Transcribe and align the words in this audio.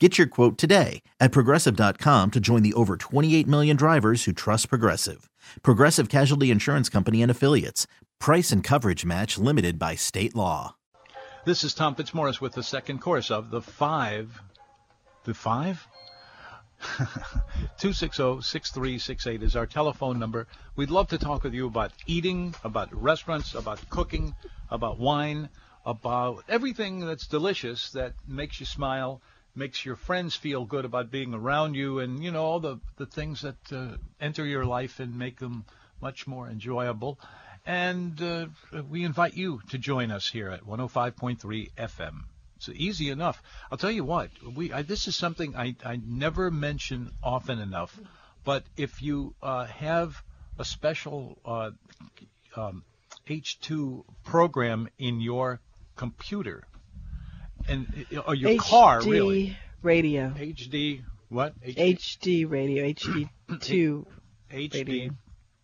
Get 0.00 0.18
your 0.18 0.26
quote 0.26 0.58
today 0.58 1.02
at 1.20 1.30
progressive.com 1.30 2.32
to 2.32 2.40
join 2.40 2.64
the 2.64 2.72
over 2.74 2.96
28 2.96 3.46
million 3.46 3.76
drivers 3.76 4.24
who 4.24 4.32
trust 4.32 4.68
Progressive. 4.68 5.30
Progressive 5.62 6.08
Casualty 6.08 6.50
Insurance 6.50 6.88
Company 6.88 7.22
and 7.22 7.30
Affiliates. 7.30 7.86
Price 8.18 8.50
and 8.50 8.64
coverage 8.64 9.04
match 9.04 9.38
limited 9.38 9.78
by 9.78 9.94
state 9.94 10.34
law. 10.34 10.74
This 11.44 11.62
is 11.62 11.74
Tom 11.74 11.94
Fitzmaurice 11.94 12.40
with 12.40 12.54
the 12.54 12.62
second 12.64 13.02
course 13.02 13.30
of 13.30 13.50
the 13.50 13.62
five. 13.62 14.42
The 15.22 15.34
five? 15.34 15.86
260-6368 17.78 19.42
is 19.42 19.54
our 19.54 19.66
telephone 19.66 20.18
number. 20.18 20.48
We'd 20.74 20.90
love 20.90 21.06
to 21.10 21.18
talk 21.18 21.44
with 21.44 21.54
you 21.54 21.68
about 21.68 21.92
eating, 22.08 22.56
about 22.64 22.92
restaurants, 22.92 23.54
about 23.54 23.88
cooking, 23.90 24.34
about 24.72 24.98
wine, 24.98 25.50
about 25.86 26.42
everything 26.48 26.98
that's 26.98 27.28
delicious 27.28 27.92
that 27.92 28.14
makes 28.26 28.58
you 28.58 28.66
smile 28.66 29.22
makes 29.54 29.84
your 29.84 29.96
friends 29.96 30.34
feel 30.34 30.64
good 30.64 30.84
about 30.84 31.10
being 31.10 31.34
around 31.34 31.74
you 31.74 32.00
and 32.00 32.22
you 32.22 32.30
know 32.30 32.44
all 32.44 32.60
the 32.60 32.78
the 32.96 33.06
things 33.06 33.42
that 33.42 33.72
uh, 33.72 33.96
enter 34.20 34.44
your 34.44 34.64
life 34.64 35.00
and 35.00 35.18
make 35.18 35.38
them 35.38 35.64
much 36.00 36.26
more 36.26 36.48
enjoyable. 36.48 37.18
And 37.66 38.20
uh, 38.20 38.46
we 38.90 39.04
invite 39.04 39.34
you 39.34 39.60
to 39.70 39.78
join 39.78 40.10
us 40.10 40.28
here 40.28 40.50
at 40.50 40.66
105.3 40.66 41.72
FM 41.72 42.24
it's 42.56 42.68
easy 42.68 43.10
enough. 43.10 43.42
I'll 43.70 43.78
tell 43.78 43.90
you 43.90 44.04
what 44.04 44.30
we 44.54 44.72
I, 44.72 44.82
this 44.82 45.08
is 45.08 45.16
something 45.16 45.56
I, 45.56 45.76
I 45.84 46.00
never 46.04 46.50
mention 46.50 47.10
often 47.22 47.58
enough 47.58 47.98
but 48.44 48.64
if 48.76 49.02
you 49.02 49.34
uh, 49.42 49.66
have 49.66 50.22
a 50.58 50.64
special 50.64 51.38
uh, 51.44 51.70
um, 52.56 52.84
H2 53.26 54.04
program 54.24 54.88
in 54.98 55.20
your 55.20 55.60
computer 55.96 56.64
and 57.68 58.06
or 58.26 58.34
your 58.34 58.50
HD 58.52 58.58
car 58.58 59.02
really 59.02 59.56
radio. 59.82 60.30
HD 60.30 61.02
what 61.28 61.58
HD 61.60 62.48
radio. 62.48 62.84
HD 62.84 63.28
two. 63.60 64.06
HD 64.52 64.74
radio. 64.74 65.10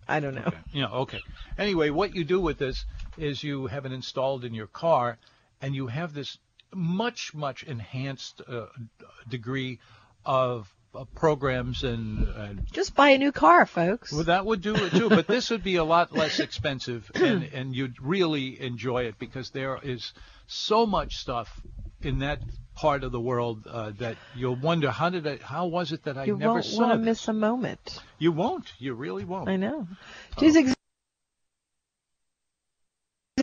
I 0.09 0.19
don't 0.19 0.35
know. 0.35 0.43
Okay. 0.47 0.57
Yeah, 0.73 0.89
okay. 0.89 1.21
Anyway, 1.57 1.91
what 1.91 2.15
you 2.17 2.25
do 2.25 2.41
with 2.41 2.59
this 2.59 2.85
is 3.17 3.45
you 3.45 3.67
have 3.69 3.87
it 3.87 3.93
installed 3.93 4.45
in 4.45 4.55
your 4.55 4.67
car, 4.67 5.19
and 5.63 5.75
you 5.75 5.87
have 5.87 6.13
this 6.13 6.37
much, 6.75 7.33
much 7.35 7.63
enhanced 7.63 8.43
uh, 8.49 8.67
degree 9.29 9.79
of 10.25 10.73
uh, 10.95 11.05
programs 11.15 11.85
and, 11.85 12.27
and 12.29 12.67
Just 12.73 12.97
buy 12.97 13.11
a 13.11 13.19
new 13.19 13.31
car, 13.31 13.67
folks. 13.67 14.13
well, 14.13 14.25
that 14.25 14.45
would 14.45 14.63
do 14.63 14.75
it 14.75 14.91
too. 14.91 15.09
But 15.09 15.29
this 15.29 15.51
would 15.51 15.63
be 15.63 15.77
a 15.77 15.85
lot 15.85 16.13
less 16.13 16.41
expensive, 16.41 17.09
and 17.15 17.45
and 17.45 17.75
you'd 17.75 18.01
really 18.03 18.61
enjoy 18.61 19.05
it 19.05 19.19
because 19.19 19.51
there 19.51 19.79
is 19.81 20.13
so 20.49 20.87
much 20.87 21.19
stuff 21.19 21.61
in 22.05 22.21
that 22.21 22.41
part 22.75 23.05
of 23.05 23.13
the 23.13 23.21
world 23.21 23.67
uh, 23.67 23.91
that 23.99 24.17
you'll 24.35 24.57
wonder 24.57 24.91
how 24.91 25.11
did 25.11 25.27
I, 25.27 25.39
how 25.43 25.67
was 25.67 25.93
it 25.93 26.05
that 26.05 26.17
I 26.17 26.25
you 26.25 26.37
never 26.37 26.55
won't 26.55 26.65
saw 26.65 26.81
want 26.81 26.93
to 26.93 26.99
miss 26.99 27.29
a 27.29 27.33
moment. 27.33 28.01
You 28.19 28.33
won't. 28.33 28.73
You 28.79 28.95
really 28.95 29.25
won't. 29.25 29.49
I 29.49 29.57
know. 29.57 29.87
Please 30.37 30.57
ex- 30.57 30.75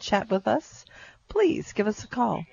chat 0.01 0.29
with 0.29 0.47
us. 0.47 0.85
Please 1.27 1.73
give 1.73 1.87
us 1.87 2.03
a 2.03 2.07
call. 2.07 2.45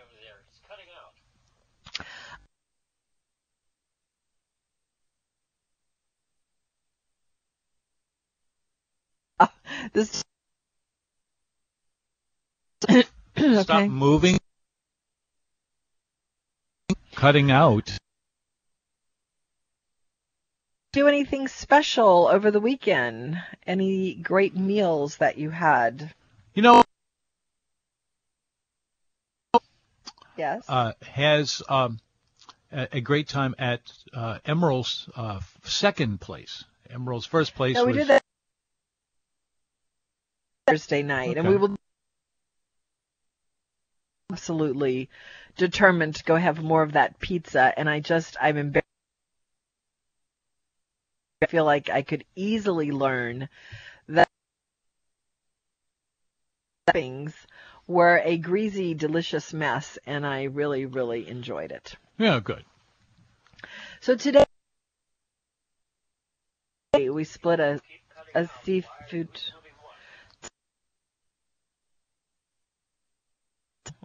This 9.93 10.25
Stop 12.85 12.99
okay. 13.39 13.89
moving. 13.89 14.39
Cutting 17.25 17.51
out. 17.51 17.91
Do 20.93 21.09
anything 21.09 21.49
special 21.49 22.27
over 22.27 22.51
the 22.51 22.61
weekend? 22.61 23.43
Any 23.67 24.15
great 24.15 24.55
meals 24.55 25.17
that 25.17 25.39
you 25.39 25.49
had? 25.49 26.13
You 26.53 26.61
know, 26.61 26.85
Yes. 30.37 30.67
uh, 30.69 30.93
has 31.01 31.63
um, 31.67 31.99
a, 32.71 32.89
a 32.93 33.01
great 33.01 33.27
time 33.27 33.55
at 33.59 33.91
uh, 34.13 34.41
Emerald's 34.45 35.09
uh, 35.17 35.41
second 35.63 36.21
place. 36.21 36.65
Emerald's 36.91 37.25
first 37.25 37.55
place 37.55 37.77
no, 37.77 37.87
we 37.87 37.93
was 37.93 38.01
did 38.03 38.09
that 38.09 38.23
Thursday 40.67 41.03
night, 41.03 41.39
and 41.39 41.49
Okay. 41.49 41.49
we 41.49 41.57
will 41.57 41.75
absolutely 44.35 45.09
determined 45.57 46.17
to 46.17 46.25
go 46.25 46.35
have 46.35 46.61
more 46.61 46.83
of 46.83 46.93
that 46.93 47.21
pizza. 47.21 47.73
And 47.77 47.89
I 47.89 48.01
just, 48.01 48.37
I'm 48.41 48.57
embarrassed. 48.57 48.85
I 51.41 51.47
feel 51.47 51.65
like 51.65 51.89
I 51.89 52.03
could 52.03 52.25
easily 52.35 52.91
learn 52.91 53.49
that 54.09 54.29
things 56.93 57.33
were 57.87 58.21
a 58.25 58.37
greasy, 58.39 58.95
delicious 58.95 59.53
mess, 59.53 59.99
and 60.05 60.27
I 60.27 60.45
really, 60.45 60.85
really 60.85 61.29
enjoyed 61.29 61.71
it. 61.71 61.95
yeah 62.19 62.41
good. 62.41 62.65
So 64.01 64.17
today 64.17 64.47
we 66.93 67.23
split 67.23 67.61
a 67.61 67.81
a 68.35 68.49
seafood. 68.65 69.29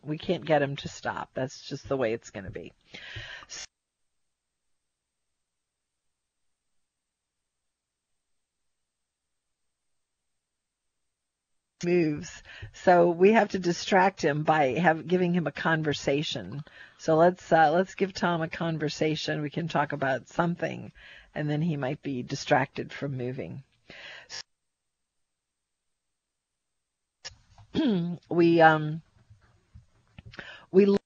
We 0.10 0.18
can't 0.18 0.46
get 0.46 0.62
him 0.62 0.76
to 0.78 0.88
stop. 0.88 1.30
That's 1.34 1.68
just 1.68 1.88
the 1.88 1.98
way 1.98 2.14
it's 2.14 2.32
going 2.32 2.46
to 2.46 2.52
be. 2.52 2.74
moves. 11.84 12.44
So 12.74 13.10
we 13.10 13.32
have 13.34 13.50
to 13.50 13.60
distract 13.60 14.22
him 14.22 14.44
by 14.44 14.74
have, 14.74 15.08
giving 15.08 15.34
him 15.34 15.48
a 15.48 15.52
conversation. 15.52 16.62
So 16.98 17.16
let's 17.16 17.52
uh, 17.52 17.72
let's 17.72 17.96
give 17.96 18.14
Tom 18.14 18.42
a 18.42 18.50
conversation. 18.50 19.42
We 19.42 19.50
can 19.50 19.68
talk 19.68 19.94
about 19.94 20.28
something, 20.28 20.92
and 21.34 21.50
then 21.50 21.62
he 21.62 21.78
might 21.78 22.02
be 22.02 22.22
distracted 22.24 22.92
from 22.92 23.18
moving. 23.18 23.64
we 28.30 28.62
um 28.62 29.02
we 30.72 30.98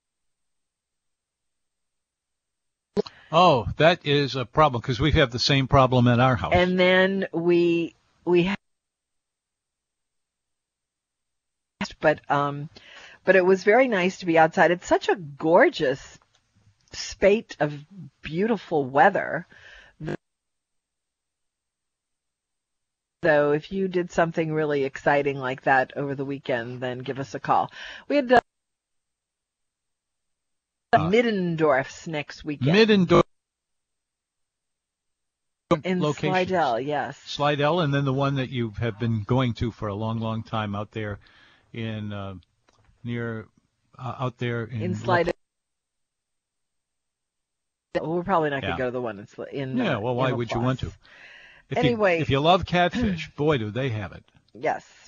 Oh, 3.35 3.65
that 3.77 4.05
is 4.05 4.35
a 4.35 4.45
problem 4.45 4.79
because 4.79 4.99
we 4.99 5.11
have 5.13 5.31
the 5.31 5.39
same 5.39 5.67
problem 5.67 6.07
at 6.07 6.19
our 6.19 6.35
house. 6.35 6.53
and 6.53 6.79
then 6.79 7.25
we 7.33 7.95
we 8.25 8.43
had 8.43 8.57
but 11.99 12.21
um 12.29 12.69
but 13.25 13.35
it 13.35 13.43
was 13.43 13.63
very 13.63 13.87
nice 13.87 14.19
to 14.19 14.25
be 14.27 14.37
outside. 14.37 14.69
It's 14.71 14.87
such 14.87 15.09
a 15.09 15.15
gorgeous 15.15 16.19
spate 16.91 17.57
of 17.59 17.73
beautiful 18.21 18.85
weather. 18.85 19.47
So 23.23 23.53
if 23.53 23.71
you 23.71 23.87
did 23.87 24.11
something 24.11 24.51
really 24.53 24.83
exciting 24.83 25.39
like 25.39 25.63
that 25.63 25.93
over 25.95 26.13
the 26.13 26.25
weekend 26.25 26.81
then 26.81 26.99
give 26.99 27.19
us 27.19 27.33
a 27.33 27.39
call. 27.39 27.71
We 28.07 28.17
had 28.17 28.29
the 28.29 28.43
Uh, 30.93 31.09
Middendorf's 31.09 32.07
next 32.07 32.43
weekend 32.43 32.75
Middendorf 32.77 33.23
In 35.83 36.01
locations. 36.01 36.49
Slidell, 36.49 36.79
yes. 36.79 37.17
Slidell, 37.25 37.79
and 37.79 37.93
then 37.93 38.05
the 38.05 38.13
one 38.13 38.35
that 38.35 38.49
you 38.49 38.71
have 38.79 38.99
been 38.99 39.23
going 39.23 39.53
to 39.55 39.71
for 39.71 39.87
a 39.87 39.95
long, 39.95 40.19
long 40.19 40.43
time 40.43 40.75
out 40.75 40.91
there 40.91 41.19
in 41.73 42.13
uh, 42.13 42.35
near 43.03 43.47
uh, 43.97 44.15
out 44.19 44.37
there 44.37 44.65
in, 44.65 44.81
In 44.81 44.95
Slidell. 44.95 45.33
Well, 47.99 48.11
we're 48.13 48.23
probably 48.23 48.49
not 48.49 48.61
going 48.61 48.71
Yeah. 48.71 48.77
to 48.77 48.81
go 48.83 48.85
to 48.87 48.91
the 48.91 49.01
one 49.01 49.19
in 49.19 49.27
in. 49.51 49.77
Yeah, 49.77 49.97
uh, 49.97 49.99
well, 49.99 50.15
why 50.15 50.29
in 50.29 50.37
would 50.37 50.51
you 50.51 50.59
want 50.59 50.79
to? 50.81 50.91
If 51.69 51.77
Anyway. 51.77 52.17
you, 52.17 52.21
if 52.21 52.29
you 52.29 52.39
love 52.39 52.65
catfish, 52.65 53.29
boy, 53.35 53.57
do 53.57 53.71
they 53.71 53.89
have 53.89 54.11
it. 54.11 54.23
Yes. 54.53 55.02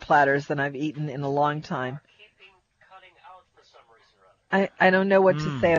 Platters 0.00 0.46
than 0.46 0.58
I've 0.58 0.76
eaten 0.76 1.08
in 1.08 1.22
a 1.22 1.30
long 1.30 1.60
time. 1.62 2.00
I 4.50 4.70
I 4.80 4.90
don't 4.90 5.08
know 5.08 5.20
what 5.20 5.38
to 5.40 5.50
Mm. 5.50 5.60
say 5.60 5.78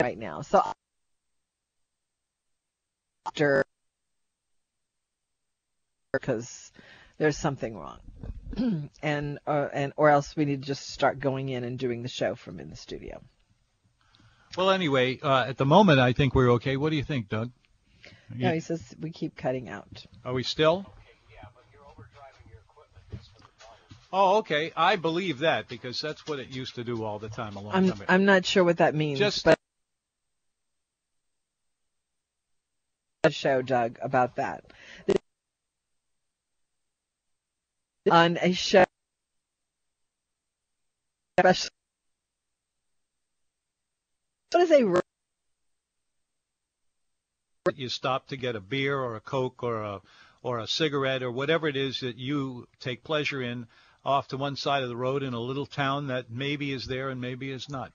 right 0.00 0.18
now. 0.18 0.42
So 0.42 0.62
after 3.26 3.64
because 6.12 6.72
there's 7.18 7.36
something 7.36 7.76
wrong. 7.76 7.98
and 9.02 9.38
uh, 9.46 9.68
and 9.72 9.92
or 9.96 10.08
else 10.08 10.34
we 10.36 10.44
need 10.44 10.62
to 10.62 10.66
just 10.66 10.90
start 10.90 11.20
going 11.20 11.48
in 11.48 11.64
and 11.64 11.78
doing 11.78 12.02
the 12.02 12.08
show 12.08 12.34
from 12.34 12.60
in 12.60 12.70
the 12.70 12.76
studio. 12.76 13.20
Well, 14.56 14.70
anyway, 14.70 15.18
uh, 15.20 15.44
at 15.46 15.58
the 15.58 15.66
moment, 15.66 16.00
I 16.00 16.12
think 16.12 16.34
we're 16.34 16.52
okay. 16.52 16.76
What 16.76 16.90
do 16.90 16.96
you 16.96 17.04
think, 17.04 17.28
Doug? 17.28 17.50
No, 18.34 18.52
he 18.52 18.60
says 18.60 18.94
we 19.00 19.10
keep 19.10 19.36
cutting 19.36 19.68
out. 19.68 20.06
Are 20.24 20.32
we 20.32 20.42
still? 20.42 20.86
Oh, 24.12 24.38
okay. 24.38 24.72
I 24.76 24.96
believe 24.96 25.40
that 25.40 25.68
because 25.68 26.00
that's 26.00 26.26
what 26.26 26.38
it 26.38 26.48
used 26.48 26.76
to 26.76 26.84
do 26.84 27.04
all 27.04 27.18
the 27.18 27.28
time 27.28 27.56
a 27.56 27.60
long 27.60 27.74
I'm 27.74 27.88
time 27.88 27.96
ago. 27.96 28.04
I'm 28.08 28.24
not 28.24 28.46
sure 28.46 28.64
what 28.64 28.78
that 28.78 28.94
means, 28.94 29.18
Just- 29.18 29.44
but 29.44 29.58
a 33.24 33.30
show, 33.30 33.60
Doug, 33.60 33.98
about 34.00 34.36
that. 34.36 34.64
On 38.10 38.38
a 38.40 38.52
show, 38.52 38.84
especially 41.36 41.68
what 44.52 44.62
is 44.62 44.70
a 44.70 45.02
you 47.76 47.88
stop 47.88 48.28
to 48.28 48.36
get 48.36 48.56
a 48.56 48.60
beer 48.60 48.98
or 48.98 49.16
a 49.16 49.20
coke 49.20 49.62
or 49.62 49.82
a 49.82 50.00
or 50.42 50.58
a 50.58 50.66
cigarette 50.66 51.22
or 51.22 51.30
whatever 51.30 51.68
it 51.68 51.76
is 51.76 52.00
that 52.00 52.16
you 52.16 52.66
take 52.80 53.04
pleasure 53.04 53.42
in 53.42 53.66
off 54.08 54.28
to 54.28 54.38
one 54.38 54.56
side 54.56 54.82
of 54.82 54.88
the 54.88 54.96
road 54.96 55.22
in 55.22 55.34
a 55.34 55.40
little 55.40 55.66
town 55.66 56.06
that 56.06 56.30
maybe 56.30 56.72
is 56.72 56.86
there 56.86 57.10
and 57.10 57.20
maybe 57.20 57.50
is 57.50 57.68
not. 57.68 57.92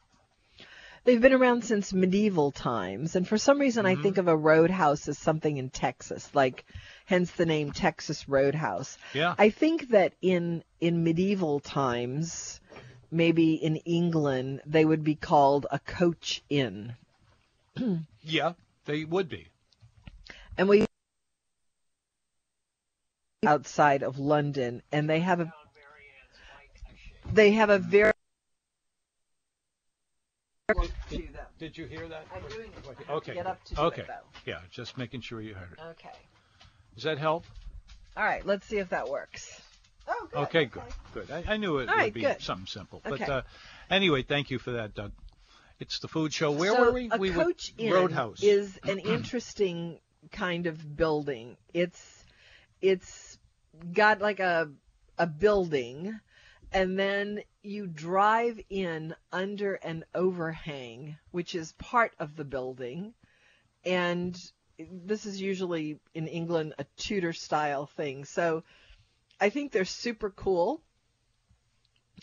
They've 1.05 1.19
been 1.19 1.33
around 1.33 1.65
since 1.65 1.91
medieval 1.91 2.51
times, 2.51 3.17
and 3.17 3.27
for 3.27 3.37
some 3.37 3.59
reason 3.59 3.85
I 3.85 3.93
mm-hmm. 3.93 4.03
think 4.03 4.17
of 4.19 4.27
a 4.29 4.37
roadhouse 4.37 5.09
as 5.09 5.17
something 5.17 5.57
in 5.57 5.69
Texas, 5.69 6.29
like 6.33 6.65
hence 7.05 7.31
the 7.31 7.45
name 7.45 7.71
Texas 7.71 8.29
Roadhouse. 8.29 8.97
Yeah. 9.13 9.35
I 9.37 9.49
think 9.49 9.89
that 9.89 10.13
in 10.21 10.63
in 10.79 11.03
medieval 11.03 11.59
times, 11.59 12.61
maybe 13.11 13.55
in 13.55 13.77
England, 13.77 14.61
they 14.65 14.85
would 14.85 15.03
be 15.03 15.15
called 15.15 15.65
a 15.71 15.79
coach 15.79 16.43
inn. 16.49 16.95
Yeah, 18.25 18.53
they 18.85 19.03
would 19.03 19.27
be. 19.27 19.49
And 20.57 20.69
we 20.69 20.85
outside 23.45 24.01
of 24.03 24.17
London, 24.19 24.81
and 24.93 25.09
they 25.09 25.19
have 25.19 25.41
a 25.41 25.53
they 27.33 27.51
have 27.51 27.69
a 27.69 27.79
very 27.79 28.11
Did 31.59 31.77
you 31.77 31.85
hear 31.85 32.07
that? 32.07 32.25
I'm 32.33 32.41
doing 32.49 32.69
it. 32.69 33.09
Okay. 33.09 33.33
Get 33.35 33.47
up 33.47 33.63
to 33.65 33.75
do 33.75 33.81
okay. 33.81 34.01
it, 34.01 34.07
though. 34.07 34.51
Yeah, 34.51 34.59
just 34.71 34.97
making 34.97 35.21
sure 35.21 35.41
you 35.41 35.53
heard 35.53 35.73
it. 35.73 35.79
Okay. 35.91 36.09
Does 36.95 37.03
that 37.03 37.17
help? 37.17 37.45
All 38.17 38.23
right. 38.23 38.45
Let's 38.45 38.65
see 38.67 38.77
if 38.77 38.89
that 38.89 39.09
works. 39.09 39.61
Oh, 40.07 40.27
good. 40.31 40.39
Okay, 40.43 40.65
good, 40.65 40.83
good. 41.13 41.31
I, 41.31 41.53
I 41.53 41.57
knew 41.57 41.77
it 41.77 41.87
All 41.89 41.95
would 41.95 42.01
right, 42.01 42.13
be 42.13 42.21
good. 42.21 42.41
something 42.41 42.67
simple. 42.67 43.01
But 43.03 43.13
Okay. 43.13 43.25
uh, 43.31 43.41
anyway, 43.89 44.23
thank 44.23 44.51
you 44.51 44.59
for 44.59 44.71
that, 44.71 44.93
Doug. 44.93 45.13
It's 45.79 45.99
the 45.99 46.07
food 46.07 46.33
show. 46.33 46.51
Where 46.51 46.73
so 46.73 46.81
were 46.81 46.91
we? 46.91 47.09
A 47.11 47.17
we 47.17 47.31
were 47.31 47.45
coach 47.45 47.73
inn 47.77 47.93
Roadhouse. 47.93 48.43
is 48.43 48.77
an 48.83 48.99
interesting 49.05 49.99
kind 50.31 50.67
of 50.67 50.95
building. 50.95 51.57
It's 51.73 52.25
it's 52.81 53.37
got 53.93 54.21
like 54.21 54.39
a 54.39 54.69
a 55.17 55.27
building, 55.27 56.19
and 56.73 56.97
then 56.97 57.41
you 57.61 57.85
drive 57.85 58.59
in 58.69 59.15
under 59.31 59.75
an 59.75 60.03
overhang, 60.15 61.17
which 61.31 61.53
is 61.53 61.71
part 61.73 62.13
of 62.19 62.35
the 62.35 62.43
building, 62.43 63.13
and 63.85 64.35
this 64.79 65.25
is 65.25 65.39
usually 65.39 65.99
in 66.15 66.27
England 66.27 66.73
a 66.79 66.85
Tudor 66.97 67.31
style 67.31 67.85
thing. 67.85 68.25
So 68.25 68.63
I 69.39 69.49
think 69.49 69.71
they're 69.71 69.85
super 69.85 70.31
cool, 70.31 70.81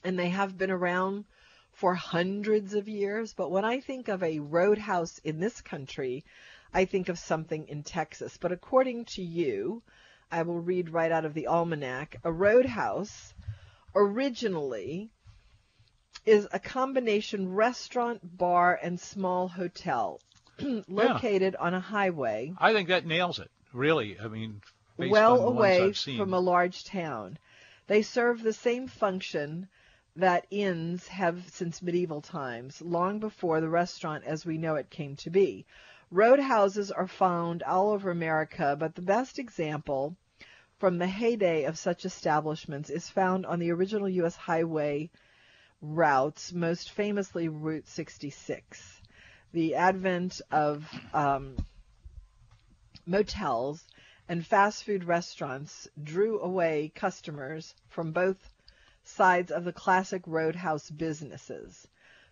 and 0.03 0.19
they 0.19 0.31
have 0.31 0.59
been 0.59 0.71
around 0.71 1.27
for 1.73 1.95
hundreds 1.95 2.75
of 2.75 2.89
years. 2.89 3.33
But 3.33 3.51
when 3.51 3.65
I 3.65 3.81
think 3.81 4.09
of 4.09 4.23
a 4.23 4.41
roadhouse 4.41 5.19
in 5.19 5.39
this 5.39 5.61
country, 5.61 6.25
I 6.75 6.87
think 6.87 7.09
of 7.09 7.19
something 7.19 7.69
in 7.69 7.85
Texas. 7.85 8.37
But 8.37 8.53
according 8.53 9.05
to 9.17 9.23
you, 9.23 9.83
I 10.31 10.43
will 10.43 10.61
read 10.61 10.91
right 10.91 11.13
out 11.13 11.25
of 11.25 11.35
the 11.35 11.47
almanac 11.47 12.17
a 12.25 12.33
roadhouse 12.33 13.33
originally 13.95 15.11
is 16.27 16.47
a 16.53 16.59
combination 16.59 17.53
restaurant, 17.53 18.21
bar, 18.37 18.79
and 18.83 19.01
small 19.01 19.49
hotel 19.49 20.21
located 20.89 21.57
on 21.57 21.75
a 21.75 21.81
highway 21.81 22.53
I 22.59 22.73
think 22.73 22.89
that 22.89 23.07
nails 23.07 23.39
it. 23.39 23.51
Really, 23.73 24.19
I 24.19 24.29
mean, 24.29 24.61
well 24.97 25.33
on 25.33 25.39
the 25.39 25.51
ones 25.53 26.07
away 26.07 26.17
from 26.17 26.35
a 26.35 26.41
large 26.41 26.85
town. 26.85 27.39
They 27.87 28.03
serve 28.03 28.43
the 28.43 28.53
same 28.53 28.87
function 28.87 29.69
that 30.17 30.47
inns 30.51 31.09
have 31.09 31.49
since 31.51 31.81
medieval 31.81 32.21
times, 32.21 32.83
long 32.83 33.21
before 33.21 33.61
the 33.61 33.69
restaurant 33.69 34.25
as 34.25 34.45
we 34.45 34.59
know 34.59 34.75
it 34.75 34.91
came 34.91 35.17
to 35.17 35.31
be. 35.31 35.67
Roadhouses 36.11 36.91
are 36.91 37.07
found 37.07 37.63
all 37.63 37.91
over 37.93 38.11
America, 38.11 38.77
but 38.79 38.95
the 38.95 39.03
best 39.03 39.39
example 39.39 40.17
from 40.81 40.97
the 40.97 41.07
heyday 41.07 41.65
of 41.65 41.77
such 41.77 42.07
establishments 42.07 42.89
is 42.89 43.11
found 43.11 43.45
on 43.45 43.59
the 43.59 43.71
original 43.71 44.09
U.S. 44.09 44.35
highway 44.35 45.11
routes, 45.83 46.55
most 46.55 46.91
famously 46.93 47.49
Route 47.51 47.87
66. 47.87 49.03
The 49.53 49.75
advent 49.75 50.41
of 50.51 50.91
um, 51.13 51.59
motels 53.05 53.87
and 54.27 54.47
fast 54.47 54.85
food 54.85 55.05
restaurants 55.05 55.87
drew 56.03 56.41
away 56.41 56.91
customers 56.95 57.75
from 57.91 58.13
both 58.13 58.39
sides 59.05 59.51
of 59.51 59.65
the 59.65 59.75
classic 59.75 60.23
roadhouse 60.27 60.89
businesses. 60.89 61.87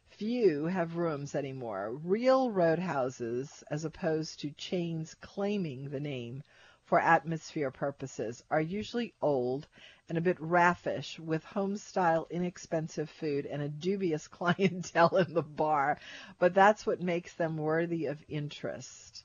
Few 0.08 0.64
have 0.64 0.96
rooms 0.96 1.34
anymore. 1.34 1.90
Real 2.02 2.50
roadhouses, 2.50 3.62
as 3.70 3.84
opposed 3.84 4.40
to 4.40 4.52
chains 4.52 5.14
claiming 5.20 5.90
the 5.90 6.00
name 6.00 6.42
for 6.88 6.98
atmosphere 6.98 7.70
purposes, 7.70 8.42
are 8.50 8.60
usually 8.60 9.12
old 9.20 9.66
and 10.08 10.16
a 10.16 10.22
bit 10.22 10.38
raffish 10.40 11.18
with 11.18 11.44
home 11.44 11.76
style 11.76 12.26
inexpensive 12.30 13.10
food 13.10 13.44
and 13.44 13.60
a 13.60 13.68
dubious 13.68 14.26
clientele 14.38 15.16
in 15.16 15.34
the 15.34 15.42
bar, 15.42 15.98
but 16.38 16.54
that's 16.54 16.86
what 16.86 17.02
makes 17.02 17.34
them 17.34 17.58
worthy 17.58 18.06
of 18.06 18.18
interest. 18.28 19.22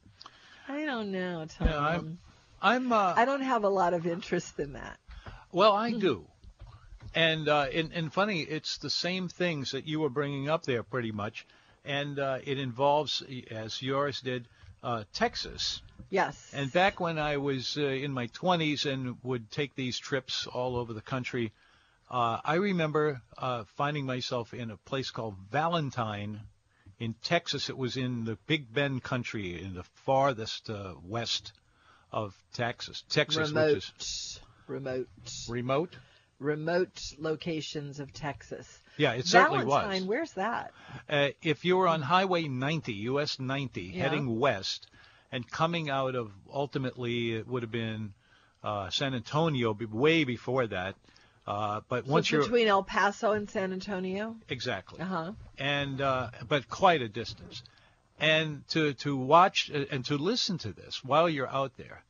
I 0.67 0.85
don't 0.85 1.11
know, 1.11 1.45
Tom. 1.45 1.67
Yeah, 1.67 1.77
I'm- 1.79 2.19
I'm. 2.61 2.93
Uh, 2.93 3.13
I 3.17 3.25
don't 3.25 3.41
have 3.41 3.65
a 3.65 3.69
lot 3.69 3.93
of 3.93 4.07
interest 4.07 4.57
in 4.57 4.73
that. 4.73 4.97
Well, 5.51 5.73
I 5.73 5.91
do. 6.07 6.25
And, 7.13 7.49
uh, 7.49 7.67
and 7.73 7.91
and 7.91 8.11
funny, 8.11 8.39
it's 8.41 8.77
the 8.77 8.89
same 8.89 9.27
things 9.27 9.71
that 9.71 9.85
you 9.85 9.99
were 9.99 10.09
bringing 10.09 10.49
up 10.49 10.63
there, 10.63 10.81
pretty 10.81 11.11
much, 11.11 11.45
and 11.83 12.17
uh, 12.17 12.39
it 12.43 12.57
involves, 12.59 13.21
as 13.51 13.81
yours 13.81 14.21
did, 14.21 14.47
uh, 14.81 15.03
Texas. 15.13 15.81
Yes. 16.13 16.51
And 16.53 16.71
back 16.71 16.99
when 16.99 17.17
I 17.17 17.37
was 17.37 17.75
uh, 17.75 17.81
in 17.81 18.13
my 18.13 18.27
20s 18.27 18.85
and 18.85 19.17
would 19.23 19.49
take 19.49 19.73
these 19.73 19.97
trips 19.97 20.45
all 20.45 20.75
over 20.77 20.93
the 20.93 21.01
country, 21.01 21.51
uh, 22.07 22.37
I 22.45 22.55
remember 22.55 23.19
uh, 23.35 23.63
finding 23.77 24.05
myself 24.05 24.53
in 24.53 24.69
a 24.69 24.77
place 24.77 25.09
called 25.09 25.33
Valentine 25.51 26.41
in 26.99 27.15
Texas. 27.23 27.67
It 27.69 27.77
was 27.79 27.97
in 27.97 28.25
the 28.25 28.37
Big 28.45 28.71
Bend 28.71 29.01
country, 29.01 29.59
in 29.59 29.73
the 29.73 29.81
farthest 30.05 30.69
uh, 30.69 30.93
west 31.03 31.51
of 32.11 32.37
Texas. 32.53 33.03
Texas, 33.09 33.49
remote, 33.49 33.73
which 33.73 33.91
is 33.99 34.39
remote, 34.67 35.07
remote. 35.49 35.95
remote 36.37 37.01
locations 37.17 37.99
of 37.99 38.13
Texas. 38.13 38.79
Yeah, 38.97 39.13
it 39.13 39.25
certainly 39.25 39.65
Valentine, 39.65 40.01
was. 40.01 40.07
where's 40.07 40.33
that? 40.33 40.73
Uh, 41.09 41.29
if 41.41 41.65
you 41.65 41.75
were 41.77 41.87
on 41.87 42.03
Highway 42.03 42.47
90, 42.47 42.93
US 43.09 43.39
90, 43.39 43.81
Yeah. 43.81 44.03
heading 44.03 44.39
west, 44.39 44.85
and 45.33 45.49
coming 45.49 45.89
out 45.89 46.15
of 46.15 46.31
ultimately 46.53 47.33
it 47.33 47.47
would 47.47 47.63
have 47.63 47.71
been 47.71 48.13
uh, 48.63 48.89
San 48.91 49.13
Antonio, 49.15 49.75
way 49.91 50.23
before 50.23 50.67
that. 50.67 50.95
Uh, 51.45 51.81
but 51.89 52.05
So 52.05 52.11
once 52.13 52.31
you're 52.31 52.41
between 52.43 52.67
El 52.67 52.83
Paso 52.83 53.33
and 53.33 53.49
San 53.49 53.73
Antonio. 53.73 54.37
exactly, 54.47 55.01
Uh 55.01 55.05
huh. 55.05 55.31
and 55.57 55.99
uh, 55.99 56.29
but 56.47 56.69
quite 56.69 57.01
a 57.01 57.09
distance, 57.09 57.63
and 58.19 58.65
to 58.69 58.93
to 58.93 59.17
watch 59.17 59.69
uh, 59.73 59.83
and 59.91 60.05
to 60.05 60.17
listen 60.17 60.57
to 60.59 60.71
this 60.71 61.03
while 61.03 61.27
you're 61.27 61.49
out 61.49 61.75
there, 61.75 62.03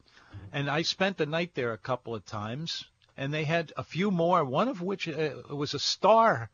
and 0.52 0.70
I 0.70 0.84
spent 0.84 1.18
the 1.18 1.26
night 1.26 1.56
there 1.56 1.74
a 1.74 1.80
couple 1.80 2.14
of 2.14 2.24
times, 2.26 2.86
and 3.18 3.34
they 3.34 3.46
had 3.46 3.74
a 3.76 3.84
few 3.84 4.12
more, 4.12 4.46
one 4.46 4.68
of 4.68 4.82
which 4.82 5.08
uh, 5.08 5.32
was 5.50 5.74
a 5.74 5.80
star, 5.80 6.52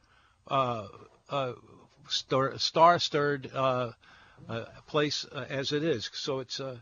uh, 0.48 0.88
uh, 1.30 1.54
star 2.08 2.58
star 2.60 3.00
stirred 3.00 3.52
uh, 4.48 4.66
place 4.88 5.26
uh, 5.32 5.46
as 5.50 5.72
it 5.72 5.84
is. 5.84 6.10
So 6.14 6.40
it's 6.40 6.60
uh, 6.60 6.78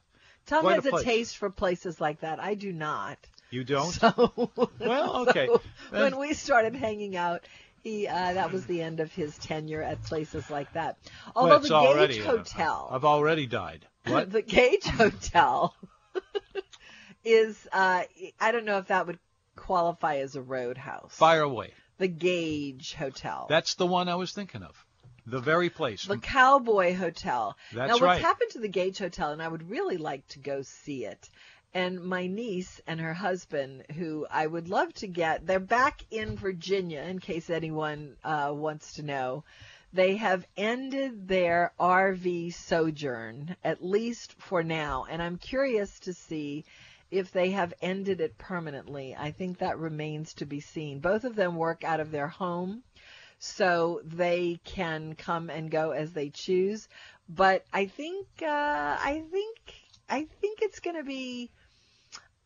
Tom 0.46 0.66
has 0.66 0.86
a 0.86 0.96
a, 0.96 1.04
taste 1.04 1.38
for 1.38 1.50
places 1.50 2.00
like 2.00 2.22
that. 2.22 2.40
I 2.40 2.54
do 2.54 2.72
not. 2.72 3.18
you 3.50 3.64
don't. 3.64 3.92
So, 3.92 4.32
Well, 4.80 5.28
okay. 5.28 5.48
so 5.48 5.62
when 5.92 6.18
we 6.18 6.34
started 6.34 6.76
hanging 6.76 7.16
out, 7.16 7.44
he 7.84 8.08
uh, 8.08 8.34
that 8.34 8.52
was 8.52 8.66
the 8.66 8.82
end 8.82 9.00
of 9.00 9.12
his 9.12 9.38
tenure 9.38 9.82
at 9.82 10.04
places 10.04 10.50
like 10.50 10.72
that. 10.74 10.98
Although 11.36 11.50
Well, 11.50 11.60
it's 11.60 11.70
the 11.70 11.76
already, 11.76 12.16
Gage 12.16 12.26
uh, 12.26 12.38
Hotel, 12.38 12.90
I've 12.92 13.06
already 13.06 13.46
died. 13.46 13.86
What? 14.06 14.32
the 14.38 14.42
Gage 14.42 14.86
Hotel 14.86 15.76
is 17.26 17.68
uh, 17.72 18.04
I 18.40 18.52
don't 18.52 18.66
know 18.66 18.78
if 18.78 18.88
that 18.88 19.08
would 19.08 19.20
qualify 19.56 20.18
as 20.18 20.36
a 20.36 20.42
roadhouse. 20.42 21.14
Fire 21.16 21.42
away. 21.42 21.74
The 21.98 22.08
Gage 22.08 22.94
Hotel. 22.94 23.48
That's 23.50 23.76
the 23.76 23.88
one 23.88 24.08
I 24.08 24.16
was 24.16 24.32
thinking 24.32 24.64
of. 24.64 24.86
The 25.30 25.42
very 25.42 25.70
place. 25.70 26.06
the 26.06 26.18
Cowboy 26.18 26.96
Hotel. 26.96 27.58
That's 27.74 27.90
now, 27.90 27.94
what's 27.96 28.02
right. 28.02 28.22
happened 28.22 28.52
to 28.52 28.60
the 28.60 28.70
Gage 28.70 28.98
Hotel, 28.98 29.34
and 29.34 29.44
I 29.44 29.48
would 29.50 29.70
really 29.70 29.98
like 29.98 30.26
to 30.30 30.40
go 30.40 30.62
see 30.62 31.04
it. 31.04 31.30
And 31.74 32.02
my 32.02 32.28
niece 32.28 32.80
and 32.88 33.02
her 33.02 33.14
husband, 33.14 33.84
who 33.98 34.26
I 34.32 34.48
would 34.48 34.70
love 34.70 34.94
to 34.96 35.08
get, 35.08 35.46
they're 35.46 35.60
back 35.60 36.02
in 36.12 36.38
Virginia, 36.38 37.02
in 37.02 37.20
case 37.20 37.50
anyone 37.50 38.16
uh, 38.24 38.54
wants 38.56 38.94
to 38.94 39.04
know. 39.04 39.44
They 39.92 40.16
have 40.16 40.48
ended 40.56 41.28
their 41.28 41.74
RV 41.78 42.54
sojourn, 42.54 43.58
at 43.66 43.84
least 43.84 44.34
for 44.40 44.64
now. 44.64 45.08
And 45.10 45.22
I'm 45.22 45.38
curious 45.38 46.00
to 46.02 46.14
see 46.14 46.64
if 47.12 47.32
they 47.32 47.52
have 47.52 47.74
ended 47.82 48.22
it 48.22 48.38
permanently. 48.38 49.14
I 49.14 49.32
think 49.32 49.58
that 49.58 49.78
remains 49.78 50.34
to 50.36 50.46
be 50.46 50.62
seen. 50.62 51.00
Both 51.00 51.26
of 51.26 51.36
them 51.36 51.58
work 51.58 51.84
out 51.84 52.00
of 52.00 52.12
their 52.12 52.28
home 52.28 52.84
so 53.40 54.02
they 54.04 54.60
can 54.64 55.16
come 55.16 55.50
and 55.50 55.70
go 55.70 55.92
as 55.92 56.12
they 56.12 56.30
choose. 56.30 56.88
But 57.30 57.66
I 57.74 57.86
think 57.86 58.28
uh, 58.42 58.46
I 58.46 59.24
think 59.32 59.58
I 60.10 60.28
think 60.42 60.60
it's 60.62 60.80
going 60.80 60.98
to 60.98 61.04
be. 61.04 61.50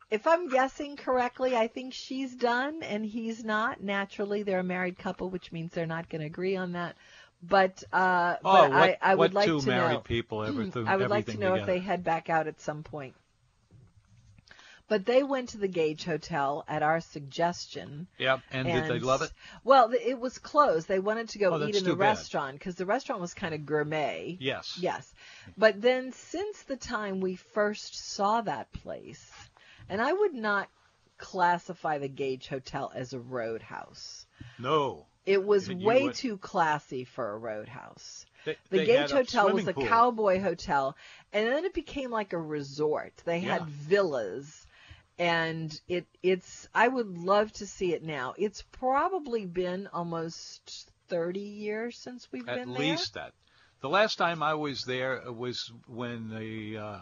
If 0.10 0.28
I'm 0.28 0.50
guessing 0.50 0.98
correctly, 0.98 1.56
I 1.56 1.68
think 1.68 1.94
she's 1.94 2.36
done 2.36 2.84
and 2.84 3.06
he's 3.06 3.46
not. 3.46 3.82
Naturally, 3.82 4.44
they're 4.44 4.60
a 4.60 4.64
married 4.64 4.98
couple, 4.98 5.30
which 5.30 5.54
means 5.54 5.72
they're 5.72 5.86
not 5.86 6.10
going 6.10 6.20
to 6.20 6.28
agree 6.28 6.58
on 6.58 6.74
that. 6.74 6.98
But 7.42 7.84
uh, 7.94 8.36
oh, 8.44 8.52
but 8.52 8.70
what, 8.72 8.80
I, 8.80 8.98
I 9.02 9.16
would 9.16 9.18
what 9.18 9.34
like 9.34 9.48
two 9.48 9.62
to 9.62 9.68
married 9.68 9.94
know. 9.94 10.00
people 10.00 10.44
ever 10.44 10.66
threw 10.66 10.86
I 10.86 10.98
would 10.98 11.10
like 11.10 11.28
to 11.28 11.38
know 11.38 11.56
if 11.56 11.66
they 11.66 11.80
head 11.80 12.04
back 12.04 12.30
out 12.30 12.48
at 12.48 12.60
some 12.60 12.84
point. 12.84 13.16
But 14.92 15.06
they 15.06 15.24
went 15.24 15.48
to 15.50 15.58
the 15.58 15.70
Gage 15.70 16.04
Hotel 16.04 16.66
at 16.68 16.84
our 16.84 17.00
suggestion. 17.00 18.08
Yep. 18.18 18.42
And, 18.52 18.68
did 18.68 18.90
they 18.90 19.00
love 19.00 19.22
it? 19.22 19.32
Well, 19.64 19.90
it 19.94 20.20
was 20.20 20.38
closed. 20.38 20.90
They 20.90 21.00
wanted 21.00 21.30
to 21.30 21.40
go 21.40 21.54
Oh, 21.54 21.66
eat 21.66 21.78
in 21.78 21.86
the 21.86 21.96
bad. 21.96 22.10
restaurant 22.10 22.60
because 22.60 22.76
the 22.76 22.86
restaurant 22.86 23.22
was 23.22 23.34
kind 23.34 23.54
of 23.54 23.66
gourmet. 23.66 24.36
Yes. 24.42 24.78
Yes. 24.82 25.10
But 25.58 25.82
then 25.82 26.12
since 26.12 26.64
the 26.64 26.76
time 26.76 27.22
we 27.22 27.38
first 27.38 27.96
saw 28.16 28.42
that 28.42 28.70
place, 28.74 29.32
and 29.88 30.02
I 30.02 30.12
would 30.12 30.34
not 30.34 30.68
classify 31.18 31.98
the 31.98 32.10
Gage 32.10 32.50
Hotel 32.50 32.92
as 32.94 33.14
a 33.14 33.20
roadhouse. 33.20 34.26
No. 34.60 35.06
It 35.26 35.42
was 35.46 35.70
way 35.70 36.04
would- 36.04 36.16
too 36.16 36.36
classy 36.38 37.06
for 37.06 37.32
a 37.32 37.38
roadhouse. 37.38 38.26
They, 38.44 38.58
The 38.72 38.78
they 38.80 38.86
Gage 38.88 39.12
Hotel 39.12 39.52
was 39.54 39.68
a 39.68 39.74
pool. 39.74 39.86
cowboy 39.86 40.42
hotel, 40.42 40.98
and 41.32 41.48
then 41.48 41.64
it 41.64 41.74
became 41.76 42.10
like 42.10 42.34
a 42.34 42.40
resort. 42.40 43.14
They 43.24 43.40
had 43.40 43.68
villas, 43.68 44.61
and 45.22 45.80
it 45.88 46.08
it's. 46.24 46.68
I 46.74 46.88
would 46.88 47.16
love 47.16 47.52
to 47.54 47.68
see 47.68 47.94
it 47.94 48.04
now. 48.04 48.34
It's 48.40 48.64
probably 48.72 49.46
been 49.46 49.88
almost 49.94 50.90
thirty 51.10 51.40
years 51.42 51.96
since 51.96 52.28
we've 52.32 52.48
At 52.48 52.58
been 52.58 52.74
there. 52.74 52.82
At 52.82 52.90
least 52.90 53.14
that. 53.14 53.34
The 53.82 53.90
last 53.90 54.18
time 54.18 54.42
I 54.42 54.56
was 54.56 54.84
there 54.84 55.22
was 55.32 55.72
when 55.88 56.30
the 56.30 56.78
uh, 56.78 57.00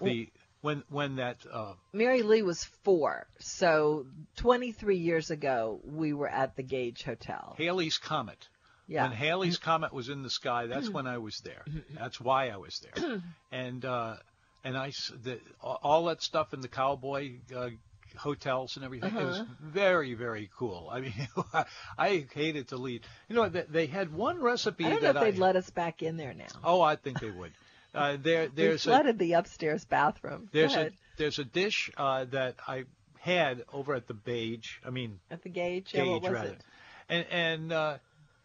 the 0.00 0.30
when 0.62 0.84
when 0.88 1.16
that 1.16 1.36
uh. 1.52 1.74
Mary 1.92 2.22
Lee 2.22 2.40
was 2.40 2.64
four, 2.64 3.26
so 3.40 4.06
twenty 4.36 4.72
three 4.72 4.98
years 4.98 5.30
ago 5.30 5.80
we 5.84 6.14
were 6.14 6.28
at 6.28 6.56
the 6.56 6.62
Gage 6.62 7.02
Hotel. 7.02 7.54
Halley's 7.58 7.98
comet. 7.98 8.48
Yeah. 8.88 9.02
When 9.02 9.12
Halley's 9.12 9.58
comet 9.58 9.92
was 9.92 10.08
in 10.08 10.22
the 10.22 10.30
sky, 10.30 10.66
that's 10.66 10.88
when 10.88 11.06
I 11.06 11.18
was 11.18 11.40
there. 11.44 11.64
That's 11.96 12.20
why 12.20 12.48
I 12.48 12.56
was 12.56 12.80
there. 12.80 13.22
and 13.52 13.84
uh, 13.84 14.16
and 14.64 14.76
I 14.76 14.92
the, 15.22 15.40
all 15.62 16.06
that 16.06 16.22
stuff 16.22 16.52
in 16.52 16.60
the 16.60 16.68
cowboy 16.68 17.32
uh, 17.54 17.70
hotels 18.16 18.76
and 18.76 18.84
everything. 18.84 19.14
It 19.16 19.24
was 19.24 19.42
very 19.60 20.14
very 20.14 20.50
cool. 20.56 20.88
I 20.90 21.00
mean, 21.00 21.28
I 21.98 22.26
hated 22.32 22.68
to 22.68 22.76
leave. 22.76 23.02
You 23.28 23.36
know, 23.36 23.48
they, 23.48 23.64
they 23.68 23.86
had 23.86 24.12
one 24.12 24.40
recipe 24.40 24.84
that 24.84 24.92
I 24.92 24.96
don't 24.96 25.14
know 25.14 25.20
if 25.22 25.34
they'd 25.34 25.40
I. 25.40 25.46
let 25.46 25.56
us 25.56 25.70
back 25.70 26.02
in 26.02 26.16
there 26.16 26.34
now. 26.34 26.46
oh, 26.64 26.80
I 26.80 26.96
think 26.96 27.20
they 27.20 27.30
would. 27.30 27.52
Uh, 27.94 28.16
there 28.20 28.42
we 28.56 28.62
there's 28.62 28.86
a 28.86 28.90
flooded 28.90 29.18
the 29.18 29.34
upstairs 29.34 29.84
bathroom. 29.84 30.48
There's 30.52 30.74
a 30.74 30.90
there's 31.16 31.38
a 31.38 31.44
dish 31.44 31.90
uh, 31.96 32.24
that 32.26 32.56
I 32.66 32.84
had 33.18 33.64
over 33.72 33.94
at 33.94 34.06
the 34.06 34.14
Beige. 34.14 34.78
I 34.84 34.90
mean 34.90 35.20
at 35.30 35.42
the 35.42 35.48
Gage. 35.48 35.92
Yeah, 35.92 36.04
what 36.04 36.22
Gage 36.22 36.30
was 36.30 36.32
rather. 36.32 36.48
it? 36.50 36.64
And 37.08 37.26
and 37.30 37.72
uh, 37.72 37.98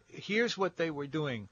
here's 0.08 0.56
what 0.56 0.76
they 0.76 0.90
were 0.90 1.06
doing. 1.06 1.48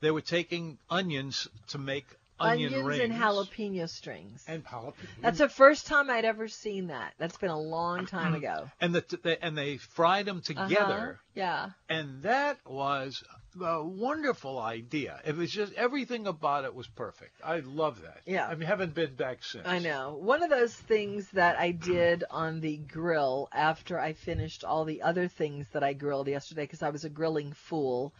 They 0.00 0.10
were 0.10 0.20
taking 0.20 0.78
onions 0.90 1.48
to 1.68 1.78
make 1.78 2.06
onion 2.40 2.72
Onions 2.74 2.86
rings. 2.86 3.02
and 3.02 3.12
jalapeno 3.12 3.88
strings. 3.88 4.44
And 4.48 4.64
jalapeno. 4.64 4.94
That's 5.20 5.38
the 5.38 5.48
first 5.48 5.86
time 5.86 6.10
I'd 6.10 6.24
ever 6.24 6.48
seen 6.48 6.88
that. 6.88 7.14
That's 7.18 7.36
been 7.36 7.50
a 7.50 7.60
long 7.60 8.06
time 8.06 8.34
ago. 8.34 8.70
And 8.80 8.94
the, 8.94 9.04
they, 9.22 9.36
and 9.38 9.56
they 9.56 9.76
fried 9.76 10.26
them 10.26 10.38
Uh-huh. 10.38 10.66
together. 10.68 11.20
Yeah. 11.34 11.70
And 11.88 12.22
that 12.24 12.58
was 12.66 13.22
a 13.60 13.84
wonderful 13.84 14.58
idea. 14.58 15.20
It 15.24 15.36
was 15.36 15.50
just 15.50 15.72
everything 15.74 16.26
about 16.26 16.64
it 16.64 16.74
was 16.74 16.88
perfect. 16.88 17.40
I 17.44 17.60
love 17.60 18.02
that. 18.02 18.18
Yeah. 18.26 18.46
I 18.48 18.54
mean, 18.56 18.66
haven't 18.66 18.94
been 18.94 19.14
back 19.14 19.44
since. 19.44 19.66
I 19.66 19.78
know. 19.78 20.16
One 20.20 20.42
of 20.42 20.50
those 20.50 20.74
things 20.74 21.28
that 21.32 21.56
I 21.58 21.70
did 21.70 22.24
on 22.30 22.60
the 22.60 22.78
grill 22.78 23.48
after 23.52 23.98
I 23.98 24.12
finished 24.12 24.64
all 24.64 24.84
the 24.84 25.02
other 25.02 25.28
things 25.28 25.66
that 25.72 25.84
I 25.84 25.92
grilled 25.92 26.26
yesterday 26.28 26.62
because 26.62 26.82
I 26.82 26.90
was 26.90 27.04
a 27.04 27.10
grilling 27.10 27.52
fool. 27.52 28.12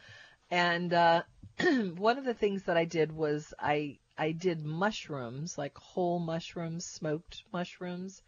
And 0.50 0.92
uh, 0.92 1.22
one 1.96 2.18
of 2.18 2.24
the 2.24 2.34
things 2.34 2.64
that 2.64 2.76
I 2.76 2.84
did 2.84 3.10
was 3.12 3.52
I 3.58 3.98
I 4.16 4.32
did 4.32 4.64
mushrooms, 4.64 5.58
like 5.58 5.76
whole 5.76 6.18
mushrooms, 6.18 6.84
smoked 6.84 7.42
mushrooms. 7.52 8.22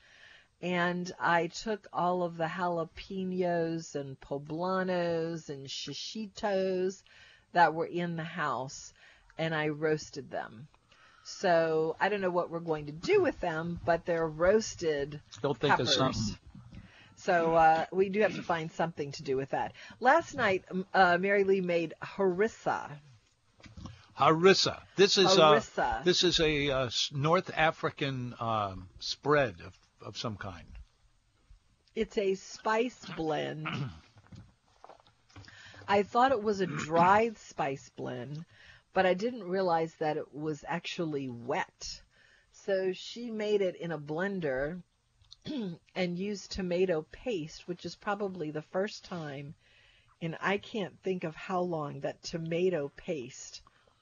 And 0.63 1.11
I 1.21 1.49
took 1.49 1.87
all 1.93 2.23
of 2.23 2.37
the 2.37 2.47
jalapenos 2.47 3.95
and 3.95 4.19
poblanos 4.21 5.49
and 5.49 5.67
shishitos 5.67 7.03
that 7.53 7.75
were 7.75 7.87
in 7.87 8.17
the 8.17 8.25
house 8.25 8.93
and 9.39 9.55
I 9.55 9.69
roasted 9.69 10.31
them. 10.31 10.69
So 11.25 11.97
I 12.01 12.09
don't 12.09 12.21
know 12.21 12.31
what 12.31 12.51
we're 12.51 12.61
going 12.61 12.87
to 12.87 12.93
do 12.93 13.21
with 13.21 13.39
them, 13.41 13.81
but 13.85 14.07
they're 14.07 14.27
roasted 14.27 15.21
Don't 15.43 15.59
think 15.59 15.73
of 15.73 15.79
peppers. 15.81 15.97
something. 15.97 16.39
So 17.17 17.55
uh, 17.55 17.87
we 17.93 18.09
do 18.11 18.21
have 18.21 18.37
to 18.37 18.43
find 18.43 18.71
something 18.71 19.11
to 19.13 19.23
do 19.23 19.37
with 19.37 19.51
that. 19.51 19.73
Last 20.01 20.35
night, 20.35 20.65
uh, 20.95 21.19
Mary 21.19 21.45
Lee 21.45 21.61
made 21.61 21.95
harissa. 22.03 22.91
Harissa. 24.19 24.81
This 24.97 25.19
is 25.19 25.27
Harissa. 25.27 26.01
Uh, 26.01 26.03
this 26.03 26.25
is 26.25 26.41
a 26.41 26.71
uh, 26.71 26.91
North 27.13 27.51
African 27.55 28.35
um, 28.41 28.89
spread 28.99 29.57
of, 29.65 29.79
of 30.01 30.17
some 30.17 30.37
kind. 30.37 30.67
It's 31.95 32.17
a 32.17 32.35
spice 32.35 33.05
blend. 33.17 33.69
I 35.89 36.03
thought 36.03 36.33
it 36.33 36.43
was 36.43 36.61
a 36.61 36.67
dried 36.67 37.39
spice 37.39 37.91
blend, 37.97 38.45
but 38.93 39.07
I 39.07 39.15
didn't 39.15 39.45
realize 39.45 39.95
that 40.01 40.17
it 40.17 40.35
was 40.35 40.65
actually 40.67 41.29
wet. 41.29 42.03
So 42.53 42.93
she 42.93 43.31
made 43.31 43.61
it 43.61 43.77
in 43.77 43.93
a 43.93 43.99
blender 43.99 44.83
and 45.95 46.19
used 46.19 46.53
tomato 46.53 47.07
paste, 47.13 47.69
which 47.69 47.85
is 47.85 47.95
probably 47.95 48.51
the 48.51 48.63
first 48.63 49.05
time 49.05 49.55
and 50.23 50.37
I 50.41 50.59
can't 50.59 50.99
think 51.03 51.25
of 51.25 51.37
how 51.37 51.61
long 51.61 52.01
that 52.01 52.23
tomato 52.23 52.91
paste 52.97 53.61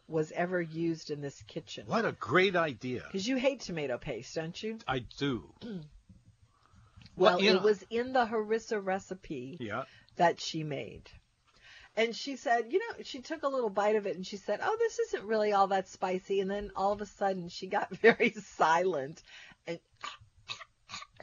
was 0.08 0.32
ever 0.32 0.60
used 0.60 1.10
in 1.10 1.20
this 1.20 1.40
kitchen. 1.42 1.84
What 1.86 2.04
a 2.04 2.12
great 2.12 2.56
idea! 2.56 3.02
Because 3.06 3.26
you 3.26 3.36
hate 3.36 3.60
tomato 3.60 3.96
paste, 3.98 4.34
don't 4.34 4.60
you? 4.62 4.78
I 4.86 5.00
do. 5.18 5.52
Well, 7.16 7.40
you 7.40 7.50
it 7.50 7.54
know- 7.54 7.62
was 7.62 7.84
in 7.90 8.12
the 8.12 8.26
harissa 8.26 8.84
recipe 8.84 9.56
Yeah. 9.60 9.84
that 10.16 10.40
she 10.40 10.64
made. 10.64 11.08
And 11.96 12.14
she 12.14 12.34
said, 12.34 12.72
you 12.72 12.80
know, 12.80 13.04
she 13.04 13.20
took 13.20 13.44
a 13.44 13.48
little 13.48 13.70
bite 13.70 13.94
of 13.94 14.04
it 14.08 14.16
and 14.16 14.26
she 14.26 14.36
said, 14.36 14.58
oh, 14.60 14.76
this 14.80 14.98
isn't 14.98 15.22
really 15.24 15.52
all 15.52 15.68
that 15.68 15.88
spicy. 15.88 16.40
And 16.40 16.50
then 16.50 16.72
all 16.74 16.90
of 16.92 17.00
a 17.00 17.06
sudden 17.06 17.48
she 17.48 17.68
got 17.68 17.96
very 18.02 18.30
silent 18.30 19.22
and 19.68 19.78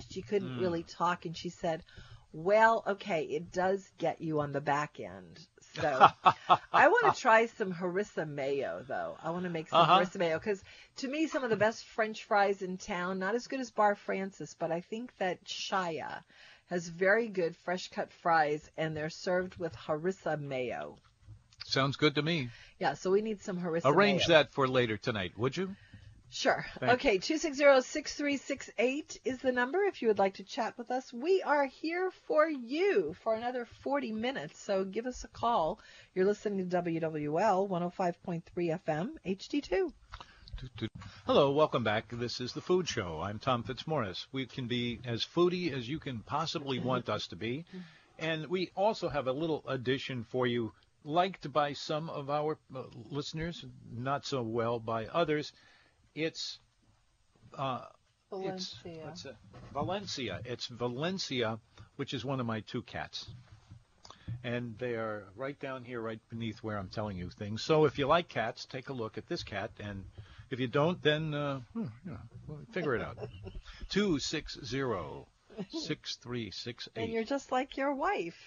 she 0.10 0.22
couldn't 0.22 0.54
Hmm. 0.56 0.62
really 0.62 0.84
talk. 0.84 1.26
And 1.26 1.36
she 1.36 1.50
said, 1.50 1.84
Well, 2.32 2.84
okay, 2.88 3.24
it 3.24 3.52
does 3.52 3.86
get 3.98 4.22
you 4.22 4.40
on 4.40 4.54
the 4.54 4.62
back 4.62 4.98
end. 5.02 5.46
So 5.80 6.08
I 6.74 6.88
want 6.88 7.14
to 7.16 7.22
try 7.22 7.46
some 7.46 7.74
harissa 7.74 8.28
mayo, 8.28 8.84
though. 8.88 9.18
I 9.24 9.30
want 9.32 9.44
to 9.44 9.50
make 9.50 9.70
some 9.70 9.80
Uh-huh. 9.80 10.00
harissa 10.02 10.18
mayo 10.18 10.38
because 10.40 10.62
to 10.98 11.08
me, 11.08 11.28
some 11.28 11.44
of 11.44 11.50
the 11.50 11.56
best 11.56 11.86
French 11.86 12.24
fries 12.26 12.62
in 12.62 12.78
town, 12.78 13.20
not 13.20 13.36
as 13.36 13.48
good 13.48 13.60
as 13.60 13.72
Bar 13.72 13.96
Frances, 13.96 14.56
but 14.60 14.72
I 14.72 14.82
think 14.82 15.16
that 15.18 15.44
Shaya 15.46 16.24
has 16.70 16.88
very 16.88 17.28
good 17.28 17.56
fresh 17.58 17.90
cut 17.90 18.12
fries 18.22 18.70
and 18.78 18.96
they're 18.96 19.10
served 19.10 19.58
with 19.58 19.74
harissa 19.76 20.40
mayo. 20.40 20.98
Sounds 21.66 21.96
good 21.96 22.16
to 22.16 22.22
me. 22.22 22.50
Yeah, 22.80 22.94
so 22.96 23.12
we 23.12 23.22
need 23.22 23.42
some 23.42 23.58
harissa 23.60 23.86
Arrange 23.86 24.28
mayo. 24.28 24.40
that 24.40 24.52
for 24.54 24.68
later 24.68 24.98
tonight, 24.98 25.38
would 25.38 25.56
you? 25.56 25.76
Sure. 26.34 26.66
Thank 26.80 26.94
Okay, 26.94 27.18
260-6368 27.20 29.18
is 29.26 29.40
the 29.40 29.52
number 29.52 29.84
if 29.84 30.02
you 30.02 30.08
would 30.08 30.18
like 30.18 30.36
to 30.36 30.44
chat 30.44 30.78
with 30.78 30.90
us. 30.90 31.12
We 31.12 31.44
are 31.44 31.66
here 31.66 32.10
for 32.26 32.48
you 32.48 33.14
for 33.22 33.36
another 33.36 33.68
40 33.84 34.14
minutes, 34.14 34.58
so 34.58 34.86
give 34.86 35.08
us 35.08 35.26
a 35.26 35.28
call. 35.28 35.80
You're 36.16 36.24
listening 36.26 36.70
to 36.70 36.82
WWL 36.82 37.68
105.3 37.70 38.44
FM 38.56 39.10
HD2. 39.26 39.92
Hello, 41.26 41.52
welcome 41.52 41.84
back. 41.84 42.06
This 42.10 42.40
is 42.40 42.54
the 42.54 42.62
Food 42.62 42.88
Show. 42.88 43.20
I'm 43.22 43.38
Tom 43.38 43.64
Fitzmaurice. 43.64 44.28
We 44.32 44.46
can 44.46 44.68
be 44.68 45.02
as 45.04 45.26
foodie 45.26 45.74
as 45.74 45.90
you 45.90 46.00
can 46.00 46.20
possibly 46.20 46.80
want 46.80 47.10
us 47.10 47.28
to 47.28 47.36
be. 47.36 47.66
And 48.20 48.48
we 48.48 48.72
also 48.76 49.10
have 49.10 49.28
a 49.28 49.34
little 49.34 49.64
addition 49.68 50.24
for 50.24 50.48
you, 50.48 50.72
liked 51.04 51.52
by 51.52 51.74
some 51.74 52.10
of 52.10 52.30
our 52.30 52.58
uh, 52.74 52.84
listeners, 53.10 53.66
not 53.92 54.26
so 54.26 54.42
well 54.44 54.80
by 54.80 55.08
others. 55.08 55.52
It's 56.16 56.60
uh, 57.58 57.82
it's 58.32 58.76
Valencia. 58.76 59.06
what's 59.06 59.26
it? 59.26 59.36
Valencia. 59.74 60.42
It's 60.46 60.68
Valencia, 60.68 61.60
which 61.98 62.14
is 62.14 62.24
one 62.24 62.40
of 62.40 62.46
my 62.46 62.62
two 62.62 62.82
cats. 62.82 63.28
And 64.44 64.76
they 64.80 64.94
are 64.96 65.26
right 65.36 65.60
down 65.60 65.84
here, 65.84 66.02
right 66.02 66.20
beneath 66.30 66.64
where 66.64 66.78
I'm 66.78 66.88
telling 66.88 67.18
you 67.18 67.30
things. 67.30 67.62
So 67.62 67.86
if 67.86 68.00
you 68.00 68.08
like 68.08 68.28
cats, 68.28 68.66
take 68.66 68.90
a 68.90 68.94
look 68.94 69.18
at 69.18 69.28
this 69.28 69.44
cat. 69.44 69.70
And 69.80 70.06
if 70.50 70.60
you 70.60 70.68
don't, 70.68 71.02
then 71.04 71.34
uh, 71.34 71.60
hmm, 71.74 71.86
you 72.06 72.12
know, 72.12 72.58
figure 72.72 72.96
it 72.96 73.02
out. 73.02 73.18
260-6368. 73.92 76.88
And 76.96 77.12
you're 77.12 77.24
just 77.24 77.52
like 77.52 77.78
your 77.78 77.94
wife 77.94 78.38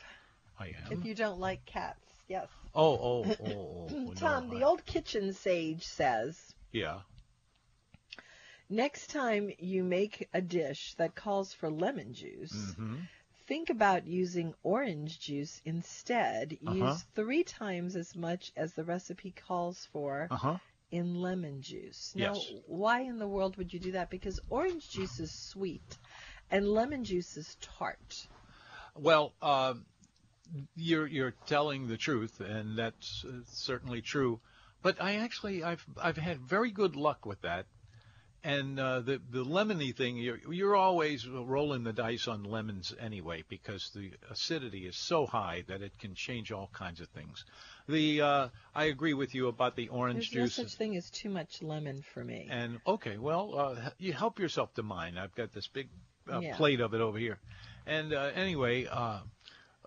I 0.59 0.69
am. 0.87 0.93
if 0.93 1.05
you 1.05 1.15
don't 1.15 1.39
like 1.39 1.65
cats. 1.67 1.99
Yes. 2.29 2.49
Oh, 2.75 2.95
oh, 2.95 3.25
oh, 3.29 3.37
oh. 3.47 3.89
oh, 3.91 4.13
Tom, 4.15 4.49
no, 4.49 4.55
the 4.55 4.65
I- 4.65 4.69
old 4.69 4.85
kitchen 4.85 5.33
sage 5.33 5.85
says, 5.85 6.55
Yeah. 6.73 7.01
Next 8.69 9.09
time 9.11 9.51
you 9.59 9.83
make 9.85 10.29
a 10.33 10.41
dish 10.41 10.95
that 10.97 11.15
calls 11.15 11.53
for 11.53 11.71
lemon 11.71 12.13
juice, 12.15 12.77
hmm 12.77 12.97
think 13.47 13.71
about 13.71 14.07
using 14.07 14.55
orange 14.63 15.19
juice 15.21 15.61
instead. 15.65 16.59
Uh-huh. 16.67 16.75
Use 16.75 17.03
three 17.15 17.45
times 17.45 17.97
as 17.97 18.15
much 18.17 18.53
as 18.57 18.75
the 18.75 18.85
recipe 18.85 19.31
calls 19.33 19.87
for 19.93 20.31
Uh-huh. 20.31 20.59
in 20.91 21.15
lemon 21.15 21.63
juice. 21.63 22.15
Now, 22.15 22.35
Yes. 22.35 22.53
why 22.67 23.01
in 23.01 23.19
the 23.19 23.29
world 23.29 23.57
would 23.57 23.73
you 23.73 23.81
do 23.81 23.93
that? 23.93 24.11
Because 24.11 24.41
orange 24.51 24.91
juice 24.91 25.21
is 25.21 25.33
sweet 25.33 25.99
and 26.51 26.67
lemon 26.69 27.05
juice 27.05 27.37
is 27.37 27.57
tart. 27.61 28.29
Well, 28.97 29.35
um, 29.43 29.87
you're 30.75 31.07
you're 31.07 31.35
telling 31.47 31.87
the 31.89 31.97
truth, 31.97 32.41
and 32.41 32.77
that's 32.79 33.25
uh, 33.25 33.43
certainly 33.47 34.01
true. 34.03 34.41
But 34.83 35.01
I 35.01 35.17
actually 35.17 35.63
I've 35.65 35.85
I've 36.01 36.17
had 36.17 36.41
very 36.41 36.71
good 36.71 36.97
luck 36.97 37.27
with 37.27 37.41
that. 37.43 37.67
And 38.45 38.79
uh, 38.79 39.01
the 39.01 39.23
the 39.31 39.43
lemony 39.43 39.97
thing, 39.97 40.19
you're 40.19 40.39
you're 40.51 40.77
always 40.77 41.27
rolling 41.27 41.83
the 41.83 41.95
dice 41.95 42.29
on 42.29 42.45
lemons 42.45 42.95
anyway 43.01 43.43
because 43.49 43.91
the 43.95 44.13
acidity 44.31 44.87
is 44.87 44.97
so 44.97 45.25
high 45.25 45.65
that 45.69 45.81
it 45.81 45.99
can 45.99 46.15
change 46.15 46.53
all 46.53 46.69
kinds 46.75 47.01
of 47.01 47.09
things. 47.09 47.43
The 47.89 48.21
uh, 48.21 48.49
I 48.75 48.85
agree 48.85 49.15
with 49.15 49.35
you 49.35 49.49
about 49.49 49.77
the 49.77 49.89
orange 49.89 50.31
There's 50.31 50.51
juice. 50.51 50.59
no 50.59 50.65
such 50.65 50.77
thing 50.77 50.95
as 50.97 51.09
too 51.09 51.31
much 51.31 51.63
lemon 51.63 52.03
for 52.03 52.23
me. 52.23 52.47
And 52.51 52.81
okay, 52.87 53.17
well, 53.17 53.59
uh, 53.59 53.91
you 53.99 54.13
help 54.13 54.39
yourself 54.39 54.75
to 54.75 54.83
mine. 54.83 55.17
I've 55.17 55.35
got 55.35 55.53
this 55.53 55.67
big 55.67 55.89
uh, 56.31 56.41
Yeah. 56.41 56.57
plate 56.57 56.81
of 56.81 56.93
it 56.93 57.01
over 57.01 57.17
here. 57.19 57.39
And 57.87 58.13
uh, 58.13 58.31
anyway, 58.35 58.85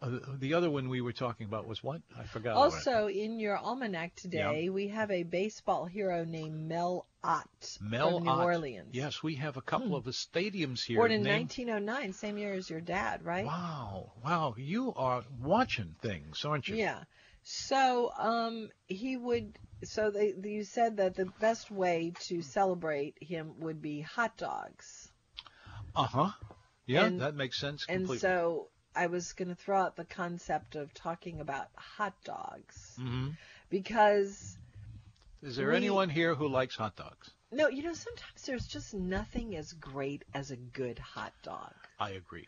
uh, 0.01 0.19
the 0.37 0.53
other 0.53 0.69
one 0.69 0.89
we 0.89 1.01
were 1.01 1.13
talking 1.13 1.47
about 1.47 1.67
was 1.67 1.83
what? 1.83 2.01
I 2.17 2.23
forgot. 2.23 2.55
Also, 2.55 3.07
in 3.07 3.39
your 3.39 3.57
almanac 3.57 4.15
today, 4.15 4.69
we 4.69 4.89
have 4.89 5.09
a 5.11 5.23
baseball 5.23 5.85
hero 5.85 6.23
named 6.23 6.67
Mel 6.67 7.05
Ott 7.23 7.77
Mel 7.81 8.15
from 8.17 8.23
New 8.23 8.29
Ott. 8.29 8.43
Orleans. 8.45 8.89
Yes, 8.93 9.23
we 9.23 9.35
have 9.35 9.57
a 9.57 9.61
couple 9.61 9.95
of 9.95 10.03
the 10.03 10.11
stadiums 10.11 10.83
here. 10.83 10.97
Born 10.97 11.11
in 11.11 11.23
named- 11.23 11.49
1909, 11.49 12.13
same 12.13 12.37
year 12.37 12.53
as 12.53 12.69
your 12.69 12.81
dad, 12.81 13.23
right? 13.25 13.45
Wow, 13.45 14.11
wow, 14.23 14.53
you 14.57 14.93
are 14.95 15.23
watching 15.41 15.95
things, 16.01 16.45
aren't 16.45 16.67
you? 16.67 16.75
Yeah. 16.75 17.03
So, 17.43 18.11
um, 18.17 18.69
he 18.87 19.15
would. 19.17 19.57
So 19.83 20.11
they, 20.11 20.33
you 20.43 20.63
said 20.63 20.97
that 20.97 21.15
the 21.15 21.27
best 21.39 21.69
way 21.71 22.13
to 22.27 22.41
celebrate 22.41 23.15
him 23.21 23.59
would 23.59 23.81
be 23.81 24.01
hot 24.01 24.35
dogs, 24.37 25.11
Uh 25.95 26.03
huh. 26.03 26.31
Yeah, 26.85 27.05
And- 27.05 27.21
that 27.21 27.35
makes 27.35 27.59
sense 27.59 27.85
and 27.89 28.07
so 28.19 28.69
I 28.97 29.07
was 29.07 29.33
going 29.33 29.49
to 29.49 29.55
throw 29.55 29.79
out 29.79 29.95
the 29.95 30.05
concept 30.05 30.75
of 30.75 30.93
talking 30.93 31.39
about 31.41 31.67
hot 31.75 32.13
dogs 32.23 32.95
hmm 32.97 33.29
because 33.69 34.57
Is 35.43 35.55
there 35.55 35.69
we- 35.69 35.77
anyone 35.77 36.09
here 36.09 36.33
who 36.35 36.47
likes 36.47 36.75
hot 36.75 36.95
dogs? 36.95 37.31
no, 37.51 37.67
you 37.69 37.83
know, 37.83 37.93
sometimes 37.93 38.41
there's 38.45 38.67
just 38.67 38.93
nothing 38.93 39.55
as 39.55 39.71
great 39.73 40.23
as 40.33 40.51
a 40.51 40.57
good 40.57 40.99
hot 40.99 41.33
dog. 41.43 41.73
I 41.99 42.11
agree. 42.11 42.47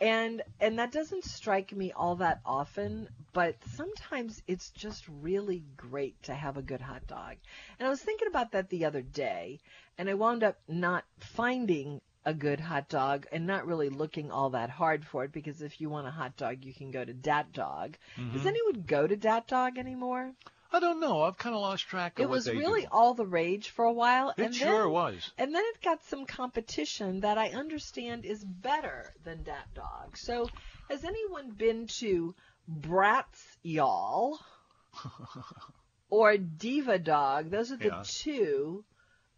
and 0.00 0.42
and 0.60 0.78
that 0.78 0.92
doesn't 0.92 1.24
strike 1.24 1.72
me 1.72 1.92
all 1.92 2.16
that 2.16 2.40
often 2.44 3.08
but 3.34 3.54
sometimes 3.76 4.42
it's 4.46 4.70
just 4.70 5.04
really 5.20 5.62
great 5.76 6.20
to 6.22 6.32
have 6.34 6.56
a 6.56 6.62
good 6.62 6.80
hot 6.80 7.06
dog 7.06 7.34
and 7.78 7.86
i 7.86 7.90
was 7.90 8.00
thinking 8.00 8.28
about 8.28 8.52
that 8.52 8.70
the 8.70 8.84
other 8.86 9.02
day 9.02 9.60
and 9.98 10.08
i 10.08 10.14
wound 10.14 10.42
up 10.42 10.56
not 10.68 11.04
finding 11.18 12.00
a 12.24 12.34
good 12.34 12.60
hot 12.60 12.88
dog 12.88 13.26
and 13.32 13.46
not 13.46 13.66
really 13.66 13.88
looking 13.88 14.30
all 14.30 14.50
that 14.50 14.68
hard 14.70 15.04
for 15.06 15.24
it 15.24 15.32
because 15.32 15.62
if 15.62 15.80
you 15.80 15.88
want 15.88 16.06
a 16.06 16.10
hot 16.10 16.36
dog 16.36 16.64
you 16.64 16.74
can 16.74 16.90
go 16.90 17.04
to 17.04 17.12
dat 17.14 17.52
dog 17.52 17.96
Mm-hmm. 18.18 18.32
does 18.36 18.46
anyone 18.46 18.82
go 18.86 19.06
to 19.06 19.16
dat 19.16 19.46
dog 19.48 19.78
anymore 19.78 20.32
I 20.72 20.78
don't 20.78 21.00
know. 21.00 21.22
I've 21.22 21.36
kind 21.36 21.56
of 21.56 21.62
lost 21.62 21.88
track 21.88 22.20
of 22.20 22.22
it 22.22 22.28
was 22.28 22.46
really 22.48 22.82
do. 22.82 22.88
all 22.92 23.14
the 23.14 23.26
rage 23.26 23.70
for 23.70 23.84
a 23.84 23.92
while 23.92 24.32
It 24.36 24.44
and 24.44 24.54
sure 24.54 24.82
then, 24.84 24.92
was. 24.92 25.32
and 25.36 25.52
then 25.52 25.64
it 25.66 25.82
got 25.82 26.04
some 26.04 26.26
competition 26.26 27.20
that 27.22 27.38
I 27.38 27.48
understand 27.48 28.24
is 28.24 28.44
better 28.44 29.12
than 29.24 29.42
Dat 29.42 29.66
Dog. 29.74 30.16
So, 30.16 30.48
has 30.88 31.02
anyone 31.02 31.50
been 31.50 31.88
to 31.98 32.36
Bratz 32.70 33.56
Y'all 33.64 34.38
or 36.10 36.36
Diva 36.36 36.98
Dog? 37.00 37.50
Those 37.50 37.72
are 37.72 37.76
the 37.76 37.86
Yeah. 37.86 38.02
two 38.06 38.84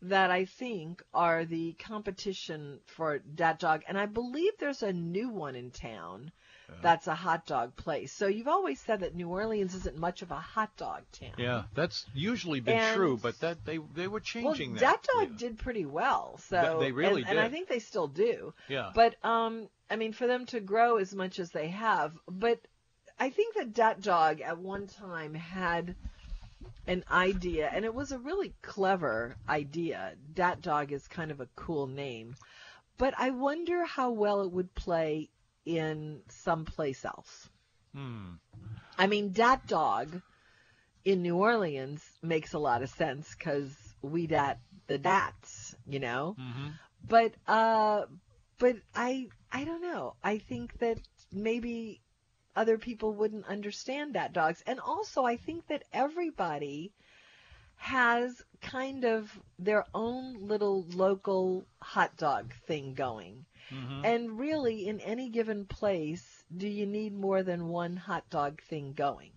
that 0.03 0.31
I 0.31 0.45
think 0.47 1.03
are 1.15 1.45
the 1.45 1.75
competition 1.75 2.81
for 2.87 3.19
Dat 3.21 3.59
Dog. 3.61 3.83
And 3.89 3.97
I 3.99 4.07
believe 4.07 4.53
there's 4.59 4.83
a 4.83 4.93
new 4.93 5.29
one 5.29 5.55
in 5.55 5.71
town 5.71 6.33
that's 6.81 7.07
a 7.07 7.15
hot 7.15 7.45
dog 7.47 7.77
place. 7.77 8.11
So, 8.13 8.27
you've 8.29 8.49
always 8.49 8.81
said 8.81 9.01
that 9.01 9.15
New 9.15 9.29
Orleans 9.29 9.75
isn't 9.75 9.97
much 9.99 10.23
of 10.23 10.31
a 10.31 10.37
hot 10.37 10.75
dog 10.79 11.03
town. 11.13 11.35
Yeah, 11.37 11.65
that's 11.75 12.07
usually 12.15 12.61
been 12.61 12.79
And- 12.79 12.97
true, 12.97 13.19
but 13.23 13.39
that 13.41 13.63
they 13.67 13.79
they 13.95 14.09
were 14.09 14.21
changing 14.21 14.71
well, 14.73 14.81
that. 14.81 15.03
Dat 15.03 15.07
Dog 15.15 15.29
Yeah. 15.33 15.37
did 15.49 15.59
pretty 15.59 15.85
well. 15.85 16.39
So 16.39 16.61
Th- 16.63 16.79
they 16.81 16.93
really 16.93 17.23
and, 17.23 17.33
and 17.33 17.41
I 17.41 17.51
think 17.51 17.69
they 17.69 17.79
still 17.79 18.09
do. 18.09 18.55
Yeah. 18.69 18.91
But 18.95 19.23
um, 19.23 19.69
I 19.91 19.97
mean, 19.97 20.15
for 20.15 20.27
them 20.27 20.47
to 20.47 20.61
grow 20.61 20.97
as 20.97 21.15
much 21.15 21.39
as 21.39 21.51
they 21.51 21.69
have, 21.69 22.15
but 22.27 22.59
I 23.21 23.29
think 23.29 23.55
that 23.57 23.75
Dat 23.75 24.01
Dog 24.01 24.41
at 24.41 24.57
one 24.59 24.87
time 24.87 25.35
had 25.35 25.95
an 26.87 27.05
idea, 27.11 27.71
and 27.73 27.85
it 27.85 27.95
was 27.95 28.13
a 28.13 28.19
really 28.19 28.55
clever 28.63 29.37
idea. 29.49 30.15
Dat 30.35 30.61
Dog 30.61 30.93
is 30.93 31.07
kind 31.09 31.31
of 31.31 31.41
a 31.41 31.49
cool 31.55 31.87
name, 31.87 32.35
but 32.99 33.15
I 33.19 33.31
wonder 33.31 33.85
how 33.85 34.11
well 34.11 34.43
it 34.43 34.51
would 34.51 34.75
play 34.75 35.31
in 35.65 36.23
someplace 36.29 37.05
else. 37.05 37.49
Hmm. 37.93 38.35
I 38.99 39.07
mean, 39.07 39.33
Dat 39.33 39.67
Dog 39.67 40.21
in 41.05 41.23
New 41.23 41.37
Orleans 41.37 42.03
makes 42.23 42.53
a 42.53 42.59
lot 42.59 42.83
of 42.83 42.91
sense 42.91 43.35
because 43.35 43.75
we 44.03 44.27
dat 44.27 44.59
the 44.87 44.99
dats, 44.99 45.75
you 45.87 46.01
know. 46.01 46.35
hmm 46.39 46.69
But 47.09 47.33
uh, 47.47 48.03
but 48.59 48.77
I 48.95 49.29
I 49.51 49.65
don't 49.65 49.83
know. 49.83 50.15
I 50.23 50.39
think 50.39 50.79
that 50.79 50.99
maybe 51.33 52.01
other 52.55 52.79
people 52.79 53.13
wouldn't 53.13 53.47
understand 53.47 54.15
that 54.15 54.33
dogs, 54.33 54.63
and 54.67 54.81
also 54.81 55.25
I 55.25 55.37
think 55.37 55.67
that 55.69 55.85
everybody 55.93 56.93
has 57.77 58.43
kind 58.61 59.05
of 59.05 59.31
their 59.59 59.85
own 59.95 60.47
little 60.47 60.85
local 60.95 61.65
hot 61.81 62.17
dog 62.17 62.55
thing 62.67 62.95
going. 62.95 63.45
hmm 63.71 64.05
And 64.05 64.39
really, 64.39 64.87
in 64.89 65.01
any 65.01 65.29
given 65.31 65.65
place, 65.67 66.45
do 66.57 66.69
you 66.69 66.87
need 66.87 67.13
more 67.15 67.43
than 67.43 67.69
one 67.69 67.97
hot 67.97 68.29
dog 68.31 68.63
thing 68.63 68.93
going? 68.93 69.33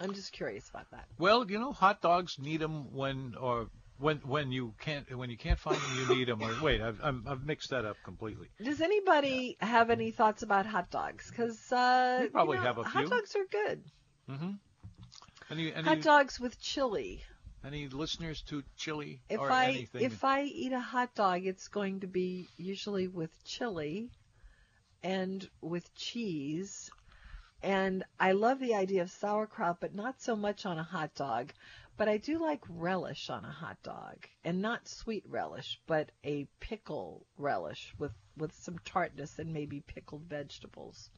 I'm 0.00 0.12
just 0.12 0.32
curious 0.32 0.68
about 0.70 0.90
that. 0.90 1.06
Well, 1.18 1.48
you 1.48 1.58
know, 1.58 1.72
hot 1.72 2.00
dogs 2.00 2.38
need 2.38 2.60
them 2.60 2.92
when, 2.92 3.34
or 3.38 3.68
when 4.02 4.16
when 4.18 4.50
you 4.52 4.74
can't 4.80 5.16
when 5.16 5.30
you 5.30 5.36
can't 5.38 5.58
find 5.58 5.76
them, 5.76 5.98
you 5.98 6.16
need 6.16 6.28
them. 6.28 6.42
Or 6.42 6.52
wait, 6.62 6.80
I've 6.80 7.00
I'm, 7.02 7.24
I've 7.26 7.44
mixed 7.46 7.70
that 7.70 7.84
up 7.84 7.96
completely. 8.04 8.48
Does 8.62 8.80
anybody 8.80 9.56
have 9.60 9.90
any 9.90 10.10
thoughts 10.10 10.42
about 10.42 10.66
hot 10.66 10.90
dogs? 10.90 11.30
Because 11.30 11.72
uh, 11.72 12.26
probably 12.32 12.56
you 12.58 12.62
know, 12.62 12.66
have 12.66 12.78
a 12.78 12.84
few. 12.84 13.00
Hot 13.02 13.10
dogs 13.10 13.36
are 13.36 13.46
good. 13.50 13.82
Any 15.50 15.72
any 15.72 15.84
Hot 15.84 16.00
dogs 16.00 16.40
with 16.40 16.60
chili. 16.60 17.22
any 17.64 17.88
listeners 17.88 18.42
to 18.48 18.62
chili 18.76 19.20
If 19.28 19.38
or 19.38 19.50
I 19.50 19.66
anything? 19.66 20.02
if 20.02 20.24
I 20.24 20.42
eat 20.44 20.72
a 20.72 20.80
hot 20.80 21.14
dog, 21.14 21.46
it's 21.46 21.68
going 21.68 22.00
to 22.00 22.06
be 22.06 22.48
usually 22.56 23.08
with 23.08 23.30
chili 23.44 24.10
and 25.02 25.48
with 25.60 25.94
cheese. 25.94 26.90
And 27.62 28.02
I 28.18 28.32
love 28.32 28.58
the 28.58 28.74
idea 28.74 29.02
of 29.02 29.10
sauerkraut, 29.10 29.78
but 29.80 29.94
not 29.94 30.20
so 30.20 30.34
much 30.34 30.66
on 30.66 30.78
a 30.78 30.82
hot 30.82 31.14
dog. 31.14 31.52
But 31.96 32.08
I 32.08 32.16
do 32.16 32.38
like 32.40 32.60
relish 32.68 33.28
on 33.30 33.44
a 33.44 33.50
hot 33.50 33.76
dog, 33.82 34.16
and 34.44 34.60
not 34.62 34.88
sweet 34.88 35.24
relish, 35.28 35.78
but 35.86 36.10
a 36.24 36.46
pickle 36.60 37.26
relish 37.36 37.94
with 37.98 38.12
with 38.36 38.52
some 38.54 38.78
tartness 38.84 39.38
and 39.38 39.52
maybe 39.52 39.80
pickled 39.80 40.22
vegetables. 40.22 41.10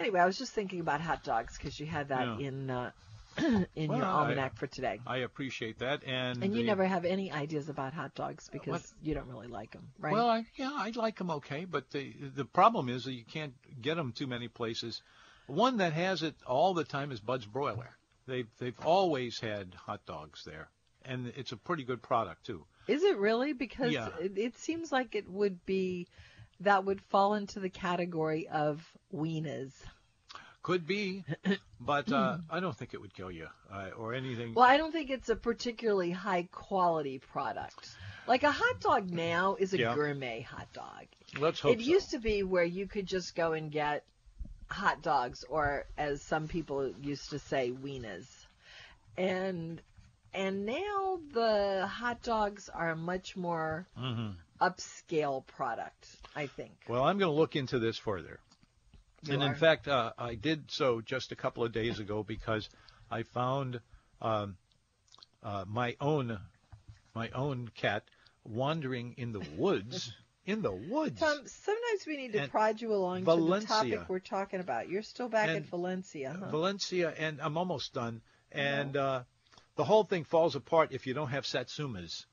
Anyway, 0.00 0.20
I 0.20 0.24
was 0.26 0.38
just 0.38 0.52
thinking 0.52 0.80
about 0.80 1.00
hot 1.00 1.22
dogs 1.22 1.56
because 1.58 1.78
you 1.78 1.86
had 1.86 2.08
that 2.08 2.40
Yeah. 2.40 2.46
in 2.48 2.70
uh, 2.70 2.90
in 3.76 3.88
Well, 3.88 3.98
your 3.98 4.06
I- 4.06 4.10
almanac 4.10 4.56
for 4.56 4.66
today. 4.66 5.00
I 5.06 5.18
appreciate 5.18 5.78
that, 5.80 6.02
and 6.04 6.42
And 6.42 6.54
you 6.54 6.62
the- 6.62 6.66
never 6.66 6.84
have 6.86 7.04
any 7.04 7.30
ideas 7.30 7.68
about 7.68 7.92
hot 7.92 8.14
dogs 8.14 8.48
because 8.50 8.72
What? 8.72 8.92
you 9.02 9.14
don't 9.14 9.28
really 9.28 9.48
like 9.48 9.72
them, 9.72 9.90
right? 9.98 10.12
Well, 10.14 10.28
I, 10.28 10.46
yeah, 10.56 10.70
I 10.72 10.90
like 10.96 11.18
them 11.18 11.30
okay, 11.32 11.66
but 11.66 11.90
the 11.90 12.12
the 12.34 12.44
problem 12.46 12.88
is 12.88 13.04
that 13.04 13.12
you 13.12 13.24
can't 13.24 13.54
get 13.82 13.96
them 13.96 14.12
too 14.12 14.26
many 14.26 14.48
places. 14.48 15.02
One 15.46 15.76
that 15.78 15.92
has 15.92 16.22
it 16.22 16.34
all 16.46 16.74
the 16.74 16.84
time 16.84 17.12
is 17.12 17.20
Bud's 17.20 17.46
Broiler. 17.46 17.90
They've 18.28 18.48
they've 18.58 18.78
always 18.84 19.40
had 19.40 19.74
hot 19.74 20.04
dogs 20.06 20.44
there, 20.44 20.68
and 21.04 21.32
it's 21.34 21.52
a 21.52 21.56
pretty 21.56 21.82
good 21.82 22.02
product 22.02 22.44
too. 22.46 22.64
Is 22.86 23.02
it 23.02 23.16
really? 23.16 23.54
Because 23.54 23.92
Yeah. 23.92 24.10
it, 24.20 24.36
it 24.36 24.58
seems 24.58 24.92
like 24.92 25.14
it 25.14 25.28
would 25.28 25.64
be 25.64 26.06
that 26.60 26.84
would 26.84 27.00
fall 27.00 27.34
into 27.34 27.58
the 27.58 27.70
category 27.70 28.46
of 28.48 28.86
wieners. 29.14 29.72
Could 30.62 30.86
be, 30.86 31.24
but 31.80 32.12
uh, 32.12 32.38
I 32.50 32.60
don't 32.60 32.76
think 32.76 32.92
it 32.92 33.00
would 33.00 33.14
kill 33.14 33.30
you 33.30 33.46
uh, 33.72 33.90
or 33.96 34.12
anything. 34.12 34.52
Well, 34.54 34.66
I 34.68 34.76
don't 34.76 34.92
think 34.92 35.08
it's 35.08 35.30
a 35.30 35.36
particularly 35.36 36.10
high 36.10 36.48
quality 36.52 37.18
product. 37.20 37.88
Like 38.26 38.42
a 38.42 38.50
hot 38.50 38.80
dog 38.80 39.10
now 39.10 39.56
is 39.58 39.72
a 39.72 39.78
Yeah. 39.78 39.94
gourmet 39.94 40.42
hot 40.42 40.70
dog. 40.74 41.06
Let's 41.38 41.60
hope 41.60 41.76
it 41.76 41.80
so. 41.80 41.90
used 41.90 42.10
to 42.10 42.18
be 42.18 42.42
where 42.42 42.64
you 42.64 42.86
could 42.86 43.06
just 43.06 43.34
go 43.34 43.52
and 43.52 43.70
get 43.70 44.04
hot 44.70 45.02
dogs, 45.02 45.44
or 45.48 45.86
as 45.96 46.22
some 46.22 46.48
people 46.48 46.88
used 47.00 47.30
to 47.30 47.38
say, 47.38 47.70
wieners. 47.70 48.26
And 49.16 49.80
and 50.34 50.66
now 50.66 51.18
the 51.32 51.86
hot 51.86 52.22
dogs 52.22 52.68
are 52.68 52.90
a 52.90 52.96
much 52.96 53.36
more 53.36 53.86
Mhm. 53.98 54.36
upscale 54.60 55.46
product. 55.46 56.06
I 56.36 56.46
think. 56.46 56.72
Well, 56.88 57.02
I'm 57.02 57.18
going 57.18 57.32
to 57.32 57.36
look 57.36 57.56
into 57.56 57.78
this 57.78 57.98
further. 57.98 58.38
You 59.22 59.34
and 59.34 59.42
in 59.42 59.54
fact, 59.54 59.88
uh, 59.88 60.12
I 60.16 60.36
did 60.36 60.70
so 60.70 61.00
just 61.00 61.32
a 61.32 61.36
couple 61.36 61.64
of 61.64 61.72
days 61.72 61.98
ago 61.98 62.22
because 62.22 62.68
I 63.10 63.24
found 63.24 63.80
um, 64.20 64.56
uh, 65.42 65.64
my 65.66 65.96
own 66.00 66.38
my 67.14 67.30
own 67.30 67.68
cat 67.74 68.04
wandering 68.44 69.14
in 69.16 69.32
the 69.32 69.40
woods. 69.56 70.12
in 70.48 70.62
the 70.62 70.72
woods. 70.72 71.20
Tom, 71.20 71.36
sometimes 71.44 72.06
we 72.06 72.16
need 72.16 72.32
to 72.32 72.42
And 72.42 72.50
prod 72.50 72.80
you 72.80 72.94
along 72.94 73.26
to 73.26 73.36
the 73.36 73.60
topic 73.60 74.08
we're 74.08 74.18
talking 74.18 74.60
about. 74.60 74.88
You're 74.88 75.02
still 75.02 75.28
back 75.28 75.50
And 75.50 75.66
Valencia, 75.66 76.34
huh? 76.40 76.48
Valencia, 76.50 77.12
and 77.16 77.38
I'm 77.40 77.58
almost 77.58 77.92
done. 77.92 78.22
And 78.50 78.96
uh, 78.96 79.22
the 79.76 79.84
whole 79.84 80.04
thing 80.04 80.24
falls 80.24 80.56
apart 80.56 80.92
if 80.92 81.06
you 81.06 81.12
don't 81.12 81.28
have 81.28 81.44
satsumas. 81.44 82.24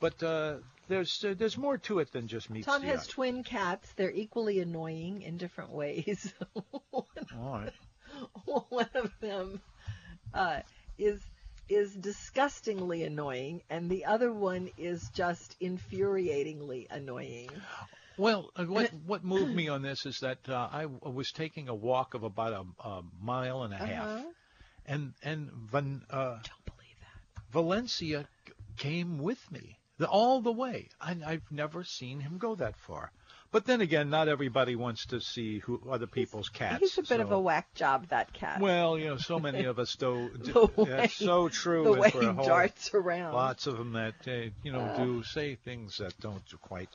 But 0.00 0.20
uh, 0.22 0.56
there's 0.88 1.24
uh, 1.24 1.34
there's 1.38 1.56
more 1.56 1.78
to 1.78 2.00
it 2.00 2.10
than 2.10 2.26
just 2.26 2.50
meat. 2.50 2.64
Tom 2.64 2.82
has 2.82 3.06
twin 3.06 3.44
cats. 3.44 3.92
They're 3.92 4.10
equally 4.10 4.58
annoying 4.58 5.22
in 5.22 5.36
different 5.36 5.70
ways. 5.70 6.34
All 6.92 7.06
right. 7.38 7.72
One 8.68 8.88
of 8.94 9.12
them 9.20 9.60
uh, 10.34 10.60
is 10.98 11.20
is 11.70 11.94
disgustingly 11.94 13.04
annoying, 13.04 13.62
and 13.70 13.88
the 13.88 14.04
other 14.04 14.32
one 14.32 14.70
is 14.76 15.08
just 15.14 15.56
infuriatingly 15.60 16.86
annoying. 16.90 17.48
Well, 18.18 18.50
uh, 18.56 18.64
what 18.64 18.90
what 19.06 19.24
moved 19.24 19.54
me 19.54 19.68
on 19.68 19.80
this 19.82 20.04
is 20.04 20.18
that 20.20 20.46
uh, 20.48 20.68
I 20.70 20.86
was 20.86 21.30
taking 21.32 21.68
a 21.68 21.74
walk 21.74 22.14
of 22.14 22.22
about 22.24 22.52
a, 22.52 22.88
a 22.88 23.02
mile 23.22 23.62
and 23.62 23.72
a 23.72 23.78
half, 23.78 24.06
Uh-huh. 24.08 24.24
and 24.86 25.14
and 25.22 25.50
Van, 25.70 26.02
uh, 26.10 26.38
Don't 26.42 26.66
believe 26.66 26.98
that. 27.00 27.42
Valencia 27.52 28.28
came 28.76 29.18
with 29.18 29.40
me 29.50 29.78
the, 29.98 30.06
all 30.08 30.42
the 30.42 30.52
way. 30.52 30.88
I, 31.00 31.16
I've 31.24 31.50
never 31.50 31.84
seen 31.84 32.20
him 32.20 32.38
go 32.38 32.54
that 32.56 32.76
far. 32.76 33.12
But 33.52 33.64
then 33.66 33.80
again, 33.80 34.10
not 34.10 34.28
everybody 34.28 34.76
wants 34.76 35.06
to 35.06 35.20
see 35.20 35.58
who 35.58 35.82
other 35.90 36.06
people's 36.06 36.48
cats. 36.48 36.78
He's 36.80 36.98
a 36.98 37.02
bit 37.02 37.18
of 37.18 37.32
a 37.32 37.40
whack 37.40 37.74
job, 37.74 38.06
that 38.08 38.32
cat. 38.32 38.60
Well, 38.60 38.96
you 38.96 39.06
know, 39.06 39.16
so 39.16 39.40
many 39.40 39.64
of 39.64 39.78
us 39.80 39.96
do. 39.96 40.30
Do 40.44 40.70
way- 40.76 40.84
that's 40.88 41.14
so 41.14 41.48
true. 41.48 41.82
the 41.82 41.92
way 41.94 42.10
he 42.10 42.26
a 42.26 42.32
whole- 42.32 42.46
darts 42.46 42.94
around. 42.94 43.34
Lots 43.34 43.66
of 43.66 43.76
them 43.76 43.92
that 43.94 44.14
uh, 44.28 44.50
you 44.62 44.72
know 44.72 44.94
do 44.96 45.22
say 45.24 45.56
things 45.56 45.98
that 45.98 46.18
don't 46.20 46.42
quite. 46.60 46.88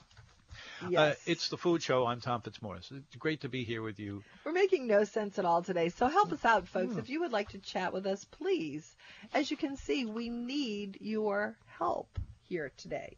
yes. 0.89 0.99
Uh, 0.99 1.15
it's 1.25 1.49
the 1.49 1.57
food 1.57 1.83
show. 1.83 2.05
I'm 2.05 2.21
Tom 2.21 2.41
Fitzmaurice. 2.41 2.89
It's 2.89 3.15
great 3.17 3.41
to 3.41 3.49
be 3.49 3.65
here 3.65 3.81
with 3.81 3.99
you. 3.99 4.23
We're 4.45 4.53
making 4.53 4.87
no 4.87 5.03
sense 5.03 5.37
at 5.37 5.43
all 5.43 5.61
today. 5.61 5.89
So 5.89 6.07
help 6.07 6.31
us 6.31 6.45
out, 6.45 6.69
folks. 6.69 6.93
Hmm. 6.93 6.99
If 6.99 7.09
you 7.09 7.19
would 7.19 7.33
like 7.33 7.49
to 7.49 7.57
chat 7.57 7.91
with 7.91 8.05
us, 8.05 8.23
please. 8.23 8.95
As 9.33 9.51
you 9.51 9.57
can 9.57 9.75
see, 9.75 10.05
we 10.05 10.29
need 10.29 10.99
your 11.01 11.57
help 11.77 12.17
here 12.47 12.71
today. 12.77 13.17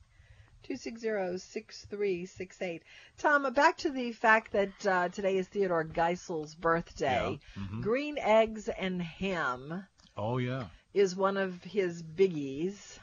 260-6368. 0.67 2.82
Tom, 3.17 3.51
back 3.53 3.77
to 3.77 3.89
the 3.89 4.12
fact 4.12 4.51
that 4.53 4.86
uh, 4.86 5.10
today 5.10 5.38
is 5.38 5.47
Theodore 5.47 5.84
Geisel's 5.84 6.53
birthday. 6.56 7.39
Yeah. 7.56 7.63
Mhm. 7.63 7.82
Green 7.82 8.17
eggs 8.19 8.69
and 8.69 9.01
ham 9.01 9.86
Oh 10.15 10.38
yeah. 10.38 10.65
is 10.93 11.15
one 11.15 11.38
of 11.38 11.63
his 11.63 12.03
biggies. 12.03 12.99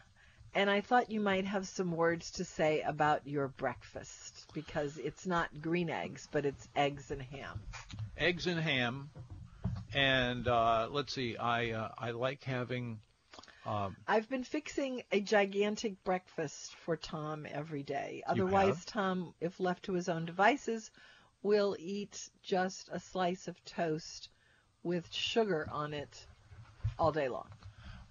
And 0.56 0.70
I 0.70 0.82
thought 0.82 1.10
you 1.10 1.18
might 1.20 1.46
have 1.46 1.66
some 1.66 1.90
words 1.90 2.30
to 2.32 2.44
say 2.44 2.80
about 2.82 3.26
your 3.26 3.48
breakfast 3.48 4.48
because 4.54 4.98
it's 4.98 5.26
not 5.26 5.60
green 5.60 5.90
eggs, 5.90 6.28
but 6.30 6.46
it's 6.46 6.68
eggs 6.76 7.10
and 7.10 7.20
ham. 7.20 7.60
eggs 8.16 8.46
and 8.46 8.60
ham, 8.60 9.10
and 9.92 10.46
uh, 10.46 10.86
let's 10.92 11.12
see. 11.12 11.36
I 11.36 11.72
uh, 11.72 11.88
I 11.98 12.12
like 12.12 12.44
having. 12.44 13.00
Um, 13.66 13.96
I've 14.06 14.28
been 14.28 14.44
fixing 14.44 15.02
a 15.10 15.20
gigantic 15.20 16.02
breakfast 16.04 16.74
for 16.84 16.96
Tom 16.96 17.46
every 17.50 17.82
day. 17.82 18.22
Otherwise. 18.26 18.84
Tom, 18.84 19.34
if 19.40 19.58
left 19.58 19.84
to 19.84 19.94
his 19.94 20.08
own 20.08 20.26
devices, 20.26 20.90
will 21.42 21.76
eat 21.78 22.28
just 22.42 22.88
a 22.92 23.00
slice 23.00 23.48
of 23.48 23.64
toast 23.64 24.28
with 24.82 25.10
sugar 25.12 25.68
on 25.70 25.94
it 25.94 26.26
all 26.98 27.12
day 27.12 27.28
long. 27.28 27.48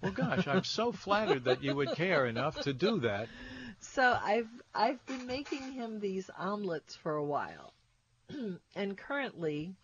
well, 0.02 0.12
gosh, 0.12 0.46
I'm 0.46 0.64
so 0.64 0.92
flattered 0.92 1.44
that 1.44 1.62
you 1.62 1.74
would 1.74 1.92
care 1.92 2.26
enough 2.26 2.60
to 2.62 2.72
do 2.72 3.00
that. 3.00 3.28
So 3.80 4.18
I've 4.22 4.48
I've 4.74 5.04
been 5.06 5.26
making 5.26 5.72
him 5.72 6.00
these 6.00 6.30
omelets 6.36 6.96
for 6.96 7.14
a 7.16 7.24
while. 7.24 7.72
and 8.74 8.96
currently 8.96 9.74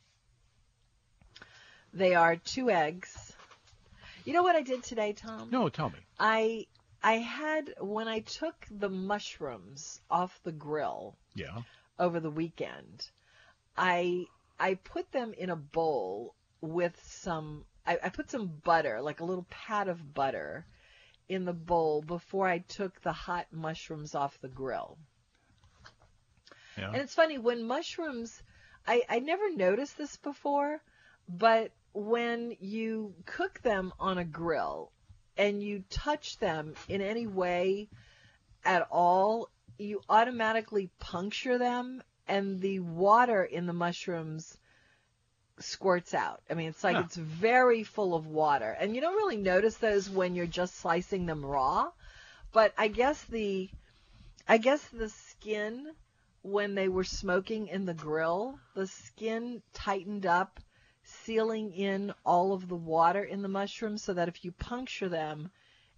they 1.92 2.14
are 2.14 2.36
two 2.36 2.70
eggs. 2.70 3.34
You 4.30 4.36
know 4.36 4.44
what 4.44 4.54
I 4.54 4.62
did 4.62 4.84
today, 4.84 5.12
Tom? 5.12 5.48
No, 5.50 5.68
tell 5.68 5.90
me. 5.90 5.98
I 6.16 6.68
I 7.02 7.14
had 7.14 7.74
when 7.80 8.06
I 8.06 8.20
took 8.20 8.64
the 8.70 8.88
mushrooms 8.88 10.00
off 10.08 10.40
the 10.44 10.52
grill 10.52 11.18
Yeah. 11.34 11.62
over 11.98 12.20
the 12.20 12.30
weekend, 12.30 13.10
I 13.76 14.26
I 14.56 14.74
put 14.74 15.10
them 15.10 15.34
in 15.36 15.50
a 15.50 15.56
bowl 15.56 16.36
with 16.60 16.96
some 17.04 17.64
I, 17.84 17.98
I 18.04 18.08
put 18.10 18.30
some 18.30 18.46
butter, 18.62 19.02
like 19.02 19.18
a 19.18 19.24
little 19.24 19.48
pat 19.50 19.88
of 19.88 20.14
butter, 20.14 20.64
in 21.28 21.44
the 21.44 21.52
bowl 21.52 22.00
before 22.00 22.46
I 22.46 22.58
took 22.58 23.00
the 23.00 23.12
hot 23.12 23.48
mushrooms 23.50 24.14
off 24.14 24.40
the 24.40 24.48
grill. 24.48 24.96
Yeah. 26.78 26.92
And 26.92 27.02
it's 27.02 27.16
funny 27.16 27.38
when 27.38 27.66
mushrooms, 27.66 28.40
I, 28.86 29.02
I 29.08 29.18
never 29.18 29.50
noticed 29.56 29.98
this 29.98 30.16
before, 30.18 30.80
but 31.28 31.72
when 31.92 32.56
you 32.60 33.14
cook 33.26 33.60
them 33.62 33.92
on 33.98 34.18
a 34.18 34.24
grill 34.24 34.92
and 35.36 35.62
you 35.62 35.84
touch 35.90 36.38
them 36.38 36.74
in 36.88 37.00
any 37.00 37.26
way 37.26 37.88
at 38.64 38.86
all, 38.90 39.48
you 39.78 40.00
automatically 40.08 40.90
puncture 40.98 41.58
them 41.58 42.02
and 42.28 42.60
the 42.60 42.80
water 42.80 43.42
in 43.42 43.66
the 43.66 43.72
mushrooms 43.72 44.56
squirts 45.58 46.14
out. 46.14 46.40
I 46.50 46.54
mean, 46.54 46.68
it's 46.68 46.84
like 46.84 46.96
Huh. 46.96 47.02
it's 47.06 47.16
very 47.16 47.82
full 47.82 48.14
of 48.14 48.26
water. 48.26 48.76
And 48.78 48.94
you 48.94 49.00
don't 49.00 49.16
really 49.16 49.36
notice 49.36 49.76
those 49.76 50.08
when 50.08 50.34
you're 50.34 50.46
just 50.46 50.76
slicing 50.76 51.26
them 51.26 51.44
raw, 51.44 51.90
but 52.52 52.72
I 52.78 52.88
guess 52.88 53.22
the 53.24 53.68
I 54.48 54.58
guess 54.58 54.82
the 54.88 55.08
skin 55.08 55.92
when 56.42 56.74
they 56.74 56.88
were 56.88 57.04
smoking 57.04 57.68
in 57.68 57.84
the 57.84 57.94
grill, 57.94 58.58
the 58.74 58.86
skin 58.86 59.62
tightened 59.74 60.26
up, 60.26 60.58
sealing 61.30 61.70
in 61.72 62.12
all 62.26 62.52
of 62.52 62.66
the 62.68 62.74
water 62.74 63.22
in 63.22 63.40
the 63.40 63.48
mushrooms 63.48 64.02
so 64.02 64.12
that 64.14 64.26
if 64.26 64.44
you 64.44 64.50
puncture 64.50 65.08
them, 65.08 65.48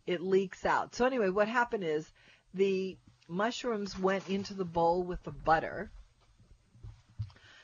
it 0.07 0.21
leaks 0.21 0.67
out. 0.67 0.95
So 0.95 1.07
anyway, 1.07 1.31
what 1.31 1.49
happened 1.49 1.85
is 1.85 2.13
the 2.53 2.99
mushrooms 3.29 3.99
went 3.99 4.29
into 4.29 4.53
the 4.53 4.67
bowl 4.67 5.03
with 5.03 5.23
the 5.23 5.31
butter 5.31 5.91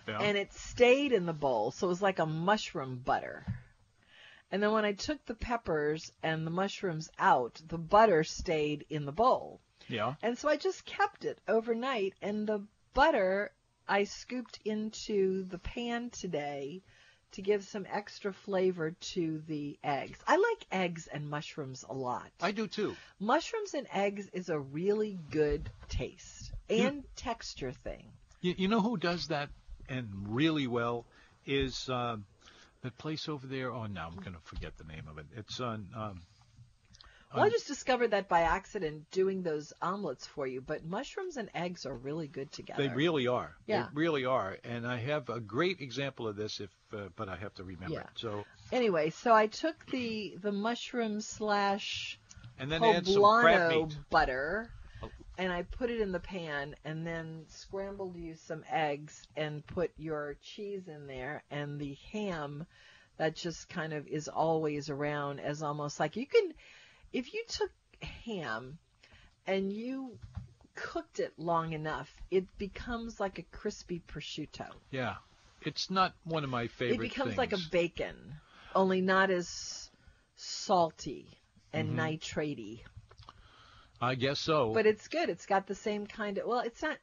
Yeah. 0.06 0.18
and 0.22 0.38
it 0.38 0.54
stayed 0.54 1.12
in 1.12 1.26
the 1.26 1.34
bowl. 1.34 1.70
So 1.70 1.88
it 1.88 1.90
was 1.90 2.00
like 2.00 2.18
a 2.20 2.24
mushroom 2.24 3.02
butter. 3.04 3.44
And 4.50 4.62
then 4.62 4.72
when 4.72 4.86
I 4.86 4.92
took 4.94 5.22
the 5.26 5.34
peppers 5.34 6.10
and 6.22 6.46
the 6.46 6.50
mushrooms 6.50 7.10
out, 7.18 7.60
the 7.68 7.76
butter 7.76 8.24
stayed 8.24 8.86
in 8.88 9.04
the 9.04 9.12
bowl. 9.12 9.60
yeah. 9.88 10.14
And 10.22 10.38
so 10.38 10.48
I 10.48 10.56
just 10.56 10.86
kept 10.86 11.26
it 11.26 11.38
overnight 11.46 12.14
and 12.22 12.46
the 12.46 12.64
butter 12.94 13.50
I 13.86 14.04
scooped 14.04 14.58
into 14.64 15.42
the 15.44 15.58
pan 15.58 16.08
today 16.08 16.80
to 17.32 17.42
give 17.42 17.64
some 17.64 17.86
extra 17.90 18.32
flavor 18.32 18.90
to 18.90 19.42
the 19.46 19.78
eggs. 19.84 20.18
I 20.26 20.36
like 20.36 20.66
eggs 20.70 21.06
and 21.06 21.28
mushrooms 21.28 21.84
a 21.88 21.94
lot. 21.94 22.30
I 22.40 22.52
do 22.52 22.66
too. 22.66 22.96
Mushrooms 23.20 23.74
and 23.74 23.86
eggs 23.92 24.28
is 24.32 24.48
a 24.48 24.58
really 24.58 25.18
good 25.30 25.70
taste 25.88 26.52
and 26.70 27.04
texture 27.16 27.72
thing. 27.72 28.04
You, 28.40 28.54
you 28.56 28.68
know 28.68 28.80
who 28.80 28.96
does 28.96 29.28
that 29.28 29.50
and 29.88 30.08
really 30.28 30.66
well 30.66 31.06
is 31.46 31.88
uh, 31.88 32.16
that 32.82 32.98
place 32.98 33.28
over 33.28 33.46
there. 33.46 33.72
Oh, 33.72 33.86
now 33.86 34.08
I'm 34.08 34.20
going 34.20 34.34
to 34.34 34.42
forget 34.44 34.76
the 34.76 34.84
name 34.84 35.04
of 35.10 35.18
it. 35.18 35.26
It's 35.36 35.60
on. 35.60 35.88
Um, 35.94 36.22
Well, 37.34 37.44
I 37.44 37.50
just 37.50 37.66
discovered 37.66 38.12
that 38.12 38.28
by 38.28 38.40
accident 38.42 39.10
doing 39.10 39.42
those 39.42 39.72
omelets 39.82 40.26
for 40.26 40.46
you, 40.46 40.62
but 40.62 40.84
mushrooms 40.84 41.36
and 41.36 41.50
eggs 41.54 41.84
are 41.84 41.94
really 41.94 42.26
good 42.26 42.50
together. 42.52 42.82
They 42.82 42.94
really 42.94 43.26
are. 43.26 43.54
Yeah. 43.66 43.82
They 43.82 43.88
really 44.00 44.24
are. 44.24 44.56
And 44.64 44.86
I 44.86 44.96
have 44.98 45.28
a 45.28 45.38
great 45.38 45.80
example 45.80 46.26
of 46.26 46.36
this, 46.36 46.60
if 46.60 46.70
uh, 46.94 47.08
but 47.16 47.28
I 47.28 47.36
have 47.36 47.52
to 47.54 47.64
remember 47.64 47.96
Yeah. 47.96 48.00
it. 48.00 48.08
So 48.16 48.44
Anyway, 48.72 49.10
so 49.10 49.34
I 49.34 49.46
took 49.46 49.84
the 49.86 50.36
the 50.40 50.52
mushroom 50.52 51.20
slash 51.20 52.18
and 52.58 52.72
then 52.72 52.82
add 52.82 53.06
some 53.06 53.22
crab 53.22 53.70
meat. 53.72 53.98
butter 54.10 54.70
Oh. 55.02 55.10
and 55.36 55.52
I 55.52 55.62
put 55.62 55.90
it 55.90 56.00
in 56.00 56.10
the 56.12 56.18
pan 56.20 56.74
and 56.84 57.06
then 57.06 57.44
scrambled 57.48 58.16
you 58.16 58.34
some 58.36 58.64
eggs 58.70 59.22
and 59.36 59.64
put 59.66 59.92
your 59.98 60.36
cheese 60.42 60.88
in 60.88 61.06
there 61.06 61.44
and 61.50 61.78
the 61.78 61.96
ham 62.10 62.66
that 63.18 63.36
just 63.36 63.68
kind 63.68 63.92
of 63.92 64.06
is 64.08 64.28
always 64.28 64.88
around 64.90 65.40
as 65.40 65.62
almost 65.62 66.00
like 66.00 66.16
you 66.16 66.26
can 66.26 66.52
if 67.12 67.32
you 67.34 67.44
took 67.48 67.70
ham 68.26 68.78
and 69.46 69.72
you 69.72 70.18
cooked 70.74 71.18
it 71.20 71.32
long 71.38 71.72
enough 71.72 72.08
it 72.30 72.44
becomes 72.58 73.18
like 73.18 73.38
a 73.38 73.42
crispy 73.56 74.00
prosciutto 74.06 74.68
Yeah. 74.90 75.16
It's 75.62 75.90
not 75.90 76.14
one 76.24 76.44
of 76.44 76.50
my 76.50 76.68
favorite. 76.68 76.96
it 76.96 77.00
becomes 77.00 77.30
things. 77.30 77.38
like 77.38 77.52
a 77.52 77.58
bacon 77.72 78.14
only 78.74 79.00
not 79.00 79.30
as 79.30 79.90
salty 80.36 81.26
and 81.72 81.90
Mm-hmm. 81.90 81.98
nitratey 82.00 82.80
I 84.00 84.14
guess 84.14 84.38
so. 84.38 84.72
but 84.72 84.86
it's 84.86 85.08
good. 85.08 85.28
It's 85.28 85.46
got 85.46 85.66
the 85.66 85.74
same 85.74 86.06
kind 86.06 86.38
of. 86.38 86.46
Well, 86.46 86.60
it's 86.60 86.80
not. 86.80 86.96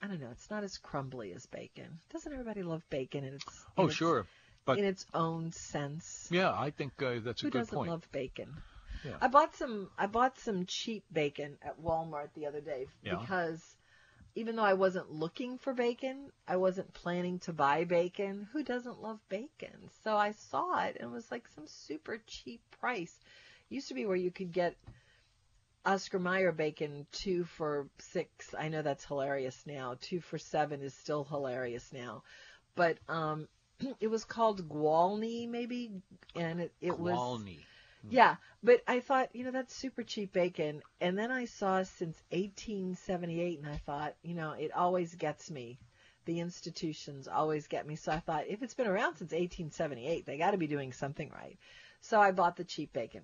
I 0.00 0.06
don't 0.06 0.18
know. 0.22 0.30
It's 0.32 0.48
not 0.50 0.64
as 0.64 0.78
crumbly 0.78 1.34
as 1.34 1.44
bacon. 1.44 1.98
Doesn't 2.10 2.32
everybody 2.32 2.62
love 2.62 2.82
bacon? 2.88 3.24
In 3.24 3.34
its 3.34 3.44
oh, 3.76 3.82
in 3.82 3.88
its- 3.90 3.96
sure. 3.98 4.26
But 4.64 4.78
in 4.78 4.86
its 4.86 5.04
own 5.12 5.52
sense. 5.52 6.28
yeah, 6.30 6.50
I 6.50 6.70
think 6.70 6.92
uh, 7.02 7.16
that's 7.22 7.42
a 7.42 7.50
good 7.50 7.52
point. 7.52 7.68
Who 7.68 7.76
doesn't 7.76 7.86
love 7.90 8.08
bacon? 8.12 8.54
Yeah. 9.04 9.16
I 9.20 9.28
bought 9.28 9.54
some. 9.54 9.90
I 9.98 10.06
bought 10.06 10.38
some 10.38 10.66
cheap 10.66 11.04
bacon 11.12 11.58
at 11.62 11.80
Walmart 11.80 12.28
the 12.34 12.46
other 12.46 12.60
day 12.60 12.86
Yeah. 13.02 13.16
because 13.16 13.76
even 14.34 14.56
though 14.56 14.64
I 14.64 14.74
wasn't 14.74 15.10
looking 15.10 15.58
for 15.58 15.74
bacon, 15.74 16.30
I 16.46 16.56
wasn't 16.56 16.92
planning 16.92 17.38
to 17.40 17.52
buy 17.52 17.84
bacon. 17.84 18.48
Who 18.52 18.62
doesn't 18.62 19.02
love 19.02 19.18
bacon? 19.28 19.90
So 20.04 20.16
I 20.16 20.32
saw 20.32 20.84
it 20.84 20.96
and 21.00 21.10
it 21.10 21.14
was 21.14 21.30
like 21.30 21.48
some 21.54 21.66
super 21.66 22.20
cheap 22.26 22.60
price. 22.80 23.18
Used 23.68 23.88
to 23.88 23.94
be 23.94 24.06
where 24.06 24.16
you 24.16 24.30
could 24.30 24.52
get 24.52 24.76
Oscar 25.84 26.18
Mayer 26.18 26.52
bacon 26.52 27.06
two 27.12 27.44
for 27.44 27.88
six. 27.98 28.54
I 28.54 28.68
know 28.68 28.82
that's 28.82 29.04
hilarious 29.04 29.62
now. 29.66 29.96
Two 30.00 30.20
for 30.20 30.38
seven 30.38 30.82
is 30.82 30.94
still 30.94 31.24
hilarious 31.24 31.92
now. 31.92 32.22
But 32.74 32.98
um, 33.08 33.48
it 34.00 34.08
was 34.08 34.24
called 34.24 34.68
Gwaltney 34.68 35.48
maybe, 35.48 35.90
and 36.36 36.60
it, 36.60 36.72
it 36.80 36.98
was. 36.98 37.42
Yeah. 38.08 38.36
But 38.62 38.82
I 38.86 39.00
thought 39.00 39.34
you 39.34 39.44
know 39.44 39.50
that's 39.50 39.74
super 39.74 40.02
cheap 40.02 40.32
bacon, 40.32 40.82
and 41.00 41.18
then 41.18 41.30
I 41.30 41.46
saw 41.46 41.82
since 41.82 42.16
1878, 42.30 43.58
and 43.58 43.68
I 43.68 43.76
thought 43.76 44.14
you 44.22 44.34
know 44.34 44.52
it 44.52 44.72
always 44.74 45.14
gets 45.14 45.50
me. 45.50 45.78
The 46.26 46.40
institutions 46.40 47.28
always 47.28 47.66
get 47.66 47.86
me. 47.86 47.96
So 47.96 48.12
I 48.12 48.20
thought 48.20 48.44
if 48.46 48.62
it's 48.62 48.74
been 48.74 48.86
around 48.86 49.16
since 49.16 49.32
1878, 49.32 50.26
they 50.26 50.36
got 50.36 50.50
to 50.50 50.58
be 50.58 50.66
doing 50.66 50.92
something 50.92 51.30
right. 51.30 51.58
So 52.02 52.20
I 52.20 52.30
bought 52.32 52.56
the 52.56 52.64
cheap 52.64 52.92
bacon. 52.92 53.22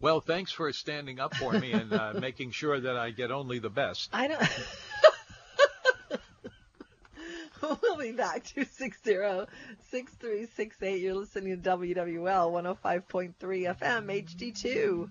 Well, 0.00 0.20
thanks 0.20 0.50
for 0.50 0.72
standing 0.72 1.20
up 1.20 1.34
for 1.36 1.52
me 1.52 1.72
and 1.72 1.92
uh, 1.92 2.12
making 2.20 2.50
sure 2.50 2.78
that 2.78 2.96
I 2.96 3.10
get 3.10 3.30
only 3.30 3.60
the 3.60 3.70
best. 3.70 4.10
I 4.12 4.26
don't. 4.26 4.42
we'll 7.82 7.96
be 7.96 8.12
back. 8.12 8.44
260-6368. 8.44 11.00
You're 11.00 11.14
listening 11.14 11.62
to 11.62 11.70
WWL 11.70 12.76
105.3 12.80 13.34
FM 13.78 14.24
HD2. 14.24 15.08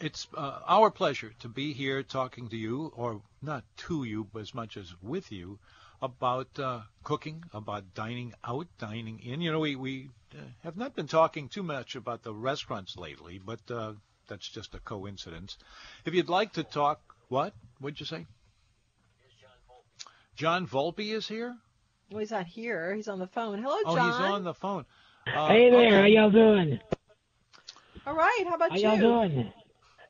It's 0.00 0.26
uh, 0.36 0.58
our 0.66 0.90
pleasure 0.90 1.32
to 1.40 1.48
be 1.48 1.72
here 1.72 2.02
talking 2.02 2.48
to 2.48 2.56
you, 2.56 2.92
or 2.96 3.22
not 3.40 3.64
to 3.88 4.04
you, 4.04 4.26
but 4.32 4.42
as 4.42 4.54
much 4.54 4.76
as 4.76 4.92
with 5.00 5.30
you, 5.30 5.60
about 6.02 6.58
uh, 6.58 6.80
cooking, 7.04 7.44
about 7.54 7.94
dining 7.94 8.34
out, 8.44 8.66
dining 8.78 9.20
in. 9.20 9.40
You 9.40 9.52
know, 9.52 9.60
we, 9.60 9.76
we 9.76 10.10
uh, 10.34 10.38
have 10.64 10.76
not 10.76 10.96
been 10.96 11.06
talking 11.06 11.48
too 11.48 11.62
much 11.62 11.94
about 11.94 12.24
the 12.24 12.34
restaurants 12.34 12.96
lately, 12.96 13.38
but 13.38 13.60
uh, 13.70 13.92
that's 14.26 14.48
just 14.48 14.74
a 14.74 14.80
coincidence. 14.80 15.56
If 16.04 16.14
you'd 16.14 16.28
like 16.28 16.54
to 16.54 16.64
talk, 16.64 17.00
what? 17.28 17.54
What'd 17.78 18.00
you 18.00 18.06
say? 18.06 18.26
John 20.42 20.66
Volpe 20.66 21.12
is 21.14 21.28
here? 21.28 21.56
Well, 22.10 22.18
he's 22.18 22.32
not 22.32 22.46
here. 22.48 22.96
He's 22.96 23.06
on 23.06 23.20
the 23.20 23.28
phone. 23.28 23.62
Hello, 23.62 23.76
John. 23.84 23.92
Oh, 23.92 23.94
John. 23.94 24.10
he's 24.22 24.30
on 24.32 24.42
the 24.42 24.54
phone. 24.54 24.84
Uh, 25.32 25.46
Hey 25.46 25.70
there, 25.70 25.86
okay. 25.86 25.96
how 26.00 26.04
y'all 26.06 26.30
doing? 26.32 26.80
All 28.04 28.16
right. 28.16 28.44
How 28.48 28.56
about 28.56 28.72
How 28.72 28.76
you? 28.76 28.88
How 28.88 28.94
y'all 28.96 29.28
doing? 29.28 29.52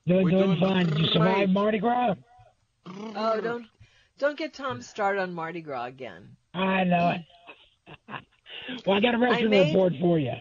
Doing, 0.07 0.25
We're 0.25 0.31
doing, 0.31 0.45
doing 0.47 0.59
fine. 0.59 0.87
Did 0.87 0.99
you 1.01 1.07
survive 1.09 1.35
great. 1.37 1.49
Mardi 1.51 1.79
Gras? 1.81 2.15
Oh, 2.87 3.41
don't 3.43 3.67
don't 4.19 4.39
get 4.39 4.55
Tom 4.55 4.81
started 4.81 5.21
on 5.21 5.35
Mardi 5.35 5.61
Gras 5.61 5.85
again. 5.89 6.35
I 6.55 6.85
know 6.85 7.11
it. 7.11 7.21
well, 8.87 8.97
I 8.97 9.01
got 9.01 9.15
a 9.15 9.19
restaurant 9.19 9.51
made- 9.51 9.67
report 9.75 9.93
for 10.01 10.19
you. 10.19 10.33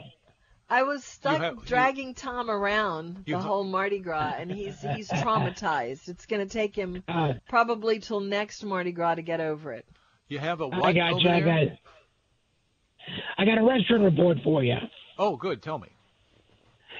I 0.71 0.83
was 0.83 1.03
stuck 1.03 1.41
have- 1.41 1.55
you- 1.55 1.61
dragging 1.65 2.13
Tom 2.13 2.49
around 2.49 3.25
the 3.25 3.33
ha- 3.33 3.39
whole 3.41 3.63
Mardi 3.63 3.99
Gras, 3.99 4.35
and 4.39 4.49
he's 4.51 4.81
he's 4.95 5.09
traumatized. 5.23 6.07
It's 6.07 6.25
going 6.25 6.47
to 6.47 6.51
take 6.51 6.75
him 6.75 7.03
Uh, 7.07 7.33
probably 7.49 7.99
till 7.99 8.21
next 8.21 8.63
Mardi 8.63 8.91
Gras 8.93 9.15
to 9.15 9.21
get 9.21 9.39
over 9.41 9.73
it. 9.73 9.85
You 10.29 10.39
have 10.39 10.61
a 10.61 10.65
I 10.65 10.79
what 10.79 10.95
got 10.95 11.11
over 11.13 11.19
you. 11.21 11.29
I 11.29 11.39
got. 11.41 11.77
I 13.37 13.45
got 13.45 13.57
a 13.57 13.63
restaurant 13.63 14.03
report 14.03 14.37
for 14.43 14.63
you. 14.63 14.77
Oh, 15.17 15.35
good. 15.35 15.61
Tell 15.61 15.77
me. 15.79 15.89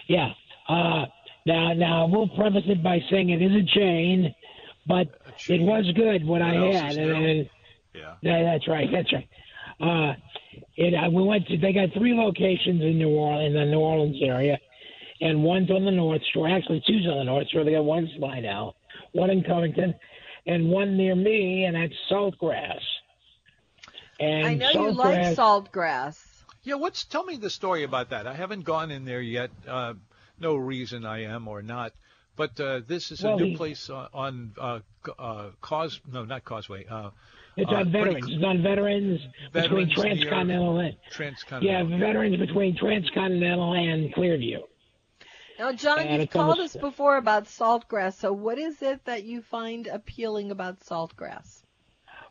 Yeah. 0.07 0.29
Uh, 0.67 1.05
now, 1.45 1.73
now 1.73 2.07
we'll 2.11 2.27
preface 2.29 2.63
it 2.67 2.83
by 2.83 2.99
saying 3.09 3.29
it 3.29 3.41
is 3.41 3.51
a 3.51 3.63
chain, 3.79 4.33
but 4.87 5.07
A 5.27 5.31
chain. 5.37 5.61
it 5.61 5.65
was 5.65 5.85
good 5.95 6.25
what, 6.25 6.41
I 6.41 6.53
had. 6.55 6.97
and, 6.97 7.11
and- 7.11 7.49
Yeah. 7.93 8.15
Yeah, 8.21 8.43
that's 8.43 8.67
right. 8.67 8.87
That's 8.91 9.11
right. 9.13 9.27
Uh, 9.81 10.13
it, 10.75 10.93
uh, 10.93 11.09
we 11.09 11.23
went 11.23 11.47
to. 11.47 11.57
They 11.57 11.73
got 11.73 11.89
three 11.93 12.13
locations 12.13 12.81
in 12.81 12.97
New 12.97 13.09
Orleans, 13.09 13.55
in 13.55 13.59
the 13.59 13.65
New 13.65 13.79
Orleans 13.79 14.17
area, 14.21 14.57
and 15.19 15.43
one's 15.43 15.71
on 15.71 15.85
the 15.85 15.91
North 15.91 16.21
Shore. 16.33 16.49
Actually, 16.49 16.83
two's 16.85 17.07
on 17.07 17.17
the 17.17 17.23
North 17.23 17.47
Shore. 17.49 17.63
They 17.63 17.71
got 17.71 17.83
one 17.85 17.99
in 18.05 18.11
Slidell, 18.17 18.75
one 19.13 19.29
in 19.29 19.43
Covington, 19.43 19.95
and 20.45 20.69
one 20.69 20.97
near 20.97 21.15
me, 21.15 21.65
and 21.65 21.75
that's 21.75 21.93
Saltgrass. 22.09 22.79
And 24.19 24.45
I 24.45 24.53
know 24.53 24.71
you 24.71 24.91
like 24.91 25.35
Saltgrass- 25.35 25.71
saltgrass. 25.71 26.27
Yeah, 26.63 26.75
what's 26.75 27.05
tell 27.05 27.23
me 27.23 27.37
the 27.37 27.49
story 27.49 27.83
about 27.83 28.11
that? 28.11 28.27
I 28.27 28.33
haven't 28.33 28.65
gone 28.65 28.91
in 28.91 29.03
there 29.05 29.21
yet. 29.21 29.49
Uh, 29.67 29.95
no 30.39 30.55
reason 30.55 31.05
I 31.05 31.23
am 31.23 31.47
or 31.47 31.63
not. 31.63 31.93
But 32.35 32.59
uh, 32.59 32.81
this 32.87 33.11
is 33.11 33.23
a 33.23 33.35
new 33.35 33.45
he- 33.45 33.55
place 33.57 33.89
on, 33.89 34.07
on 34.13 34.53
uh, 34.59 34.79
uh, 35.19 35.49
cause 35.59 35.99
no, 36.11 36.23
not 36.23 36.45
Causeway. 36.45 36.85
It's 37.57 37.71
uh, 37.71 37.75
on 37.75 37.91
veterans. 37.91 38.25
cl- 38.25 38.35
It's 38.37 38.43
on 38.45 38.61
veterans, 38.63 39.19
between 39.51 39.53
Veterans 39.53 39.87
near- 39.87 39.95
transcontinental 39.95 40.79
and 40.79 40.95
yeah, 41.61 41.83
veterans 41.83 42.37
between 42.37 42.77
transcontinental 42.77 43.73
and 43.73 44.13
Clearview. 44.13 44.59
Now, 45.59 45.73
John, 45.73 45.99
And 45.99 46.21
you've 46.21 46.29
called 46.31 46.59
us 46.59 46.75
before 46.75 47.17
about 47.17 47.45
saltgrass. 47.45 48.15
So, 48.15 48.33
what 48.33 48.57
is 48.57 48.81
it 48.81 49.05
that 49.05 49.23
you 49.25 49.41
find 49.41 49.85
appealing 49.87 50.49
about 50.49 50.79
saltgrass? 50.79 51.61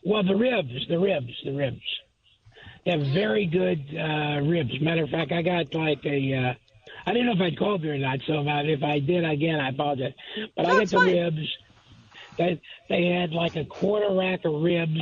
Well, 0.02 0.22
the 0.24 0.34
ribs, 0.34 0.72
the 0.88 0.98
ribs, 0.98 1.32
the 1.44 1.52
ribs. 1.52 1.82
They 2.84 2.92
have 2.92 3.02
very 3.08 3.46
good 3.46 3.84
uh, 3.94 4.40
ribs. 4.48 4.70
Matter 4.80 5.04
of 5.04 5.10
fact, 5.10 5.32
I 5.32 5.42
got 5.42 5.74
like 5.74 6.04
a. 6.04 6.34
Uh, 6.34 6.54
I 7.06 7.12
didn't 7.12 7.26
know 7.26 7.32
if 7.34 7.40
I'd 7.40 7.58
called 7.58 7.82
you 7.82 7.92
or 7.92 7.98
not, 7.98 8.18
so 8.26 8.42
if 8.46 8.82
I 8.82 8.98
did, 8.98 9.24
again, 9.24 9.60
I 9.60 9.68
apologize. 9.68 10.12
But 10.56 10.62
No, 10.66 10.70
I 10.70 10.78
got 10.80 10.88
the 10.88 10.96
fine. 10.96 11.06
ribs. 11.14 11.48
They 12.38 12.60
they 12.88 13.06
had 13.06 13.32
like 13.32 13.56
a 13.56 13.64
quarter 13.64 14.14
rack 14.14 14.44
of 14.44 14.62
ribs 14.62 15.00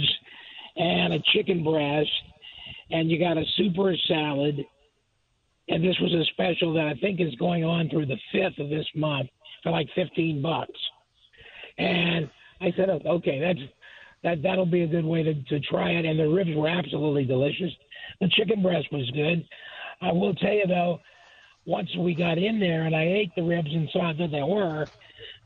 and 0.77 1.13
a 1.13 1.21
chicken 1.33 1.63
breast, 1.65 2.11
and 2.91 3.11
you 3.11 3.19
got 3.19 3.37
a 3.37 3.45
super 3.57 3.95
salad, 4.07 4.65
and 5.69 5.85
this 5.85 5.99
was 6.01 6.13
a 6.15 6.25
special 6.33 6.75
that 6.75 6.87
I 6.87 6.95
think 6.95 7.21
is 7.21 7.35
going 7.37 7.65
on 7.65 7.89
through 7.89 8.07
the 8.07 8.19
fifth 8.33 8.59
of 8.59 8.69
this 8.69 8.87
month 8.95 9.29
for 9.63 9.71
like 9.71 9.89
fifteen 9.95 10.43
bucks. 10.43 10.79
And 11.79 12.29
I 12.61 12.73
said, 12.77 12.91
oh, 12.91 13.01
okay, 13.17 13.39
that's 13.41 13.61
that 14.25 14.43
that'll 14.43 14.67
be 14.67 14.83
a 14.83 14.87
good 14.87 15.05
way 15.05 15.23
to, 15.23 15.35
to 15.35 15.61
try 15.61 15.91
it. 15.91 16.05
And 16.05 16.19
the 16.19 16.29
ribs 16.29 16.51
were 16.55 16.69
absolutely 16.69 17.25
delicious. 17.25 17.71
The 18.21 18.29
chicken 18.31 18.63
breast 18.63 18.89
was 18.91 19.09
good. 19.13 19.47
I 20.01 20.13
will 20.13 20.35
tell 20.35 20.53
you 20.53 20.67
though, 20.67 21.01
once 21.67 21.95
we 21.97 22.15
got 22.15 22.39
in 22.39 22.59
there 22.59 22.85
and 22.85 22.97
I 22.97 23.05
ate 23.05 23.31
the 23.37 23.43
ribs 23.43 23.71
and 23.73 23.89
saw 23.93 24.07
how 24.07 24.13
good 24.13 24.33
they 24.33 24.43
were, 24.43 24.87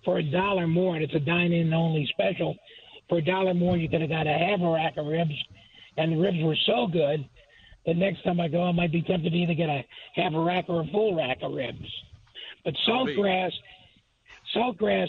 for 0.04 0.18
a 0.18 0.22
dollar 0.22 0.66
more, 0.66 0.94
and 0.94 1.04
it's 1.04 1.14
a 1.14 1.20
dine-in 1.20 1.72
only 1.72 2.06
special. 2.12 2.56
For 3.08 3.18
a 3.18 3.22
dollar 3.24 3.54
more, 3.54 3.76
you 3.76 3.88
could 3.88 4.00
have 4.00 4.10
got 4.10 4.26
a 4.26 4.32
half 4.32 4.60
a 4.60 4.70
rack 4.70 4.96
of 4.96 5.06
ribs, 5.06 5.34
and 5.96 6.12
the 6.12 6.16
ribs 6.16 6.38
were 6.42 6.56
so 6.66 6.86
good. 6.86 7.28
The 7.86 7.94
next 7.94 8.22
time 8.22 8.40
I 8.40 8.48
go, 8.48 8.62
I 8.62 8.72
might 8.72 8.92
be 8.92 9.02
tempted 9.02 9.30
to 9.30 9.36
either 9.36 9.54
get 9.54 9.68
a 9.68 9.84
half 10.14 10.32
a 10.34 10.40
rack 10.40 10.66
or 10.68 10.82
a 10.82 10.86
full 10.86 11.16
rack 11.16 11.38
of 11.42 11.52
ribs. 11.52 11.84
But 12.64 12.74
Saltgrass, 12.86 13.50
Saltgrass 14.54 15.08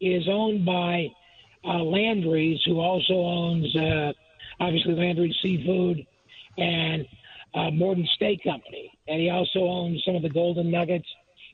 is 0.00 0.22
owned 0.28 0.64
by 0.64 1.08
uh, 1.64 1.82
Landry's, 1.82 2.60
who 2.66 2.80
also 2.80 3.14
owns 3.14 3.74
uh, 3.76 4.12
obviously 4.60 4.94
Landry's 4.94 5.34
Seafood 5.42 6.06
and 6.56 7.06
uh, 7.54 7.70
Morton 7.70 8.06
Steak 8.14 8.42
Company, 8.44 8.90
and 9.08 9.20
he 9.20 9.30
also 9.30 9.60
owns 9.60 10.02
some 10.04 10.14
of 10.14 10.22
the 10.22 10.28
Golden 10.28 10.70
Nuggets. 10.70 11.06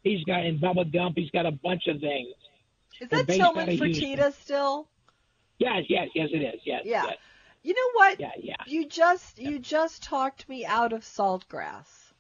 He's 0.03 0.23
got 0.25 0.45
in 0.45 0.59
Bubba 0.59 0.91
Gump. 0.93 1.17
He's 1.17 1.31
got 1.31 1.47
a 1.47 1.53
bunch 1.53 1.87
of 1.87 2.01
things. 2.01 2.35
Is 3.01 3.09
that 3.09 3.27
Tillman 3.27 3.79
Fertitta 3.79 4.33
still? 4.35 4.89
Yes, 5.59 5.85
yes, 5.89 6.09
yes, 6.15 6.29
it 6.33 6.39
is. 6.39 6.61
Yes, 6.65 6.83
Yeah. 6.85 7.05
yes. 7.07 7.17
You 7.63 7.75
know 7.75 7.91
what? 7.95 8.19
Yeah, 8.21 8.31
yeah. 8.43 8.55
You 8.67 8.87
just 8.89 9.39
you 9.39 9.59
just 9.59 10.03
talked 10.03 10.49
me 10.49 10.65
out 10.65 10.93
of 10.95 11.03
Saltgrass. 11.03 12.13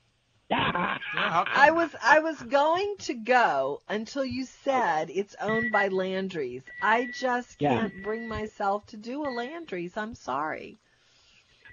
Yeah? 0.50 0.98
I 1.16 1.70
was 1.70 1.94
I 2.02 2.20
was 2.20 2.36
going 2.42 2.96
to 3.00 3.14
go 3.14 3.80
until 3.88 4.24
you 4.24 4.44
said 4.44 5.08
it's 5.10 5.34
owned 5.40 5.72
by 5.72 5.88
Landry's. 5.88 6.62
I 6.82 7.08
just 7.14 7.60
Yeah. 7.62 7.80
can't 7.80 8.02
bring 8.02 8.28
myself 8.28 8.84
to 8.86 8.96
do 8.98 9.22
a 9.24 9.30
Landry's. 9.30 9.96
I'm 9.96 10.14
sorry. 10.14 10.78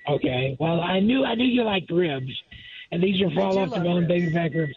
Okay. 0.08 0.56
Well, 0.60 0.80
I 0.80 1.00
knew 1.02 1.26
I 1.26 1.36
knew 1.36 1.44
you 1.46 1.64
liked 1.64 1.92
ribs, 1.92 2.32
and 2.92 3.04
these 3.04 3.22
are 3.22 3.30
fall 3.32 3.58
off 3.60 3.72
the 3.74 3.82
bone 3.82 4.08
baby 4.08 4.30
back 4.32 4.54
ribs. 4.54 4.76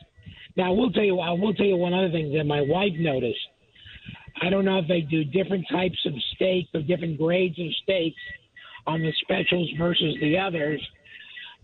Now, 0.56 0.72
I 0.72 0.74
will 0.74 0.90
tell 0.90 1.04
you. 1.04 1.20
I 1.20 1.30
will 1.30 1.54
tell 1.54 1.66
you 1.66 1.76
one 1.76 1.94
other 1.94 2.10
thing 2.10 2.32
that 2.32 2.44
my 2.44 2.60
wife 2.62 2.94
noticed. 2.98 3.38
I 4.42 4.50
don't 4.50 4.64
know 4.64 4.78
if 4.78 4.88
they 4.88 5.00
do 5.00 5.24
different 5.24 5.66
types 5.70 5.98
of 6.06 6.12
steak 6.34 6.68
or 6.74 6.82
different 6.82 7.18
grades 7.18 7.58
of 7.58 7.66
steaks 7.82 8.20
on 8.86 9.00
the 9.00 9.12
specials 9.22 9.70
versus 9.78 10.14
the 10.20 10.38
others. 10.38 10.80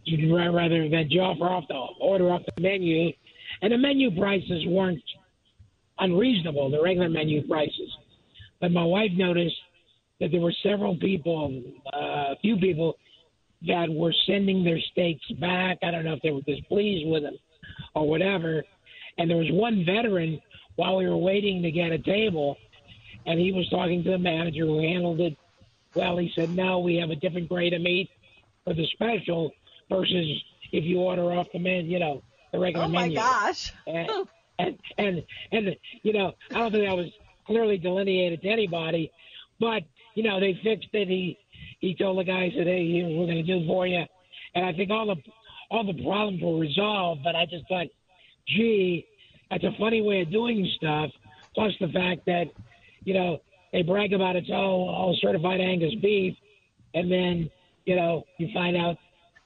You'd 0.04 0.32
rather 0.32 0.88
than 0.88 1.10
you 1.10 1.20
offer 1.20 1.44
off 1.44 1.64
the 1.68 1.74
order 2.00 2.30
off 2.30 2.42
the 2.54 2.62
menu, 2.62 3.12
and 3.62 3.72
the 3.72 3.78
menu 3.78 4.16
prices 4.16 4.64
weren't 4.66 5.02
unreasonable. 5.98 6.70
The 6.70 6.82
regular 6.82 7.08
menu 7.08 7.46
prices, 7.46 7.90
but 8.60 8.70
my 8.70 8.84
wife 8.84 9.10
noticed 9.16 9.56
that 10.20 10.30
there 10.30 10.40
were 10.40 10.54
several 10.62 10.96
people, 10.96 11.62
uh, 11.92 12.32
a 12.32 12.36
few 12.40 12.56
people 12.56 12.96
that 13.66 13.86
were 13.88 14.14
sending 14.26 14.62
their 14.62 14.78
steaks 14.92 15.26
back. 15.40 15.78
I 15.82 15.90
don't 15.90 16.04
know 16.04 16.14
if 16.14 16.22
they 16.22 16.30
were 16.30 16.42
displeased 16.42 17.08
with 17.08 17.22
them 17.22 17.36
or 17.94 18.08
whatever. 18.08 18.62
And 19.18 19.30
there 19.30 19.38
was 19.38 19.50
one 19.50 19.84
veteran 19.84 20.40
while 20.76 20.96
we 20.96 21.08
were 21.08 21.16
waiting 21.16 21.62
to 21.62 21.70
get 21.70 21.90
a 21.90 21.98
table, 21.98 22.56
and 23.26 23.40
he 23.40 23.52
was 23.52 23.68
talking 23.68 24.04
to 24.04 24.10
the 24.10 24.18
manager 24.18 24.66
who 24.66 24.78
handled 24.80 25.20
it. 25.20 25.36
Well, 25.94 26.18
he 26.18 26.30
said, 26.34 26.50
no, 26.50 26.78
we 26.78 26.96
have 26.96 27.10
a 27.10 27.16
different 27.16 27.48
grade 27.48 27.72
of 27.72 27.80
meat 27.80 28.10
for 28.64 28.74
the 28.74 28.86
special 28.92 29.52
versus 29.88 30.42
if 30.72 30.84
you 30.84 30.98
order 30.98 31.32
off 31.32 31.46
the 31.52 31.58
menu, 31.58 31.90
you 31.90 31.98
know, 31.98 32.22
the 32.52 32.58
regular 32.58 32.88
menu." 32.88 32.98
Oh 32.98 33.00
my 33.00 33.06
menu. 33.06 33.16
gosh. 33.16 33.72
And, 33.86 34.08
and 34.58 34.78
and 34.98 35.24
and 35.52 35.76
you 36.02 36.12
know, 36.12 36.32
I 36.50 36.58
don't 36.58 36.72
think 36.72 36.84
that 36.84 36.96
was 36.96 37.10
clearly 37.46 37.78
delineated 37.78 38.42
to 38.42 38.48
anybody, 38.48 39.10
but 39.60 39.82
you 40.14 40.22
know, 40.22 40.40
they 40.40 40.58
fixed 40.62 40.88
it. 40.92 41.08
He 41.08 41.38
he 41.80 41.94
told 41.94 42.18
the 42.18 42.24
guy, 42.24 42.50
said, 42.56 42.66
"Hey, 42.66 42.90
here's 42.90 43.04
what 43.04 43.20
we're 43.20 43.32
going 43.32 43.46
to 43.46 43.60
do 43.60 43.66
for 43.66 43.86
you," 43.86 44.04
and 44.54 44.64
I 44.64 44.72
think 44.72 44.90
all 44.90 45.06
the 45.06 45.16
all 45.70 45.84
the 45.84 46.02
problems 46.02 46.42
were 46.42 46.58
resolved. 46.58 47.22
But 47.22 47.36
I 47.36 47.46
just 47.46 47.66
thought, 47.68 47.86
gee, 48.48 49.06
that's 49.50 49.64
a 49.64 49.72
funny 49.78 50.02
way 50.02 50.22
of 50.22 50.30
doing 50.30 50.68
stuff. 50.76 51.10
Plus 51.54 51.72
the 51.80 51.88
fact 51.88 52.26
that, 52.26 52.44
you 53.04 53.14
know, 53.14 53.38
they 53.72 53.82
brag 53.82 54.12
about 54.12 54.36
it's 54.36 54.50
all 54.50 54.88
all 54.88 55.16
certified 55.20 55.60
Angus 55.60 55.94
beef, 56.02 56.34
and 56.94 57.10
then 57.10 57.50
you 57.84 57.96
know 57.96 58.24
you 58.38 58.48
find 58.54 58.76
out 58.76 58.96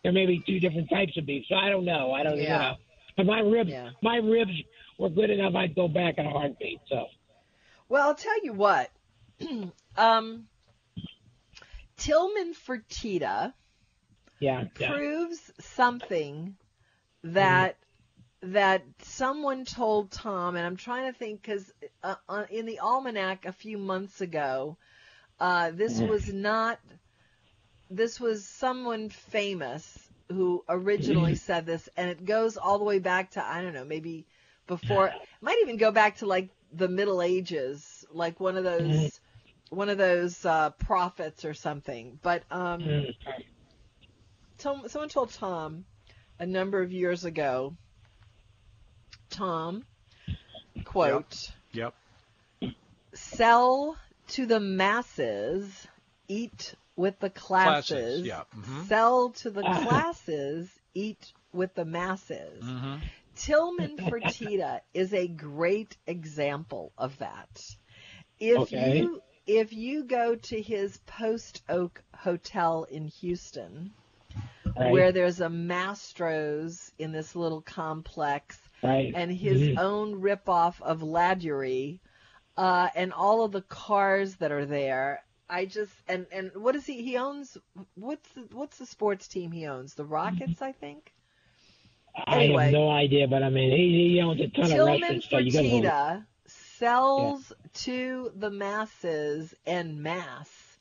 there 0.02 0.12
may 0.12 0.26
be 0.26 0.42
two 0.46 0.60
different 0.60 0.88
types 0.90 1.16
of 1.16 1.26
beef. 1.26 1.44
So 1.48 1.54
I 1.56 1.68
don't 1.68 1.84
know. 1.84 2.12
I 2.12 2.22
don't 2.22 2.38
Yeah. 2.38 2.58
know. 2.58 2.74
But 3.16 3.26
my 3.26 3.40
ribs, 3.40 3.70
Yeah. 3.70 3.90
my 4.02 4.16
ribs 4.16 4.52
were 4.98 5.08
good 5.10 5.30
enough. 5.30 5.54
I'd 5.54 5.74
go 5.74 5.88
back 5.88 6.18
in 6.18 6.26
a 6.26 6.30
heartbeat. 6.30 6.80
So 6.88 7.06
Well, 7.88 8.08
I'll 8.08 8.14
tell 8.14 8.44
you 8.44 8.52
what. 8.52 8.90
um, 9.96 10.46
Tillman 11.96 12.54
Fertitta 12.54 13.52
yeah, 14.38 14.64
yeah. 14.78 14.90
proves 14.90 15.50
something 15.60 16.56
that 17.24 17.76
that 18.42 18.82
someone 19.02 19.64
told 19.64 20.10
Tom, 20.10 20.56
and 20.56 20.64
I'm 20.64 20.76
trying 20.76 21.12
to 21.12 21.18
think 21.18 21.42
because 21.42 21.70
uh, 22.02 22.14
uh, 22.28 22.44
in 22.50 22.66
the 22.66 22.80
almanac 22.80 23.44
a 23.44 23.52
few 23.52 23.78
months 23.78 24.20
ago, 24.20 24.76
uh, 25.38 25.70
this 25.72 26.02
was 26.02 26.32
not. 26.32 26.78
This 27.90 28.20
was 28.20 28.46
someone 28.46 29.10
famous 29.10 30.08
who 30.28 30.64
originally 30.68 31.34
said 31.48 31.66
this, 31.66 31.88
and 31.96 32.08
it 32.10 32.24
goes 32.24 32.56
all 32.56 32.78
the 32.78 32.84
way 32.84 32.98
back 32.98 33.32
to 33.32 33.44
I 33.44 33.62
don't 33.62 33.74
know, 33.74 33.84
maybe 33.84 34.26
before. 34.66 35.08
It 35.08 35.14
might 35.40 35.58
even 35.62 35.76
go 35.76 35.90
back 35.90 36.18
to 36.18 36.26
like 36.26 36.50
the 36.72 36.88
Middle 36.88 37.22
Ages, 37.22 38.04
like 38.12 38.40
one 38.40 38.56
of 38.56 38.64
those. 38.64 39.20
One 39.70 39.88
of 39.88 39.98
those 39.98 40.44
uh, 40.44 40.70
prophets 40.70 41.44
or 41.44 41.54
something, 41.54 42.18
but 42.22 42.42
um, 42.50 42.82
Mm. 42.82 43.14
Tom, 44.58 44.88
someone 44.88 45.08
told 45.08 45.30
Tom 45.32 45.84
a 46.40 46.46
number 46.46 46.82
of 46.82 46.92
years 46.92 47.24
ago, 47.24 47.76
Tom, 49.30 49.84
quote, 50.84 51.52
Yep. 51.72 51.94
sell 53.14 53.96
to 54.28 54.46
the 54.46 54.60
masses, 54.60 55.86
eat 56.28 56.74
with 56.96 57.18
the 57.20 57.30
classes. 57.30 57.88
Classes, 57.88 58.26
yeah. 58.26 58.42
Mhm. 58.54 58.86
Sell 58.86 59.30
to 59.30 59.50
the 59.50 59.62
classes, 59.62 60.70
eat 60.94 61.32
with 61.52 61.74
the 61.74 61.84
masses. 61.84 62.64
hmm 62.64 62.96
Tillman 63.36 63.96
Fertitta 63.96 64.80
is 64.92 65.14
a 65.14 65.26
great 65.26 65.96
example 66.06 66.92
of 66.98 67.16
that. 67.18 67.48
If 68.38 68.58
Okay. 68.58 69.00
you 69.00 69.22
if 69.46 69.72
you 69.72 70.04
go 70.04 70.36
to 70.36 70.60
his 70.62 70.98
Post 71.06 71.62
Oak 71.68 72.02
Hotel 72.14 72.84
in 72.84 73.06
Houston, 73.20 73.92
Right. 74.76 74.92
where 74.92 75.10
there's 75.12 75.40
a 75.40 75.48
Mastro's 75.48 76.92
in 76.98 77.12
this 77.12 77.34
little 77.34 77.62
complex, 77.62 78.58
right. 78.82 79.12
and 79.14 79.32
his 79.32 79.60
Mhm. 79.60 79.78
own 79.78 80.20
ripoff 80.20 80.80
of 80.80 81.00
Ladurée, 81.00 81.98
uh, 82.56 82.88
and 82.94 83.12
all 83.12 83.42
of 83.44 83.52
the 83.52 83.62
cars 83.62 84.36
that 84.36 84.52
are 84.52 84.66
there. 84.66 85.22
I 85.48 85.64
just 85.66 85.92
and 86.08 86.26
and 86.32 86.52
what 86.54 86.76
is 86.76 86.86
he? 86.86 87.02
He 87.02 87.16
owns 87.16 87.58
what's 87.94 88.28
the, 88.30 88.42
what's 88.52 88.78
the 88.78 88.86
sports 88.86 89.28
team 89.28 89.50
he 89.50 89.66
owns? 89.66 89.94
The 89.94 90.04
Rockets, 90.04 90.62
I 90.62 90.72
think. 90.72 91.12
I 92.14 92.44
anyway. 92.44 92.64
have 92.64 92.72
no 92.72 92.90
idea, 92.90 93.26
but 93.28 93.42
I 93.42 93.50
mean, 93.50 93.70
he, 93.70 94.12
he 94.14 94.20
owns 94.20 94.40
a 94.40 94.48
ton 94.48 94.64
of 94.64 94.70
Tillman 94.70 95.00
restaurants. 95.00 95.30
So 95.30 95.38
you 95.38 95.52
got 95.52 95.62
to 95.62 95.68
Fertitta 95.68 96.26
sells 96.46 97.52
to 97.74 98.32
the 98.34 98.50
masses 98.50 99.54
en 99.66 100.02
masse, 100.02 100.78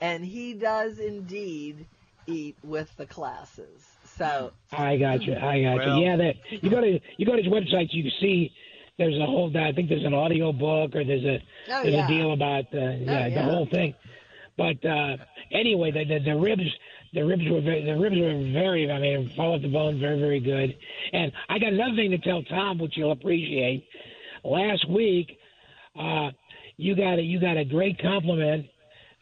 and 0.00 0.24
he 0.24 0.54
does 0.54 0.98
indeed 0.98 1.86
eat 2.26 2.56
with 2.62 2.94
the 2.96 3.06
classes. 3.06 3.93
So 4.16 4.52
I 4.72 4.96
got 4.96 5.22
you. 5.22 5.34
I 5.34 5.62
got 5.62 5.76
Well- 5.78 5.98
you. 5.98 6.04
Yeah, 6.04 6.16
that 6.16 6.36
you 6.50 6.70
go 6.70 6.80
to 6.80 7.00
you 7.16 7.26
go 7.26 7.36
to 7.36 7.42
his 7.42 7.52
website, 7.52 7.92
you 7.92 8.02
can 8.04 8.12
see 8.20 8.52
there's 8.98 9.16
a 9.18 9.26
whole. 9.26 9.50
I 9.56 9.72
think 9.72 9.88
there's 9.88 10.04
an 10.04 10.14
audio 10.14 10.52
book 10.52 10.94
or 10.94 11.04
there's 11.04 11.24
a 11.24 11.40
Oh, 11.70 11.82
there's 11.82 11.94
yeah. 11.94 12.04
a 12.04 12.08
deal 12.08 12.32
about 12.32 12.66
uh, 12.74 12.78
yeah, 12.78 13.26
yeah. 13.26 13.28
the 13.28 13.42
whole 13.52 13.66
thing. 13.66 13.94
But 14.56 14.84
uh, 14.84 15.16
anyway, 15.50 15.90
the, 15.90 16.04
the 16.04 16.18
the 16.20 16.36
ribs 16.36 16.62
the 17.12 17.24
ribs 17.24 17.48
were 17.48 17.60
very, 17.60 17.84
the 17.84 17.96
ribs 17.96 18.16
were 18.16 18.52
very. 18.52 18.90
I 18.90 18.98
mean, 19.00 19.30
fall 19.30 19.54
off 19.54 19.62
the 19.62 19.68
bone, 19.68 19.98
very 19.98 20.18
very 20.18 20.40
good. 20.40 20.76
And 21.12 21.32
I 21.48 21.58
got 21.58 21.72
another 21.72 21.96
thing 21.96 22.10
to 22.12 22.18
tell 22.18 22.42
Tom, 22.44 22.78
which 22.78 22.96
you'll 22.96 23.12
appreciate. 23.12 23.84
Last 24.44 24.88
week, 24.88 25.38
uh, 25.98 26.30
you 26.76 26.94
got 26.94 27.18
a 27.18 27.22
you 27.22 27.40
got 27.40 27.56
a 27.56 27.64
great 27.64 27.98
compliment 28.00 28.66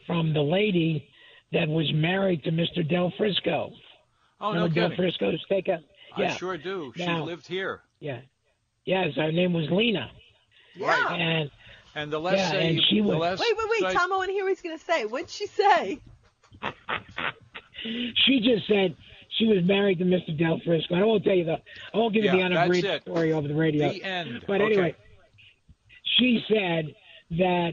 from 0.05 0.33
the 0.33 0.41
lady 0.41 1.07
that 1.51 1.67
was 1.67 1.91
married 1.93 2.43
to 2.43 2.51
Mr. 2.51 2.87
Del 2.87 3.11
Frisco. 3.17 3.71
Oh, 4.43 4.51
no 4.51 4.63
Remember 4.65 4.75
Del 4.75 4.89
kidding. 4.89 4.97
Frisco's 5.03 5.45
take 5.49 5.67
a 5.69 5.79
yeah. 6.17 6.33
I 6.33 6.35
sure 6.37 6.57
do. 6.57 6.93
She 6.95 7.05
Now- 7.05 7.23
lived 7.23 7.47
here. 7.47 7.81
Yeah. 7.99 8.19
Yes, 8.85 9.15
her 9.15 9.31
name 9.31 9.53
was 9.53 9.69
Lena. 9.71 10.11
yeah. 10.75 11.13
And 11.13 11.49
And 11.95 12.11
the 12.11 12.19
less 12.19 12.37
Yeah, 12.37 12.51
say, 12.51 12.69
and 12.71 12.81
she 12.89 12.95
the 12.97 13.07
was- 13.07 13.17
less 13.17 13.39
Wait, 13.39 13.57
wait, 13.57 13.67
wait, 13.69 13.91
say- 13.91 13.97
Tom. 13.97 14.11
I 14.11 14.15
want 14.17 14.27
to 14.27 14.33
hear 14.33 14.43
what 14.43 14.49
he's 14.49 14.61
going 14.61 14.77
to 14.77 14.83
say. 14.83 15.05
What'd 15.05 15.29
she 15.29 15.47
say? 15.47 15.99
she 18.25 18.39
just 18.41 18.67
said 18.67 18.95
she 19.37 19.45
was 19.47 19.63
married 19.63 19.99
to 19.99 20.05
Mr. 20.05 20.37
Del 20.37 20.59
Frisco. 20.65 20.95
I 20.95 21.03
won't 21.03 21.23
tell 21.23 21.33
you 21.35 21.45
the. 21.45 21.57
I 21.93 21.97
won't 21.97 22.13
give 22.13 22.23
Yeah, 22.25 22.33
you 22.33 22.37
the 22.39 22.45
unabridged 22.45 23.01
story 23.03 23.33
over 23.33 23.47
the 23.47 23.55
radio. 23.55 23.89
The 23.89 24.03
end. 24.03 24.43
But 24.47 24.61
Okay. 24.61 24.73
anyway, 24.73 24.95
she 26.17 26.43
said 26.47 26.93
that 27.31 27.71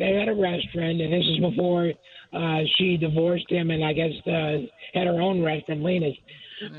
they 0.00 0.14
had 0.14 0.28
a 0.28 0.34
restaurant, 0.34 0.98
and 0.98 1.12
this 1.12 1.26
is 1.26 1.38
before 1.40 1.92
uh, 2.32 2.60
she 2.78 2.96
divorced 2.96 3.50
him, 3.50 3.70
and 3.70 3.84
I 3.84 3.92
guess 3.92 4.12
uh, 4.26 4.64
had 4.94 5.06
her 5.06 5.20
own 5.20 5.42
restaurant, 5.42 5.82
Lena's. 5.82 6.16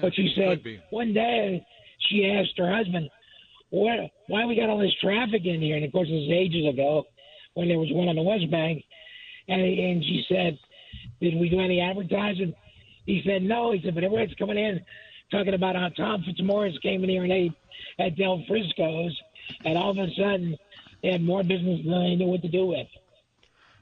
But 0.02 0.16
she 0.16 0.34
said 0.36 0.60
one 0.90 1.14
day 1.14 1.64
she 2.10 2.26
asked 2.26 2.58
her 2.58 2.76
husband, 2.76 3.10
"What? 3.70 4.00
Why 4.28 4.46
we 4.46 4.56
got 4.56 4.70
all 4.70 4.80
this 4.80 4.96
traffic 5.00 5.46
in 5.46 5.62
here?" 5.62 5.76
And 5.76 5.86
of 5.86 5.92
course, 5.92 6.08
this 6.08 6.24
is 6.24 6.32
ages 6.32 6.66
ago, 6.68 7.06
when 7.54 7.68
there 7.68 7.78
was 7.78 7.90
one 7.92 8.10
on 8.10 8.16
the 8.16 8.24
West 8.24 8.50
Bank, 8.50 8.84
and 9.48 9.62
and 9.62 10.04
she 10.04 10.26
said, 10.28 10.58
"Did 11.22 11.40
we 11.40 11.50
do 11.50 11.60
any 11.60 11.80
advertising?" 11.80 12.56
He 13.06 13.22
said, 13.24 13.44
"No." 13.44 13.72
He 13.72 13.82
said, 13.84 13.94
"But 13.94 14.04
everyone's 14.04 14.34
coming 14.34 14.58
in 14.58 14.84
talking 15.30 15.54
about 15.54 15.76
how 15.76 15.90
Tom 15.90 16.24
Fitzmorris 16.24 16.82
came 16.82 17.04
in 17.04 17.10
here 17.10 17.24
and 17.24 17.32
ate 17.32 17.54
at 18.00 18.16
Del 18.16 18.44
Frisco's, 18.48 19.16
and 19.64 19.78
all 19.78 19.92
of 19.92 19.98
a 20.00 20.10
sudden 20.16 20.58
they 21.04 21.12
had 21.12 21.22
more 21.22 21.44
business 21.44 21.82
than 21.86 22.04
they 22.04 22.16
knew 22.16 22.26
what 22.26 22.42
to 22.42 22.48
do 22.48 22.66
with." 22.66 22.88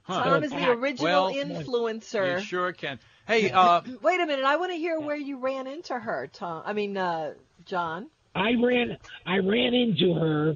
Huh. 0.10 0.24
Tom 0.24 0.44
is 0.44 0.50
the 0.50 0.58
Well, 0.58 0.72
original 0.72 1.32
You 1.32 1.46
influencer. 1.46 2.42
sure 2.42 2.74
can. 2.74 3.00
Hey, 3.28 3.52
uh, 3.52 3.82
Wait 4.02 4.20
a 4.20 4.26
minute, 4.26 4.44
I 4.44 4.56
want 4.56 4.72
to 4.72 4.78
hear 4.78 5.00
where 5.00 5.16
you 5.16 5.38
ran 5.38 5.68
into 5.68 5.94
her, 5.94 6.28
Tom. 6.34 6.64
I 6.66 6.74
mean, 6.74 6.98
uh, 6.98 7.34
John. 7.66 8.10
I 8.34 8.54
ran 8.54 8.98
I 9.26 9.38
ran 9.38 9.74
into 9.76 10.14
her 10.16 10.56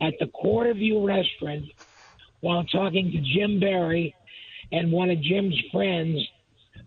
at 0.00 0.14
the 0.20 0.26
Quarter 0.28 0.74
View 0.74 1.06
restaurant 1.06 1.64
while 2.40 2.64
talking 2.64 3.10
to 3.12 3.18
Jim 3.20 3.60
Barry 3.60 4.14
and 4.72 4.90
one 4.90 5.10
of 5.10 5.20
Jim's 5.20 5.58
friends 5.70 6.18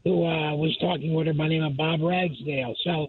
who 0.04 0.26
uh, 0.26 0.56
was 0.56 0.76
talking 0.80 1.14
with 1.14 1.28
her 1.28 1.34
by 1.34 1.44
the 1.46 1.50
name 1.50 1.64
of 1.64 1.78
Bob 1.78 2.02
Ragsdale. 2.02 2.76
So 2.84 3.08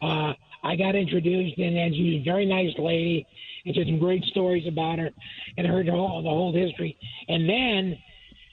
uh, 0.00 0.32
I 0.62 0.76
got 0.76 0.94
introduced 0.94 1.58
and, 1.58 1.76
and 1.76 1.94
she 1.94 2.14
was 2.14 2.20
a 2.20 2.24
very 2.24 2.46
nice 2.46 2.76
lady 2.78 3.26
and 3.64 3.74
she 3.74 3.80
had 3.80 3.88
some 3.88 3.98
great 3.98 4.24
stories 4.24 4.66
about 4.66 4.98
her 4.98 5.10
and 5.56 5.66
heard 5.66 5.86
the 5.86 5.92
whole, 5.92 6.22
the 6.22 6.28
whole 6.28 6.52
history. 6.52 6.96
And 7.28 7.48
then 7.48 7.98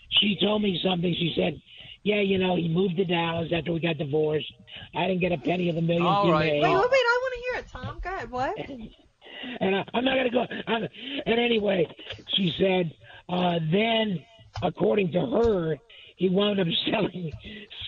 she 0.09 0.37
told 0.41 0.61
me 0.61 0.79
something. 0.83 1.13
She 1.13 1.33
said, 1.35 1.61
yeah, 2.03 2.21
you 2.21 2.37
know, 2.37 2.55
he 2.55 2.67
moved 2.69 2.97
to 2.97 3.05
Dallas 3.05 3.51
after 3.53 3.73
we 3.73 3.79
got 3.79 3.97
divorced. 3.97 4.51
I 4.95 5.07
didn't 5.07 5.19
get 5.21 5.31
a 5.31 5.37
penny 5.37 5.69
of 5.69 5.75
the 5.75 5.81
millions 5.81 6.05
All 6.07 6.25
he 6.25 6.31
made. 6.31 6.61
Wait, 6.61 6.61
wait, 6.61 6.63
wait. 6.63 6.73
I 6.73 7.19
want 7.21 7.33
to 7.33 7.39
hear 7.51 7.59
it, 7.59 7.67
Tom. 7.71 7.99
Go 8.01 8.09
ahead. 8.09 8.31
What? 8.31 8.57
and 9.61 9.75
I, 9.75 9.85
I'm 9.93 10.05
not 10.05 10.15
going 10.15 10.23
to 10.25 10.29
go. 10.31 10.45
I'm, 10.67 10.87
and 11.25 11.39
anyway, 11.39 11.87
she 12.35 12.53
said, 12.59 12.93
uh, 13.27 13.59
then, 13.71 14.23
according 14.63 15.11
to 15.11 15.19
her, 15.21 15.77
he 16.15 16.29
wound 16.29 16.59
up 16.59 16.67
selling 16.91 17.31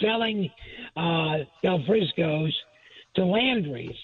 selling 0.02 0.50
uh, 0.96 1.38
Del 1.64 1.84
Frisco's 1.86 2.56
to 3.16 3.26
Landry's. 3.26 3.96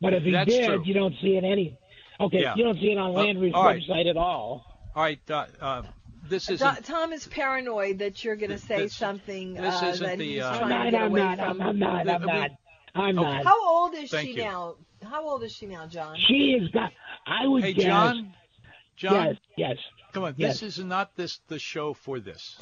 But 0.00 0.14
if 0.14 0.24
he 0.24 0.32
That's 0.32 0.50
did, 0.50 0.66
true. 0.66 0.82
you 0.84 0.94
don't 0.94 1.14
see 1.22 1.36
it 1.36 1.44
any. 1.44 1.78
Okay, 2.20 2.42
Yeah. 2.42 2.54
you 2.56 2.64
don't 2.64 2.78
see 2.78 2.90
it 2.92 2.98
on 2.98 3.10
Uh, 3.10 3.22
Landry's 3.22 3.52
all 3.54 3.64
right. 3.64 3.80
website 3.82 4.08
at 4.10 4.16
all. 4.16 4.64
all 4.94 5.02
right. 5.02 5.18
Uh, 5.30 5.46
uh, 5.60 5.82
this 6.32 6.50
isn't. 6.50 6.84
Tom 6.84 7.12
is 7.12 7.26
paranoid 7.28 7.98
that 8.00 8.24
you're 8.24 8.36
going 8.36 8.50
to 8.50 8.58
say 8.58 8.78
This- 8.82 8.94
something 8.96 9.54
this 9.54 9.82
uh, 9.82 9.86
isn't 9.86 10.06
that 10.06 10.18
the, 10.18 10.24
he's 10.34 10.42
uh, 10.42 10.48
I'm 10.50 10.58
trying 10.68 10.68
to 10.70 10.74
not. 10.74 10.90
get 10.90 11.02
I'm 11.02 11.12
not. 11.14 11.40
I'm, 11.40 11.60
I'm 11.62 11.78
not. 11.78 12.08
I'm 12.08 12.22
not. 12.26 12.50
I'm 12.94 13.18
Okay. 13.18 13.32
not. 13.34 13.44
How 13.46 13.68
old 13.68 13.94
is 13.94 14.10
Thank 14.10 14.28
she 14.28 14.34
you. 14.34 14.42
now? 14.42 14.74
How 15.02 15.26
old 15.28 15.42
is 15.44 15.52
she 15.52 15.66
now, 15.66 15.86
John? 15.86 16.16
She 16.18 16.56
is 16.60 16.68
got. 16.70 16.92
I 17.26 17.46
would 17.46 17.62
Hey, 17.64 17.72
guess. 17.72 17.84
John. 17.84 18.34
John, 18.96 19.26
Yes. 19.26 19.36
Yes. 19.56 19.76
come 20.12 20.24
on. 20.24 20.34
yes. 20.36 20.60
This 20.60 20.78
is 20.78 20.84
not 20.84 21.16
this 21.16 21.40
the 21.48 21.58
show 21.58 21.94
for 21.94 22.20
this. 22.20 22.58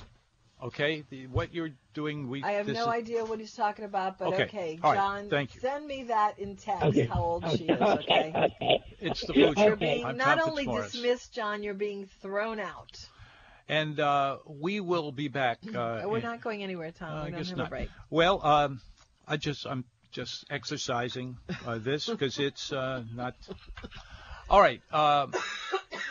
Okay. 0.63 1.05
The, 1.11 1.27
what 1.27 1.53
you're 1.55 1.71
doing, 1.95 2.29
we. 2.29 2.43
I 2.45 2.53
have 2.53 2.67
this 2.67 2.77
no 2.77 2.83
is, 2.83 2.89
idea 2.89 3.25
what 3.25 3.41
he's 3.41 3.55
talking 3.55 3.85
about, 3.85 4.19
but 4.19 4.29
Okay. 4.29 4.43
okay, 4.45 4.79
All 4.83 4.91
right. 4.93 4.97
John, 4.99 5.29
Thank 5.31 5.55
you. 5.55 5.61
send 5.61 5.87
me 5.87 6.05
that 6.05 6.39
in 6.39 6.57
text. 6.57 6.85
Okay. 6.85 7.07
How 7.07 7.21
old 7.23 7.45
okay. 7.45 7.57
she 7.57 7.65
is? 7.65 7.81
Okay. 7.81 8.33
Okay. 8.37 8.85
It's 9.01 9.21
the 9.27 9.33
food 9.35 9.59
show. 9.59 9.65
You're 9.67 9.77
being 9.77 10.05
I'm 10.05 10.17
not 10.17 10.39
Tom 10.39 10.51
only 10.51 10.67
Fitzmorris. 10.67 10.93
dismissed, 10.93 11.33
John. 11.35 11.63
You're 11.63 11.75
being 11.75 12.07
thrown 12.23 12.61
out. 12.61 12.99
And 13.71 14.01
uh, 14.01 14.39
we 14.49 14.81
will 14.81 15.13
be 15.13 15.29
back. 15.29 15.61
Uh, 15.65 16.03
We're 16.07 16.21
not 16.21 16.41
going 16.41 16.65
anywhere, 16.65 16.91
Tom. 16.91 17.09
Uh, 17.09 17.15
we 17.15 17.21
I 17.21 17.31
don't 17.31 17.39
guess 17.39 17.49
have 17.51 17.59
not. 17.59 17.67
a 17.69 17.71
break. 17.71 17.89
Well, 18.11 18.45
um, 18.45 18.81
I 19.29 19.37
just 19.37 19.65
I'm 19.65 19.85
just 20.11 20.45
exercising 20.51 21.37
uh, 21.65 21.79
this 21.79 22.07
because 22.09 22.41
it's 22.41 22.73
uh, 22.73 23.05
not. 23.15 23.37
All 24.51 24.61
right. 24.61 24.83
Um, 24.93 25.33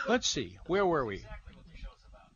let's 0.08 0.26
see. 0.26 0.58
Where 0.68 0.86
were 0.86 1.04
we? 1.04 1.22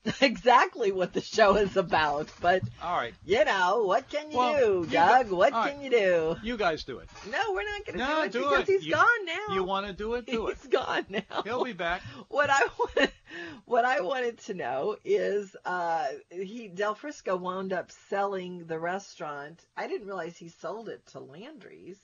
exactly 0.21 0.93
what 0.93 1.13
the 1.13 1.21
show 1.21 1.57
is 1.57 1.77
about, 1.77 2.29
but 2.41 2.63
All 2.83 2.97
right. 2.97 3.15
you 3.25 3.45
know, 3.45 3.85
what 3.85 4.09
can 4.09 4.31
you 4.31 4.37
Well, 4.37 4.57
do, 4.59 4.87
you 4.89 4.93
Doug? 4.93 5.31
go- 5.31 5.37
what 5.37 5.53
all 5.53 5.65
can 5.67 5.77
right. 5.79 5.85
you 5.85 5.91
do? 5.91 6.37
You 6.43 6.57
guys 6.57 6.85
do 6.85 6.99
it. 6.99 7.09
No, 7.31 7.39
we're 7.53 7.65
not 7.65 7.87
going 7.87 7.99
to 7.99 8.05
No, 8.05 8.17
do 8.17 8.23
it 8.25 8.33
do 8.33 8.39
because 8.51 8.69
it. 8.69 8.73
he's 8.73 8.87
You- 8.87 8.93
gone 8.95 9.25
now. 9.25 9.55
You 9.55 9.65
want 9.65 9.87
to 9.87 9.93
do 9.93 10.15
it? 10.15 10.27
Do 10.27 10.49
it. 10.49 10.59
He's 10.61 10.67
gone 10.71 11.07
now. 11.09 11.43
He'll 11.45 11.65
be 11.65 11.73
back. 11.73 12.03
what 12.29 12.51
I 12.51 12.61
wanted, 12.79 13.13
what 13.65 13.85
I 13.85 14.01
wanted 14.03 14.39
to 14.41 14.55
know 14.55 14.97
is, 15.05 15.57
uh, 15.65 16.07
he 16.31 16.69
Del 16.69 16.95
Frisco 16.95 17.37
wound 17.37 17.73
up 17.73 17.91
selling 18.11 18.67
the 18.67 18.79
restaurant. 18.79 19.65
I 19.77 19.87
didn't 19.89 20.07
realize 20.07 20.37
he 20.37 20.49
sold 20.49 20.89
it 20.89 21.07
to 21.09 21.21
Landry's. 21.21 21.99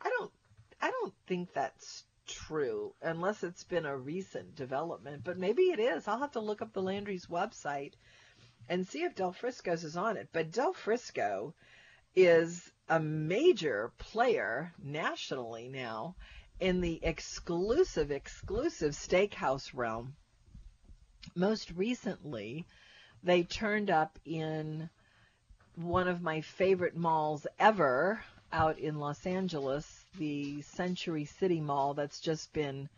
I 0.00 0.08
don't, 0.10 0.30
I 0.80 0.90
don't 0.90 1.12
think 1.26 1.52
that's 1.52 2.04
true 2.30 2.94
unless 3.02 3.42
it's 3.42 3.64
been 3.64 3.86
a 3.86 3.96
recent 3.96 4.54
development. 4.54 5.22
But 5.24 5.38
maybe 5.38 5.64
it 5.64 5.78
is. 5.78 6.06
I'll 6.06 6.18
have 6.18 6.32
to 6.32 6.40
look 6.40 6.62
up 6.62 6.72
the 6.72 6.82
Landry's 6.82 7.26
website 7.26 7.92
and 8.68 8.86
see 8.86 9.02
if 9.02 9.14
Del 9.14 9.32
Frisco's 9.32 9.84
is 9.84 9.96
on 9.96 10.16
it. 10.16 10.28
But 10.32 10.52
Del 10.52 10.72
Frisco 10.72 11.54
is 12.14 12.70
a 12.88 13.00
major 13.00 13.92
player 13.98 14.72
nationally 14.82 15.68
now 15.68 16.16
in 16.58 16.80
the 16.80 17.00
exclusive, 17.02 18.10
exclusive 18.10 18.92
steakhouse 18.92 19.70
realm. 19.74 20.14
Most 21.34 21.70
recently, 21.72 22.66
they 23.22 23.42
turned 23.42 23.90
up 23.90 24.18
in 24.24 24.90
one 25.74 26.08
of 26.08 26.22
my 26.22 26.40
favorite 26.40 26.96
malls 26.96 27.46
ever 27.58 28.22
out 28.52 28.78
in 28.78 28.98
Los 28.98 29.24
Angeles, 29.26 29.99
the 30.18 30.62
Century 30.62 31.24
City 31.24 31.60
Mall, 31.60 31.94
that's 31.94 32.20
just 32.20 32.52
been 32.52 32.88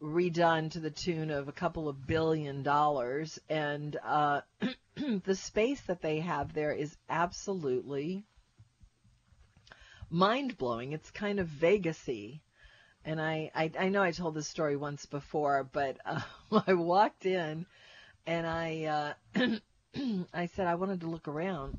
redone 0.00 0.70
to 0.70 0.80
the 0.80 0.90
tune 0.90 1.30
of 1.30 1.48
a 1.48 1.52
couple 1.52 1.88
of 1.88 2.06
billion 2.06 2.62
dollars. 2.62 3.38
And 3.48 3.96
uh, 4.04 4.40
the 5.24 5.34
space 5.34 5.80
that 5.82 6.02
they 6.02 6.20
have 6.20 6.52
there 6.52 6.72
is 6.72 6.96
absolutely 7.08 8.24
mind 10.08 10.56
blowing. 10.58 10.92
It's 10.92 11.10
kind 11.10 11.38
of 11.38 11.48
Vegasy. 11.48 12.40
And 13.04 13.20
I, 13.20 13.50
I, 13.54 13.70
I 13.78 13.88
know 13.88 14.02
I 14.02 14.10
told 14.10 14.34
this 14.34 14.48
story 14.48 14.76
once 14.76 15.06
before, 15.06 15.68
but 15.72 15.98
uh, 16.04 16.20
I 16.66 16.74
walked 16.74 17.26
in 17.26 17.66
and 18.26 18.46
I, 18.46 19.14
uh, 19.36 19.56
I 20.34 20.46
said 20.46 20.66
I 20.66 20.74
wanted 20.74 21.00
to 21.00 21.10
look 21.10 21.28
around. 21.28 21.78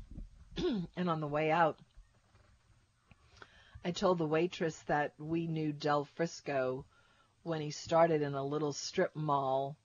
and 0.96 1.08
on 1.08 1.20
the 1.20 1.26
way 1.26 1.50
out, 1.50 1.78
I 3.84 3.90
told 3.90 4.18
the 4.18 4.26
waitress 4.26 4.78
that 4.86 5.12
we 5.18 5.48
knew 5.48 5.72
Del 5.72 6.04
Frisco 6.04 6.84
when 7.42 7.60
he 7.60 7.72
started 7.72 8.22
in 8.22 8.34
a 8.34 8.44
little 8.44 8.72
strip 8.72 9.16
mall, 9.16 9.76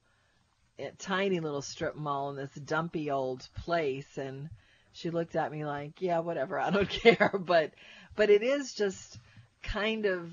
a 0.78 0.92
tiny 1.00 1.40
little 1.40 1.64
strip 1.64 1.96
mall 1.96 2.30
in 2.30 2.36
this 2.36 2.54
dumpy 2.54 3.10
old 3.10 3.48
place. 3.56 4.18
And 4.18 4.50
she 4.94 5.10
looked 5.10 5.36
at 5.36 5.52
me 5.52 5.66
like, 5.66 6.00
yeah, 6.00 6.20
whatever, 6.20 6.60
I 6.60 6.70
don't 6.70 6.90
care. 7.04 7.32
But, 7.40 7.74
but 8.16 8.30
it 8.30 8.44
is 8.44 8.74
just 8.76 9.18
kind 9.64 10.06
of 10.06 10.32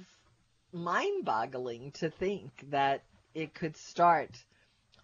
mind 0.72 1.24
boggling 1.24 1.92
to 1.92 2.10
think 2.10 2.50
that 2.70 3.02
it 3.34 3.54
could 3.54 3.76
start 3.76 4.30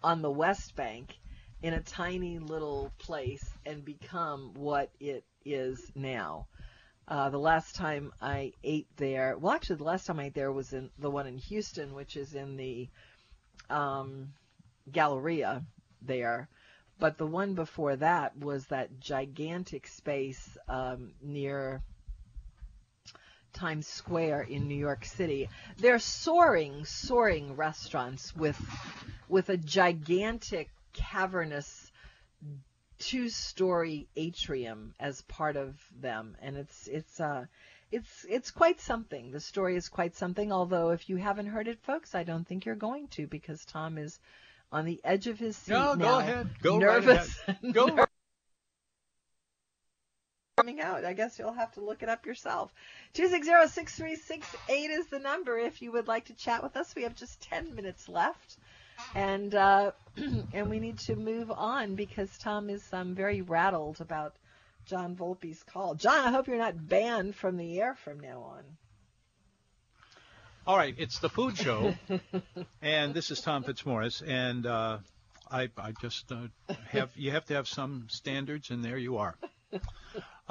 on 0.03 0.21
the 0.21 0.31
West 0.31 0.75
Bank 0.75 1.15
in 1.63 1.73
a 1.73 1.81
tiny 1.81 2.37
little 2.37 2.91
place 2.99 3.45
and 3.65 3.83
become 3.83 4.53
what 4.53 4.91
it 4.99 5.23
is 5.45 5.91
now. 5.95 6.45
Uh, 7.11 7.29
the 7.29 7.37
last 7.37 7.75
time 7.75 8.13
I 8.21 8.53
ate 8.63 8.87
there, 8.95 9.37
well, 9.37 9.53
actually, 9.53 9.75
the 9.75 9.83
last 9.83 10.07
time 10.07 10.17
I 10.17 10.27
ate 10.27 10.33
there 10.33 10.53
was 10.53 10.71
in 10.71 10.89
the 10.97 11.11
one 11.11 11.27
in 11.27 11.37
Houston, 11.37 11.93
which 11.93 12.15
is 12.15 12.35
in 12.35 12.55
the 12.55 12.87
um, 13.69 14.31
Galleria 14.89 15.61
there. 16.01 16.47
But 16.99 17.17
the 17.17 17.27
one 17.27 17.53
before 17.53 17.97
that 17.97 18.37
was 18.37 18.65
that 18.67 19.01
gigantic 19.01 19.87
space 19.87 20.57
um, 20.69 21.11
near 21.21 21.81
Times 23.51 23.87
Square 23.87 24.43
in 24.43 24.69
New 24.69 24.75
York 24.75 25.03
City. 25.03 25.49
They're 25.79 25.99
soaring, 25.99 26.85
soaring 26.85 27.57
restaurants 27.57 28.33
with 28.33 28.57
with 29.27 29.49
a 29.49 29.57
gigantic 29.57 30.69
cavernous 30.93 31.91
two-story 33.01 34.07
atrium 34.15 34.93
as 34.99 35.21
part 35.23 35.57
of 35.57 35.75
them, 35.99 36.37
and 36.41 36.55
it's 36.55 36.87
it's 36.87 37.19
uh 37.19 37.45
it's 37.91 38.25
it's 38.29 38.51
quite 38.51 38.79
something. 38.79 39.31
The 39.31 39.39
story 39.39 39.75
is 39.75 39.89
quite 39.89 40.15
something. 40.15 40.51
Although 40.51 40.91
if 40.91 41.09
you 41.09 41.17
haven't 41.17 41.47
heard 41.47 41.67
it, 41.67 41.79
folks, 41.81 42.15
I 42.15 42.23
don't 42.23 42.47
think 42.47 42.65
you're 42.65 42.75
going 42.75 43.07
to 43.09 43.27
because 43.27 43.65
Tom 43.65 43.97
is 43.97 44.19
on 44.71 44.85
the 44.85 45.01
edge 45.03 45.27
of 45.27 45.39
his 45.39 45.57
seat 45.57 45.73
No, 45.73 45.93
now, 45.95 46.05
go 46.05 46.19
ahead. 46.19 46.49
Go 46.61 46.79
right 46.79 47.07
ahead. 47.07 47.27
Go 47.73 48.05
coming 50.57 50.79
out. 50.79 51.03
I 51.03 51.13
guess 51.13 51.39
you'll 51.39 51.53
have 51.53 51.71
to 51.73 51.81
look 51.81 52.03
it 52.03 52.09
up 52.09 52.25
yourself. 52.25 52.71
260-6368 53.15 54.43
is 54.69 55.07
the 55.07 55.17
number 55.19 55.57
if 55.57 55.81
you 55.81 55.91
would 55.91 56.07
like 56.07 56.25
to 56.25 56.35
chat 56.35 56.61
with 56.61 56.77
us. 56.77 56.93
We 56.95 57.03
have 57.03 57.15
just 57.15 57.41
10 57.41 57.73
minutes 57.73 58.07
left. 58.07 58.57
And 59.15 59.53
uh, 59.55 59.91
and 60.53 60.69
we 60.69 60.79
need 60.79 60.99
to 60.99 61.15
move 61.15 61.51
on 61.51 61.95
because 61.95 62.37
Tom 62.37 62.69
is 62.69 62.83
um, 62.93 63.15
very 63.15 63.41
rattled 63.41 64.01
about 64.01 64.35
John 64.85 65.15
Volpe's 65.15 65.63
call. 65.63 65.95
John, 65.95 66.25
I 66.25 66.31
hope 66.31 66.47
you're 66.47 66.57
not 66.57 66.87
banned 66.87 67.35
from 67.35 67.57
the 67.57 67.79
air 67.79 67.95
from 67.95 68.19
now 68.19 68.41
on. 68.41 68.63
All 70.67 70.77
right, 70.77 70.93
it's 70.97 71.19
the 71.19 71.29
food 71.29 71.57
show, 71.57 71.95
and 72.83 73.15
this 73.15 73.31
is 73.31 73.41
Tom 73.41 73.63
Fitzmorris, 73.63 74.21
and 74.25 74.67
uh, 74.67 74.99
I, 75.49 75.69
I 75.75 75.91
just 75.99 76.31
uh, 76.31 76.47
have 76.89 77.09
you 77.15 77.31
have 77.31 77.45
to 77.45 77.55
have 77.55 77.67
some 77.67 78.05
standards, 78.09 78.69
and 78.69 78.85
there 78.85 78.97
you 78.97 79.17
are. 79.17 79.35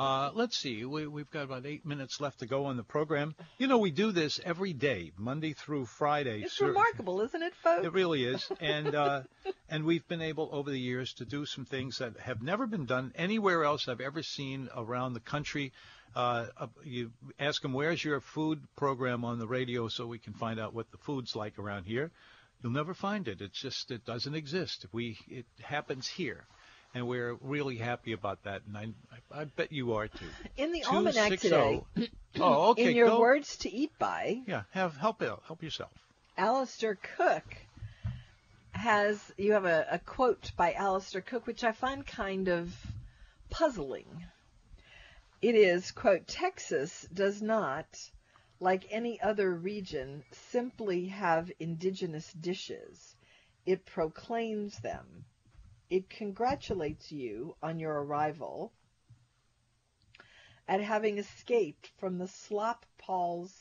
Uh, 0.01 0.31
let's 0.33 0.57
see, 0.57 0.83
we, 0.87 1.07
we've 1.07 1.31
got 1.31 1.43
about 1.43 1.67
eight 1.67 1.85
minutes 1.85 2.23
left 2.23 2.39
to 2.39 2.47
go 2.47 2.65
on 2.65 2.79
the 2.79 2.83
program. 2.83 3.35
You 3.59 3.67
know, 3.67 3.77
we 3.77 3.91
do 3.91 4.13
this 4.13 4.41
every 4.43 4.73
day, 4.73 5.13
Monday 5.19 5.53
through 5.53 5.85
Friday. 5.85 6.41
It's 6.41 6.59
remarkable, 6.59 7.21
isn't 7.21 7.43
it, 7.43 7.53
folks? 7.63 7.85
It 7.85 7.93
really 7.93 8.25
is, 8.25 8.51
and 8.61 8.95
uh, 8.95 9.23
and 9.69 9.85
we've 9.85 10.09
been 10.09 10.23
able 10.23 10.49
over 10.53 10.71
the 10.71 10.81
years 10.81 11.13
to 11.15 11.27
do 11.27 11.45
some 11.45 11.67
things 11.67 11.99
that 11.99 12.19
have 12.19 12.41
never 12.41 12.67
been 12.67 12.87
done 12.87 13.13
anywhere 13.15 13.63
else 13.63 13.89
I've 13.89 14.01
ever 14.01 14.23
seen 14.23 14.71
around 14.75 15.13
the 15.13 15.21
country. 15.21 15.75
Uh, 16.17 16.47
you 16.83 17.13
ask 17.39 17.61
them 17.61 17.75
where's 17.75 18.03
your 18.03 18.23
food 18.23 18.63
program 18.77 19.23
on 19.27 19.39
the 19.39 19.47
radio 19.47 19.89
so 19.89 20.07
we 20.07 20.19
can 20.19 20.33
find 20.33 20.59
out 20.59 20.73
what 20.73 20.91
the 20.93 20.99
food's 20.99 21.37
like 21.37 21.59
around 21.59 21.85
here. 21.85 22.11
You'll 22.63 22.73
never 22.73 22.95
find 22.95 23.29
it. 23.29 23.43
It's 23.43 23.61
just 23.61 23.91
it 23.91 24.07
doesn't 24.07 24.35
exist. 24.35 24.87
We 24.93 25.19
it 25.29 25.45
happens 25.61 26.09
here 26.09 26.47
and 26.95 27.07
we're 27.07 27.35
really 27.41 27.77
happy 27.77 28.13
about 28.13 28.43
that. 28.45 28.63
And 28.67 28.77
I, 28.77 28.89
I, 29.33 29.43
I 29.43 29.45
bet 29.45 29.73
you 29.73 29.95
are 29.95 30.09
too. 30.09 30.27
In 30.57 30.73
the 30.73 30.85
almanac 30.85 31.39
today. 31.39 31.83
Oh. 31.97 32.07
oh, 32.41 32.71
okay. 32.71 32.91
In 32.91 32.97
your 32.97 33.09
go. 33.09 33.21
words 33.21 33.57
to 33.59 33.73
eat 33.73 33.93
by. 33.99 34.43
Yeah, 34.47 34.63
have 34.71 34.97
help 34.97 35.21
help 35.23 35.63
yourself. 35.63 35.93
Alistair 36.37 36.99
Cooke 37.17 37.57
has 38.73 39.33
you 39.37 39.53
have 39.53 39.67
a, 39.67 39.87
a 39.91 39.99
quote 39.99 40.53
by 40.57 40.73
Alistair 40.73 41.21
Cooke 41.21 41.47
which 41.47 41.65
I 41.65 41.73
find 41.73 42.07
kind 42.07 42.49
of 42.49 42.75
puzzling. 43.51 44.27
It 45.43 45.55
is 45.55 45.91
quote 45.91 46.27
Texas 46.27 47.07
does 47.13 47.41
not 47.41 47.87
like 48.59 48.87
any 48.91 49.21
other 49.21 49.55
region 49.55 50.23
simply 50.33 51.07
have 51.07 51.51
indigenous 51.59 52.33
dishes. 52.33 53.17
It 53.65 53.87
proclaims 53.87 54.79
them 54.79 55.25
it 55.91 56.09
congratulates 56.09 57.11
you 57.11 57.57
on 57.63 57.81
your 57.81 58.03
arrival 58.03 58.73
at 60.69 60.81
having 60.81 61.19
escaped 61.19 61.91
from 61.99 62.17
the 62.17 62.29
slop 62.29 62.87
paws, 62.97 63.53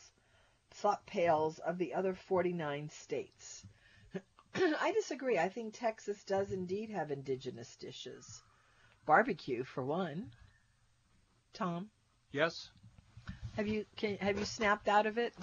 slop 0.76 1.08
pails 1.08 1.58
of 1.58 1.80
the 1.80 1.96
other 1.96 2.14
49 2.14 2.90
states. 2.90 3.66
I 4.56 4.92
disagree. 4.92 5.40
I 5.40 5.50
think 5.50 5.74
Texas 5.74 6.24
does 6.24 6.52
indeed 6.52 6.92
have 6.92 7.10
indigenous 7.10 7.76
dishes. 7.78 8.44
Barbecue, 9.08 9.64
for 9.64 9.84
one. 9.84 10.30
Tom? 11.54 11.90
Yes? 12.32 12.70
Have 13.56 13.68
you 13.68 13.86
can, 13.98 14.18
have 14.18 14.38
you 14.38 14.46
snapped 14.46 14.88
out 14.88 15.08
of 15.08 15.18
it? 15.18 15.34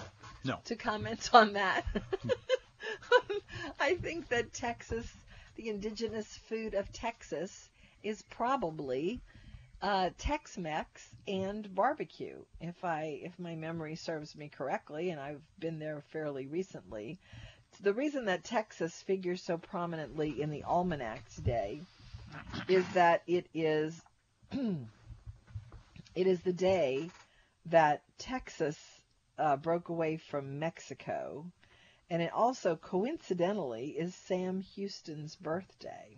No. 0.45 0.59
To 0.65 0.75
comment 0.77 1.29
on 1.33 1.53
that? 1.53 1.85
I 3.79 3.95
think 3.95 4.29
that 4.29 4.53
Texas 4.53 5.11
the 5.57 5.69
indigenous 5.69 6.27
food 6.47 6.75
of 6.75 6.91
Texas 6.93 7.69
is 8.03 8.21
probably 8.29 9.19
uh, 9.81 10.11
Tex-Mex 10.17 11.09
and 11.27 11.73
barbecue. 11.75 12.37
If 12.61 12.85
I 12.85 13.19
if 13.23 13.37
my 13.39 13.55
memory 13.55 13.95
serves 13.95 14.35
me 14.35 14.49
correctly, 14.49 15.09
and 15.09 15.19
I've 15.19 15.41
been 15.59 15.79
there 15.79 16.03
fairly 16.11 16.47
recently, 16.47 17.19
the 17.81 17.93
reason 17.93 18.25
that 18.25 18.43
Texas 18.43 19.01
figures 19.01 19.43
so 19.43 19.57
prominently 19.57 20.41
in 20.41 20.49
the 20.51 20.63
almanac 20.63 21.27
today 21.35 21.81
is 22.67 22.87
that 22.93 23.23
it 23.27 23.47
is 23.53 24.01
it 24.51 26.27
is 26.27 26.41
the 26.41 26.53
day 26.53 27.09
that 27.65 28.03
Texas 28.17 28.77
uh, 29.37 29.57
broke 29.57 29.89
away 29.89 30.17
from 30.17 30.59
Mexico 30.59 31.45
and 32.09 32.21
it 32.21 32.31
also 32.33 32.75
coincidentally 32.75 33.89
is 33.89 34.15
Sam 34.15 34.61
Houston's 34.61 35.35
birthday. 35.35 36.17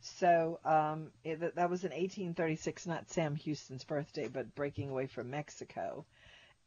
So 0.00 0.60
um, 0.64 1.10
it, 1.24 1.40
that 1.40 1.70
was 1.70 1.84
in 1.84 1.90
1836, 1.90 2.86
not 2.86 3.10
Sam 3.10 3.34
Houston's 3.36 3.84
birthday, 3.84 4.28
but 4.28 4.54
breaking 4.54 4.90
away 4.90 5.06
from 5.06 5.30
Mexico. 5.30 6.04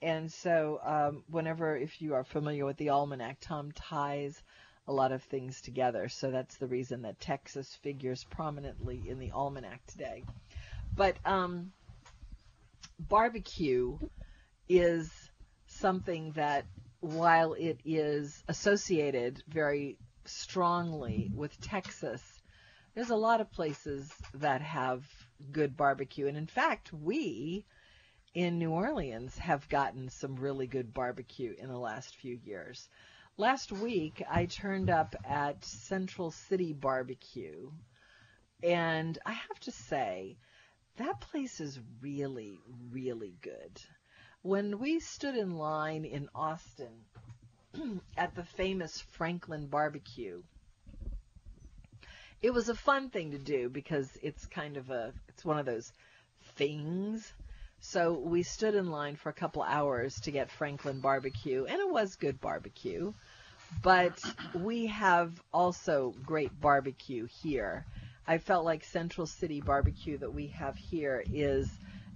And 0.01 0.31
so, 0.31 0.79
um, 0.83 1.23
whenever, 1.29 1.77
if 1.77 2.01
you 2.01 2.13
are 2.15 2.23
familiar 2.23 2.65
with 2.65 2.77
the 2.77 2.89
almanac, 2.89 3.37
Tom 3.41 3.71
ties 3.73 4.41
a 4.87 4.93
lot 4.93 5.11
of 5.11 5.21
things 5.23 5.61
together. 5.61 6.09
So 6.09 6.31
that's 6.31 6.57
the 6.57 6.67
reason 6.67 7.03
that 7.03 7.19
Texas 7.19 7.75
figures 7.75 8.23
prominently 8.23 9.03
in 9.07 9.19
the 9.19 9.31
almanac 9.31 9.85
today. 9.85 10.23
But 10.95 11.17
um, 11.25 11.73
barbecue 12.97 13.99
is 14.67 15.11
something 15.67 16.31
that 16.31 16.65
while 16.99 17.53
it 17.53 17.79
is 17.85 18.43
associated 18.47 19.43
very 19.47 19.97
strongly 20.25 21.31
with 21.33 21.59
Texas, 21.61 22.21
there's 22.93 23.09
a 23.09 23.15
lot 23.15 23.41
of 23.41 23.51
places 23.51 24.11
that 24.33 24.61
have 24.61 25.03
good 25.51 25.77
barbecue. 25.77 26.27
And 26.27 26.37
in 26.37 26.47
fact, 26.47 26.91
we 26.91 27.65
in 28.33 28.59
New 28.59 28.71
Orleans 28.71 29.37
have 29.37 29.67
gotten 29.69 30.09
some 30.09 30.35
really 30.35 30.67
good 30.67 30.93
barbecue 30.93 31.55
in 31.57 31.69
the 31.69 31.77
last 31.77 32.15
few 32.15 32.39
years. 32.43 32.87
Last 33.37 33.71
week, 33.71 34.21
I 34.29 34.45
turned 34.45 34.89
up 34.89 35.15
at 35.23 35.63
Central 35.63 36.29
City 36.29 36.73
Barbecue, 36.73 37.71
and 38.61 39.17
I 39.25 39.31
have 39.31 39.59
to 39.61 39.71
say, 39.71 40.37
that 40.97 41.21
place 41.21 41.61
is 41.61 41.79
really, 42.01 42.59
really 42.91 43.35
good. 43.41 43.81
When 44.41 44.79
we 44.79 45.01
stood 45.01 45.35
in 45.35 45.57
line 45.57 46.05
in 46.05 46.29
Austin 46.33 47.03
at 48.17 48.35
the 48.35 48.45
famous 48.45 49.01
Franklin 49.01 49.67
Barbecue, 49.67 50.43
it 52.41 52.53
was 52.53 52.69
a 52.69 52.75
fun 52.75 53.09
thing 53.09 53.31
to 53.31 53.37
do 53.37 53.67
because 53.67 54.17
it's 54.23 54.45
kind 54.45 54.77
of 54.77 54.89
a 54.91 55.11
it's 55.27 55.43
one 55.43 55.59
of 55.59 55.65
those 55.65 55.91
things. 56.55 57.33
So 57.81 58.13
we 58.13 58.43
stood 58.43 58.75
in 58.75 58.89
line 58.89 59.17
for 59.17 59.27
a 59.27 59.33
couple 59.33 59.61
hours 59.61 60.21
to 60.21 60.31
get 60.31 60.49
Franklin 60.49 61.01
barbecue, 61.01 61.65
and 61.65 61.77
it 61.81 61.89
was 61.89 62.15
good 62.15 62.39
barbecue. 62.39 63.11
But 63.83 64.23
we 64.53 64.85
have 64.85 65.33
also 65.53 66.13
great 66.25 66.61
barbecue 66.61 67.25
here. 67.25 67.85
I 68.25 68.37
felt 68.37 68.63
like 68.63 68.85
Central 68.85 69.27
City 69.27 69.59
barbecue 69.59 70.17
that 70.19 70.33
we 70.33 70.47
have 70.47 70.77
here 70.77 71.23
is 71.29 71.69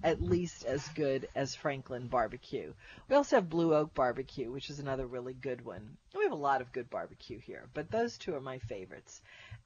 at 0.03 0.21
least 0.21 0.65
as 0.65 0.87
good 0.89 1.29
as 1.33 1.55
Franklin 1.55 2.07
barbecue. 2.07 2.73
We 3.09 3.15
also 3.15 3.37
have 3.37 3.49
Blue 3.49 3.73
Oak 3.73 3.93
barbecue, 3.93 4.51
which 4.51 4.69
is 4.69 4.79
another 4.79 5.07
really 5.07 5.33
good 5.33 5.63
one. 5.63 5.97
We 6.15 6.23
have 6.23 6.33
a 6.33 6.35
lot 6.35 6.61
of 6.61 6.73
good 6.73 6.89
barbecue 6.89 7.39
here, 7.39 7.69
but 7.73 7.89
those 7.89 8.17
two 8.17 8.35
are 8.35 8.41
my 8.41 8.59
favorites. 8.59 9.21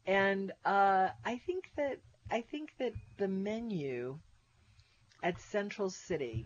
And 0.06 0.52
uh, 0.64 1.10
I 1.26 1.38
think 1.46 1.72
that 1.76 1.98
I 2.30 2.42
think 2.42 2.74
that 2.78 2.94
the 3.18 3.28
menu 3.28 4.20
at 5.24 5.40
Central 5.40 5.90
City 5.90 6.46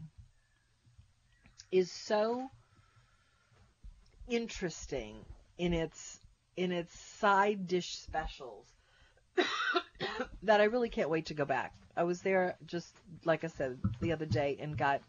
is 1.72 1.92
so 1.92 2.48
interesting 4.28 5.26
in 5.58 5.74
its 5.74 6.20
in 6.56 6.72
its 6.72 6.98
side 6.98 7.68
dish 7.68 7.98
specials 7.98 8.68
that 10.44 10.62
I 10.62 10.66
really 10.66 10.90
can't 10.90 11.10
wait 11.10 11.28
to 11.28 11.34
go 11.34 11.46
back. 11.46 11.74
I 11.96 12.04
was 12.04 12.22
there 12.22 12.56
just 12.66 12.94
like 13.26 13.44
I 13.44 13.48
said 13.48 13.80
the 14.00 14.14
other 14.14 14.26
day 14.26 14.58
and 14.60 14.78
got 14.78 15.02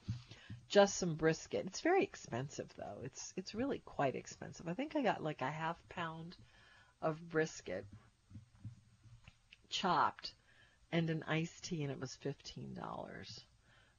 just 0.68 0.96
some 0.96 1.14
brisket. 1.14 1.66
It's 1.66 1.80
very 1.80 2.02
expensive 2.02 2.68
though. 2.76 2.98
It's 3.04 3.32
it's 3.36 3.54
really 3.54 3.82
quite 3.84 4.14
expensive. 4.14 4.68
I 4.68 4.74
think 4.74 4.96
I 4.96 5.02
got 5.02 5.22
like 5.22 5.42
a 5.42 5.50
half 5.50 5.76
pound 5.88 6.36
of 7.00 7.28
brisket 7.28 7.84
chopped 9.68 10.32
and 10.92 11.08
an 11.10 11.24
iced 11.26 11.64
tea 11.64 11.82
and 11.82 11.90
it 11.90 12.00
was 12.00 12.18
$15. 12.22 13.44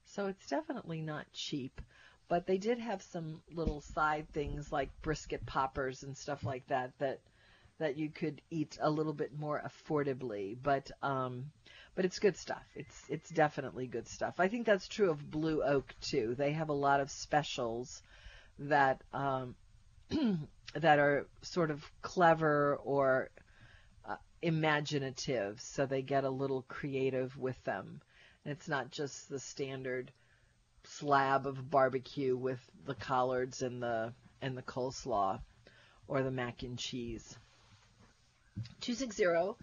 So 0.06 0.28
it's 0.28 0.48
definitely 0.48 1.02
not 1.02 1.32
cheap, 1.34 1.82
but 2.28 2.46
they 2.46 2.58
did 2.58 2.78
have 2.80 3.02
some 3.02 3.42
little 3.52 3.82
side 3.82 4.28
things 4.32 4.72
like 4.72 4.90
brisket 5.02 5.46
poppers 5.46 6.04
and 6.04 6.16
stuff 6.16 6.44
like 6.44 6.68
that 6.68 6.92
that 7.00 7.20
that 7.84 7.98
you 7.98 8.10
could 8.10 8.42
eat 8.50 8.78
a 8.82 8.90
little 8.90 9.12
bit 9.12 9.38
more 9.38 9.62
affordably, 9.62 10.56
but 10.64 10.90
um, 11.02 11.52
but 11.96 12.06
it's 12.06 12.18
good 12.18 12.38
stuff. 12.38 12.64
It's 12.76 13.04
it's 13.10 13.30
definitely 13.30 13.88
good 13.88 14.08
stuff. 14.08 14.36
I 14.40 14.48
think 14.48 14.66
that's 14.66 14.88
true 14.88 15.10
of 15.12 15.30
Blue 15.30 15.62
Oak 15.62 15.94
too. 16.00 16.34
They 16.38 16.54
have 16.54 16.70
a 16.70 16.74
lot 16.74 17.02
of 17.02 17.12
specials 17.12 18.02
that 18.58 19.02
um, 19.14 19.56
that 20.76 20.98
are 20.98 21.28
sort 21.42 21.72
of 21.72 21.84
clever 22.02 22.80
or 22.86 23.30
uh, 24.08 24.16
imaginative, 24.42 25.60
so 25.60 25.86
they 25.86 26.02
get 26.02 26.24
a 26.24 26.30
little 26.30 26.64
creative 26.70 27.38
with 27.38 27.62
them. 27.66 28.00
and 28.46 28.54
it's 28.54 28.70
not 28.70 28.92
just 28.92 29.28
the 29.28 29.40
standard 29.40 30.10
slab 30.86 31.48
of 31.48 31.70
barbecue 31.70 32.38
with 32.38 32.60
the 32.86 32.96
collards 32.96 33.62
and 33.62 33.84
the 33.84 34.14
and 34.42 34.58
the 34.58 34.64
coleslaw 34.64 35.42
or 36.08 36.24
the 36.24 36.32
mac 36.32 36.64
and 36.64 36.80
cheese. 36.80 37.38
260 38.82 39.56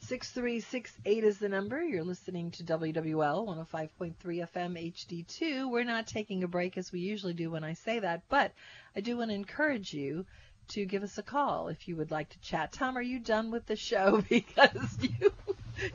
6368 0.00 1.24
is 1.24 1.38
the 1.38 1.48
number. 1.48 1.82
You're 1.82 2.04
listening 2.04 2.52
to 2.52 2.64
WWL 2.64 3.66
105.3 3.72 4.14
FM 4.22 4.92
HD2. 4.94 5.68
We're 5.68 5.82
not 5.82 6.06
taking 6.06 6.44
a 6.44 6.48
break 6.48 6.78
as 6.78 6.92
we 6.92 7.00
usually 7.00 7.32
do 7.32 7.50
when 7.50 7.64
I 7.64 7.72
say 7.72 7.98
that, 7.98 8.22
but 8.28 8.52
I 8.94 9.00
do 9.00 9.16
want 9.16 9.30
to 9.30 9.34
encourage 9.34 9.92
you 9.92 10.26
to 10.68 10.84
give 10.84 11.02
us 11.02 11.18
a 11.18 11.22
call 11.22 11.68
if 11.68 11.88
you 11.88 11.96
would 11.96 12.10
like 12.10 12.28
to 12.28 12.40
chat. 12.40 12.72
Tom, 12.72 12.96
are 12.96 13.02
you 13.02 13.18
done 13.18 13.50
with 13.50 13.66
the 13.66 13.76
show? 13.76 14.22
Because 14.28 14.98
you 15.00 15.32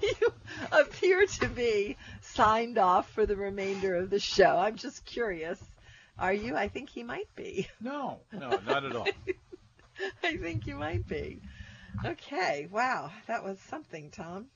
you 0.02 0.34
appear 0.72 1.26
to 1.26 1.47
be 1.47 1.97
signed 2.22 2.78
off 2.78 3.10
for 3.12 3.26
the 3.26 3.36
remainder 3.36 3.95
of 3.95 4.10
the 4.10 4.20
show. 4.20 4.58
I'm 4.58 4.76
just 4.76 5.06
curious. 5.06 5.60
Are 6.20 6.34
you? 6.34 6.56
I 6.56 6.68
think 6.68 6.89
he 6.89 7.04
might 7.04 7.34
be. 7.36 7.68
No, 7.80 8.20
no, 8.32 8.60
not 8.68 8.86
at 8.86 8.95
all. 8.95 9.08
I 10.24 10.38
think 10.38 10.68
you 10.68 10.76
might 10.76 11.08
be. 11.08 11.39
Okay, 12.04 12.68
wow, 12.72 13.12
that 13.28 13.44
was 13.44 13.60
something, 13.60 14.10
Tom. 14.10 14.48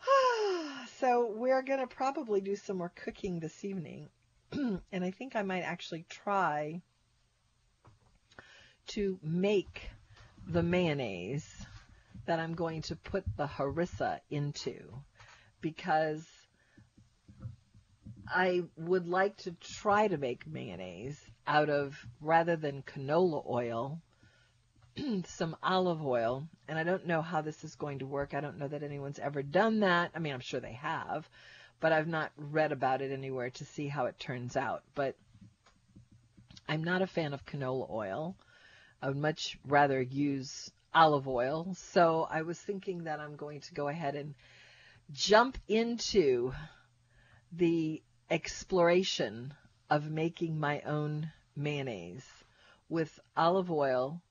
so 0.98 1.32
we're 1.34 1.62
going 1.62 1.80
to 1.80 1.86
probably 1.86 2.40
do 2.40 2.56
some 2.56 2.78
more 2.78 2.92
cooking 2.94 3.40
this 3.40 3.64
evening. 3.64 4.08
and 4.52 5.04
I 5.04 5.10
think 5.10 5.34
I 5.34 5.42
might 5.42 5.62
actually 5.62 6.04
try 6.08 6.82
to 8.88 9.18
make 9.22 9.88
the 10.46 10.62
mayonnaise 10.62 11.48
that 12.26 12.38
I'm 12.38 12.54
going 12.54 12.82
to 12.82 12.96
put 12.96 13.24
the 13.36 13.46
harissa 13.46 14.20
into 14.30 15.02
because 15.60 16.26
I 18.28 18.64
would 18.76 19.06
like 19.06 19.36
to 19.38 19.52
try 19.52 20.08
to 20.08 20.16
make 20.16 20.46
mayonnaise 20.46 21.20
out 21.46 21.68
of 21.70 21.94
rather 22.20 22.56
than 22.56 22.82
canola 22.82 23.44
oil, 23.48 24.00
some 25.26 25.56
olive 25.62 26.04
oil. 26.04 26.46
And 26.68 26.78
I 26.78 26.84
don't 26.84 27.06
know 27.06 27.22
how 27.22 27.40
this 27.40 27.64
is 27.64 27.74
going 27.74 28.00
to 28.00 28.06
work. 28.06 28.34
I 28.34 28.40
don't 28.40 28.58
know 28.58 28.68
that 28.68 28.82
anyone's 28.82 29.18
ever 29.18 29.42
done 29.42 29.80
that. 29.80 30.10
I 30.14 30.18
mean, 30.18 30.32
I'm 30.32 30.40
sure 30.40 30.60
they 30.60 30.72
have, 30.72 31.28
but 31.80 31.92
I've 31.92 32.08
not 32.08 32.32
read 32.36 32.72
about 32.72 33.02
it 33.02 33.12
anywhere 33.12 33.50
to 33.50 33.64
see 33.64 33.88
how 33.88 34.06
it 34.06 34.18
turns 34.18 34.56
out. 34.56 34.82
But 34.94 35.16
I'm 36.68 36.84
not 36.84 37.02
a 37.02 37.06
fan 37.06 37.34
of 37.34 37.44
canola 37.44 37.90
oil. 37.90 38.36
I 39.02 39.08
would 39.08 39.16
much 39.16 39.58
rather 39.66 40.00
use 40.00 40.70
olive 40.94 41.28
oil. 41.28 41.74
So 41.76 42.26
I 42.30 42.42
was 42.42 42.58
thinking 42.58 43.04
that 43.04 43.20
I'm 43.20 43.36
going 43.36 43.60
to 43.60 43.74
go 43.74 43.88
ahead 43.88 44.14
and 44.14 44.34
jump 45.12 45.58
into 45.68 46.52
the 47.52 48.02
exploration 48.30 49.52
of 49.90 50.10
making 50.10 50.58
my 50.58 50.80
own 50.80 51.30
mayonnaise 51.56 52.26
with 52.88 53.20
olive 53.36 53.70
oil 53.70 54.22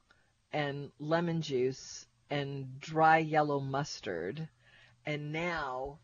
and 0.54 0.92
lemon 1.00 1.42
juice 1.42 2.06
and 2.30 2.80
dry 2.80 3.18
yellow 3.18 3.60
mustard 3.60 4.48
and 5.06 5.34
now 5.34 6.00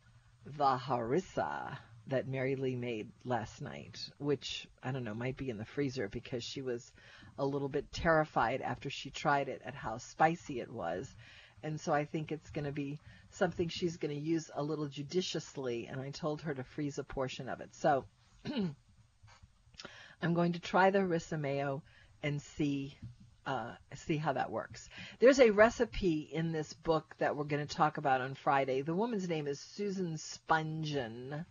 the 0.45 0.77
harissa 0.77 1.77
that 2.07 2.27
Mary 2.27 2.55
Lee 2.55 2.75
made 2.75 3.11
last 3.23 3.61
night, 3.61 3.99
which 4.17 4.67
I 4.81 4.91
don't 4.91 5.03
know, 5.03 5.13
might 5.13 5.37
be 5.37 5.49
in 5.49 5.57
the 5.57 5.65
freezer 5.65 6.09
because 6.09 6.43
she 6.43 6.61
was 6.61 6.91
a 7.37 7.45
little 7.45 7.69
bit 7.69 7.91
terrified 7.91 8.61
after 8.61 8.89
she 8.89 9.11
tried 9.11 9.47
it 9.47 9.61
at 9.63 9.75
how 9.75 9.97
spicy 9.97 10.59
it 10.59 10.71
was. 10.71 11.07
And 11.61 11.79
so 11.79 11.93
I 11.93 12.05
think 12.05 12.31
it's 12.31 12.49
going 12.49 12.65
to 12.65 12.71
be 12.71 12.99
something 13.31 13.69
she's 13.69 13.97
going 13.97 14.15
to 14.15 14.21
use 14.21 14.49
a 14.53 14.63
little 14.63 14.87
judiciously. 14.87 15.87
And 15.87 16.01
I 16.01 16.09
told 16.09 16.41
her 16.41 16.53
to 16.53 16.63
freeze 16.63 16.97
a 16.97 17.03
portion 17.03 17.47
of 17.47 17.61
it. 17.61 17.75
So 17.75 18.05
I'm 20.21 20.33
going 20.33 20.53
to 20.53 20.59
try 20.59 20.89
the 20.89 20.99
harissa 20.99 21.39
mayo 21.39 21.83
and 22.23 22.41
see 22.41 22.97
uh, 23.49 23.71
see 23.95 24.17
how 24.17 24.33
that 24.33 24.51
works. 24.51 24.89
There's 25.19 25.39
a 25.39 25.49
recipe 25.49 26.29
in 26.31 26.51
this 26.51 26.71
book 26.73 27.15
that 27.17 27.35
we're 27.35 27.45
going 27.45 27.65
to 27.65 27.75
talk 27.75 27.97
about 27.97 28.21
on 28.21 28.35
Friday. 28.35 28.83
The 28.83 28.93
woman's 28.93 29.27
name 29.27 29.47
is 29.47 29.59
Susan 29.59 30.17
Spungen, 30.17 31.45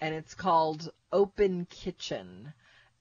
and 0.00 0.14
it's 0.14 0.34
called 0.34 0.90
Open 1.12 1.66
Kitchen 1.68 2.52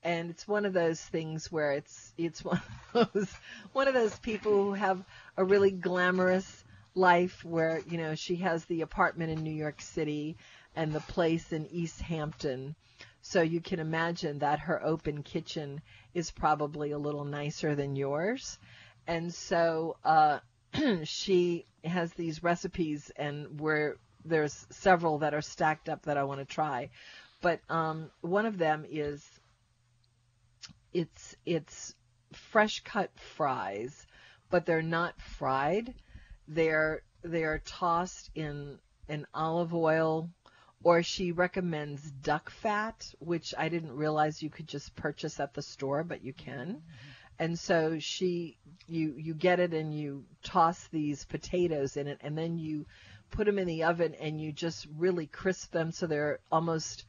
and 0.04 0.30
it's 0.30 0.48
one 0.48 0.66
of 0.66 0.74
those 0.74 1.00
things 1.00 1.52
where 1.52 1.72
it's 1.72 2.12
it's 2.18 2.44
one 2.46 2.62
of 2.94 3.14
those 3.14 3.34
one 3.72 3.88
of 3.88 3.94
those 3.94 4.18
people 4.20 4.66
who 4.66 4.74
have 4.74 5.04
a 5.38 5.46
really 5.46 5.72
glamorous 5.72 6.64
life 6.96 7.46
where 7.46 7.82
you 7.90 7.98
know 7.98 8.16
she 8.16 8.38
has 8.38 8.66
the 8.66 8.82
apartment 8.82 9.32
in 9.32 9.44
New 9.44 9.54
York 9.54 9.80
City 9.80 10.36
and 10.76 10.92
the 10.92 11.00
place 11.00 11.54
in 11.54 11.68
East 11.68 12.02
Hampton 12.02 12.76
so 13.24 13.42
you 13.42 13.60
can 13.60 13.80
imagine 13.80 14.38
that 14.40 14.60
her 14.60 14.86
open 14.86 15.24
kitchen 15.24 15.82
is 16.14 16.30
probably 16.30 16.92
a 16.92 16.98
little 16.98 17.26
nicer 17.26 17.74
than 17.74 17.96
yours 17.96 18.60
and 19.08 19.34
so 19.34 19.98
uh, 20.06 20.40
she 21.04 21.66
has 21.84 22.14
these 22.14 22.44
recipes 22.44 23.12
and 23.16 23.60
where 23.60 23.98
there's 24.24 24.68
several 24.70 25.18
that 25.18 25.34
are 25.34 25.42
stacked 25.42 25.90
up 25.90 26.04
that 26.04 26.18
I 26.18 26.24
want 26.24 26.40
to 26.40 26.46
try 26.46 26.90
but 27.44 27.60
um, 27.70 28.10
one 28.22 28.46
of 28.46 28.58
them 28.58 28.86
is 28.90 29.28
it's 30.94 31.36
it's 31.46 31.94
fresh 32.32 32.80
cut 32.84 33.12
fries, 33.36 34.08
but 34.50 34.66
they're 34.66 34.82
not 34.82 35.20
fried. 35.20 35.94
They're 36.48 37.04
they're 37.22 37.62
tossed 37.66 38.32
in 38.34 38.80
in 39.10 39.28
olive 39.34 39.74
oil 39.74 40.30
or 40.84 41.02
she 41.02 41.32
recommends 41.32 42.02
duck 42.12 42.50
fat, 42.50 43.14
which 43.20 43.54
I 43.58 43.70
didn't 43.70 43.96
realize 43.96 44.44
you 44.44 44.50
could 44.50 44.68
just 44.68 44.96
purchase 44.96 45.40
at 45.40 45.54
the 45.54 45.62
store, 45.62 46.04
but 46.04 46.24
you 46.24 46.34
can. 46.34 46.82
And 47.40 47.58
so 47.58 48.00
she 48.00 48.58
you 48.88 49.16
you 49.18 49.34
get 49.34 49.60
it 49.60 49.74
and 49.74 49.94
you 49.94 50.26
toss 50.44 50.88
these 50.90 51.26
potatoes 51.26 51.98
in 51.98 52.08
it 52.08 52.20
and 52.22 52.38
then 52.38 52.58
you 52.58 52.86
put 53.32 53.46
them 53.46 53.58
in 53.58 53.68
the 53.68 53.84
oven 53.84 54.14
and 54.20 54.40
you 54.40 54.52
just 54.52 54.86
really 54.98 55.26
crisp 55.26 55.72
them 55.72 55.92
so 55.92 56.06
they're 56.06 56.40
almost 56.52 57.06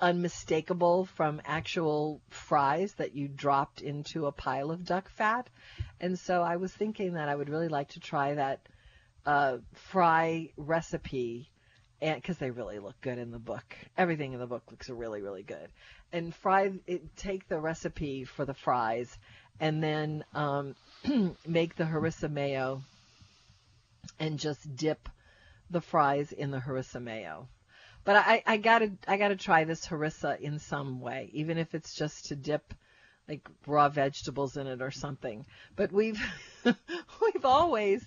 unmistakable 0.00 1.04
from 1.04 1.40
actual 1.44 2.20
fries 2.30 2.94
that 2.94 3.14
you 3.14 3.28
dropped 3.28 3.82
into 3.82 4.26
a 4.26 4.32
pile 4.32 4.70
of 4.70 4.84
duck 4.84 5.08
fat. 5.10 5.48
And 6.00 6.18
so 6.18 6.42
I 6.42 6.56
was 6.56 6.72
thinking 6.72 7.14
that 7.14 7.28
I 7.28 7.34
would 7.34 7.50
really 7.50 7.68
like 7.68 7.90
to 7.90 8.00
try 8.00 8.34
that 8.34 8.66
uh, 9.26 9.58
fry 9.74 10.48
recipe 10.56 11.50
and 12.02 12.20
because 12.20 12.38
they 12.38 12.50
really 12.50 12.78
look 12.78 13.00
good 13.00 13.18
in 13.18 13.30
the 13.30 13.38
book. 13.38 13.76
Everything 13.96 14.32
in 14.32 14.40
the 14.40 14.46
book 14.46 14.62
looks 14.70 14.88
really, 14.88 15.22
really 15.22 15.42
good. 15.42 15.68
And 16.12 16.34
fry 16.34 16.72
it, 16.86 17.16
take 17.16 17.48
the 17.48 17.58
recipe 17.58 18.24
for 18.24 18.44
the 18.44 18.54
fries, 18.54 19.16
and 19.58 19.82
then 19.82 20.24
um, 20.34 20.74
make 21.46 21.76
the 21.76 21.84
harissa 21.84 22.30
mayo, 22.30 22.82
and 24.18 24.38
just 24.38 24.76
dip 24.76 25.08
the 25.70 25.80
fries 25.80 26.32
in 26.32 26.50
the 26.50 26.58
harissa 26.58 27.02
mayo. 27.02 27.48
But 28.04 28.16
I, 28.16 28.42
I 28.46 28.56
gotta 28.56 28.92
I 29.06 29.18
gotta 29.18 29.36
try 29.36 29.64
this 29.64 29.86
harissa 29.86 30.40
in 30.40 30.58
some 30.58 31.00
way, 31.00 31.30
even 31.32 31.58
if 31.58 31.74
it's 31.74 31.94
just 31.94 32.26
to 32.26 32.36
dip 32.36 32.74
like 33.28 33.46
raw 33.66 33.88
vegetables 33.88 34.56
in 34.56 34.66
it 34.66 34.80
or 34.80 34.90
something. 34.90 35.44
But 35.76 35.92
we've 35.92 36.20
we've 36.64 37.44
always 37.44 38.06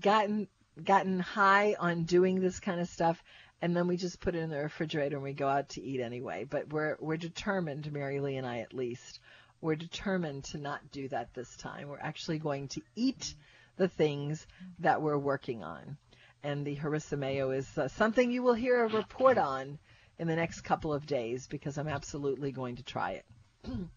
gotten 0.00 0.48
gotten 0.84 1.20
high 1.20 1.76
on 1.78 2.04
doing 2.04 2.40
this 2.40 2.60
kind 2.60 2.80
of 2.80 2.88
stuff 2.88 3.22
and 3.60 3.76
then 3.76 3.88
we 3.88 3.96
just 3.96 4.20
put 4.20 4.34
it 4.34 4.38
in 4.38 4.50
the 4.50 4.58
refrigerator 4.58 5.16
and 5.16 5.24
we 5.24 5.32
go 5.32 5.48
out 5.48 5.70
to 5.70 5.82
eat 5.82 6.00
anyway. 6.00 6.46
But 6.48 6.72
we're 6.72 6.96
we're 7.00 7.16
determined, 7.16 7.92
Mary 7.92 8.20
Lee 8.20 8.36
and 8.36 8.46
I 8.46 8.60
at 8.60 8.72
least, 8.72 9.18
we're 9.60 9.74
determined 9.74 10.44
to 10.44 10.58
not 10.58 10.92
do 10.92 11.08
that 11.08 11.34
this 11.34 11.56
time. 11.56 11.88
We're 11.88 11.98
actually 11.98 12.38
going 12.38 12.68
to 12.68 12.82
eat 12.94 13.34
the 13.76 13.88
things 13.88 14.46
that 14.78 15.02
we're 15.02 15.18
working 15.18 15.64
on 15.64 15.96
and 16.42 16.64
the 16.64 16.76
harissa 16.76 17.18
mayo 17.18 17.50
is 17.50 17.66
uh, 17.76 17.88
something 17.88 18.30
you 18.30 18.42
will 18.42 18.54
hear 18.54 18.84
a 18.84 18.88
report 18.88 19.38
on 19.38 19.78
in 20.18 20.28
the 20.28 20.36
next 20.36 20.60
couple 20.62 20.92
of 20.92 21.06
days 21.06 21.46
because 21.46 21.78
I'm 21.78 21.88
absolutely 21.88 22.52
going 22.52 22.76
to 22.76 22.82
try 22.82 23.12
it. 23.12 23.24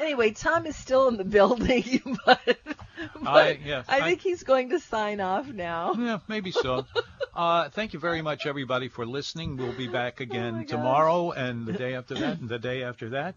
anyway, 0.00 0.30
Tom 0.30 0.66
is 0.66 0.76
still 0.76 1.08
in 1.08 1.16
the 1.16 1.24
building, 1.36 2.16
but, 2.26 2.40
but 2.44 3.26
I, 3.26 3.58
yeah, 3.64 3.82
I, 3.88 4.00
I 4.00 4.08
think 4.08 4.20
he's 4.20 4.42
going 4.42 4.70
to 4.70 4.80
sign 4.80 5.20
off 5.20 5.48
now. 5.48 5.94
Yeah, 5.94 6.18
maybe 6.28 6.52
so. 6.52 6.86
uh, 7.34 7.68
thank 7.70 7.92
you 7.92 7.98
very 7.98 8.22
much, 8.22 8.46
everybody, 8.46 8.88
for 8.88 9.06
listening. 9.06 9.56
We'll 9.56 9.72
be 9.72 9.88
back 9.88 10.16
oh 10.20 10.24
again 10.24 10.60
oh 10.62 10.64
tomorrow 10.64 11.30
and 11.32 11.66
the 11.66 11.72
day 11.72 11.94
after 11.94 12.14
that 12.14 12.40
and 12.40 12.48
the 12.48 12.58
day 12.58 12.82
after 12.82 13.10
that. 13.10 13.34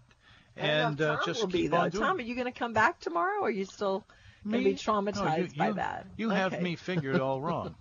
And 0.57 1.01
uh, 1.01 1.19
just 1.25 1.41
keep 1.41 1.71
be, 1.71 1.77
on 1.77 1.89
doing. 1.89 2.03
Tom, 2.03 2.17
are 2.17 2.21
you 2.21 2.35
going 2.35 2.51
to 2.51 2.57
come 2.57 2.73
back 2.73 2.99
tomorrow, 2.99 3.39
or 3.41 3.47
are 3.47 3.51
you 3.51 3.63
still 3.63 4.03
going 4.45 4.63
to 4.63 4.69
be 4.71 4.75
traumatized 4.75 5.15
no, 5.15 5.35
you, 5.37 5.47
by 5.57 5.67
you, 5.67 5.73
that? 5.75 6.05
You 6.17 6.27
okay. 6.31 6.37
have 6.37 6.61
me 6.61 6.75
figured 6.75 7.21
all 7.21 7.39
wrong. 7.39 7.75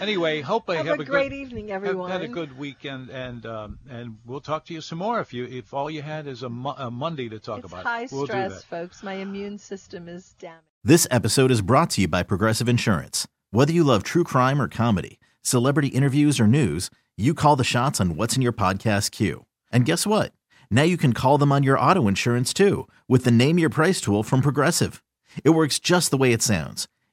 Anyway, 0.00 0.40
hope 0.40 0.68
I 0.68 0.76
have, 0.76 0.86
have 0.86 0.98
a, 0.98 1.02
a 1.02 1.04
great 1.04 1.30
good, 1.30 1.36
evening, 1.36 1.70
everyone. 1.70 2.10
Have, 2.10 2.20
had 2.20 2.30
a 2.30 2.32
good 2.32 2.56
weekend, 2.58 3.10
and 3.10 3.46
um, 3.46 3.78
and 3.88 4.18
we'll 4.26 4.40
talk 4.40 4.64
to 4.66 4.74
you 4.74 4.80
some 4.80 4.98
more 4.98 5.20
if 5.20 5.32
you 5.32 5.44
if 5.44 5.72
all 5.72 5.90
you 5.90 6.02
had 6.02 6.26
is 6.26 6.42
a, 6.42 6.48
mo- 6.48 6.74
a 6.76 6.90
Monday 6.90 7.28
to 7.28 7.38
talk 7.38 7.60
it's 7.60 7.72
about. 7.72 7.84
High 7.84 8.08
we'll 8.10 8.26
stress, 8.26 8.64
folks. 8.64 9.02
My 9.02 9.14
immune 9.14 9.58
system 9.58 10.08
is 10.08 10.34
damaged. 10.38 10.66
This 10.82 11.06
episode 11.10 11.50
is 11.50 11.62
brought 11.62 11.90
to 11.90 12.02
you 12.02 12.08
by 12.08 12.22
Progressive 12.22 12.68
Insurance. 12.68 13.26
Whether 13.50 13.72
you 13.72 13.84
love 13.84 14.02
true 14.02 14.24
crime 14.24 14.60
or 14.60 14.68
comedy, 14.68 15.18
celebrity 15.42 15.88
interviews 15.88 16.40
or 16.40 16.46
news, 16.46 16.90
you 17.16 17.34
call 17.34 17.56
the 17.56 17.64
shots 17.64 18.00
on 18.00 18.16
what's 18.16 18.36
in 18.36 18.42
your 18.42 18.52
podcast 18.52 19.12
queue. 19.12 19.46
And 19.72 19.84
guess 19.86 20.06
what? 20.06 20.32
Now 20.70 20.82
you 20.82 20.96
can 20.96 21.12
call 21.12 21.38
them 21.38 21.52
on 21.52 21.62
your 21.62 21.78
auto 21.78 22.08
insurance 22.08 22.52
too 22.52 22.88
with 23.08 23.24
the 23.24 23.30
Name 23.30 23.58
Your 23.58 23.70
Price 23.70 24.00
tool 24.00 24.22
from 24.22 24.42
Progressive. 24.42 25.02
It 25.44 25.50
works 25.50 25.78
just 25.78 26.10
the 26.10 26.16
way 26.16 26.32
it 26.32 26.42
sounds. 26.42 26.88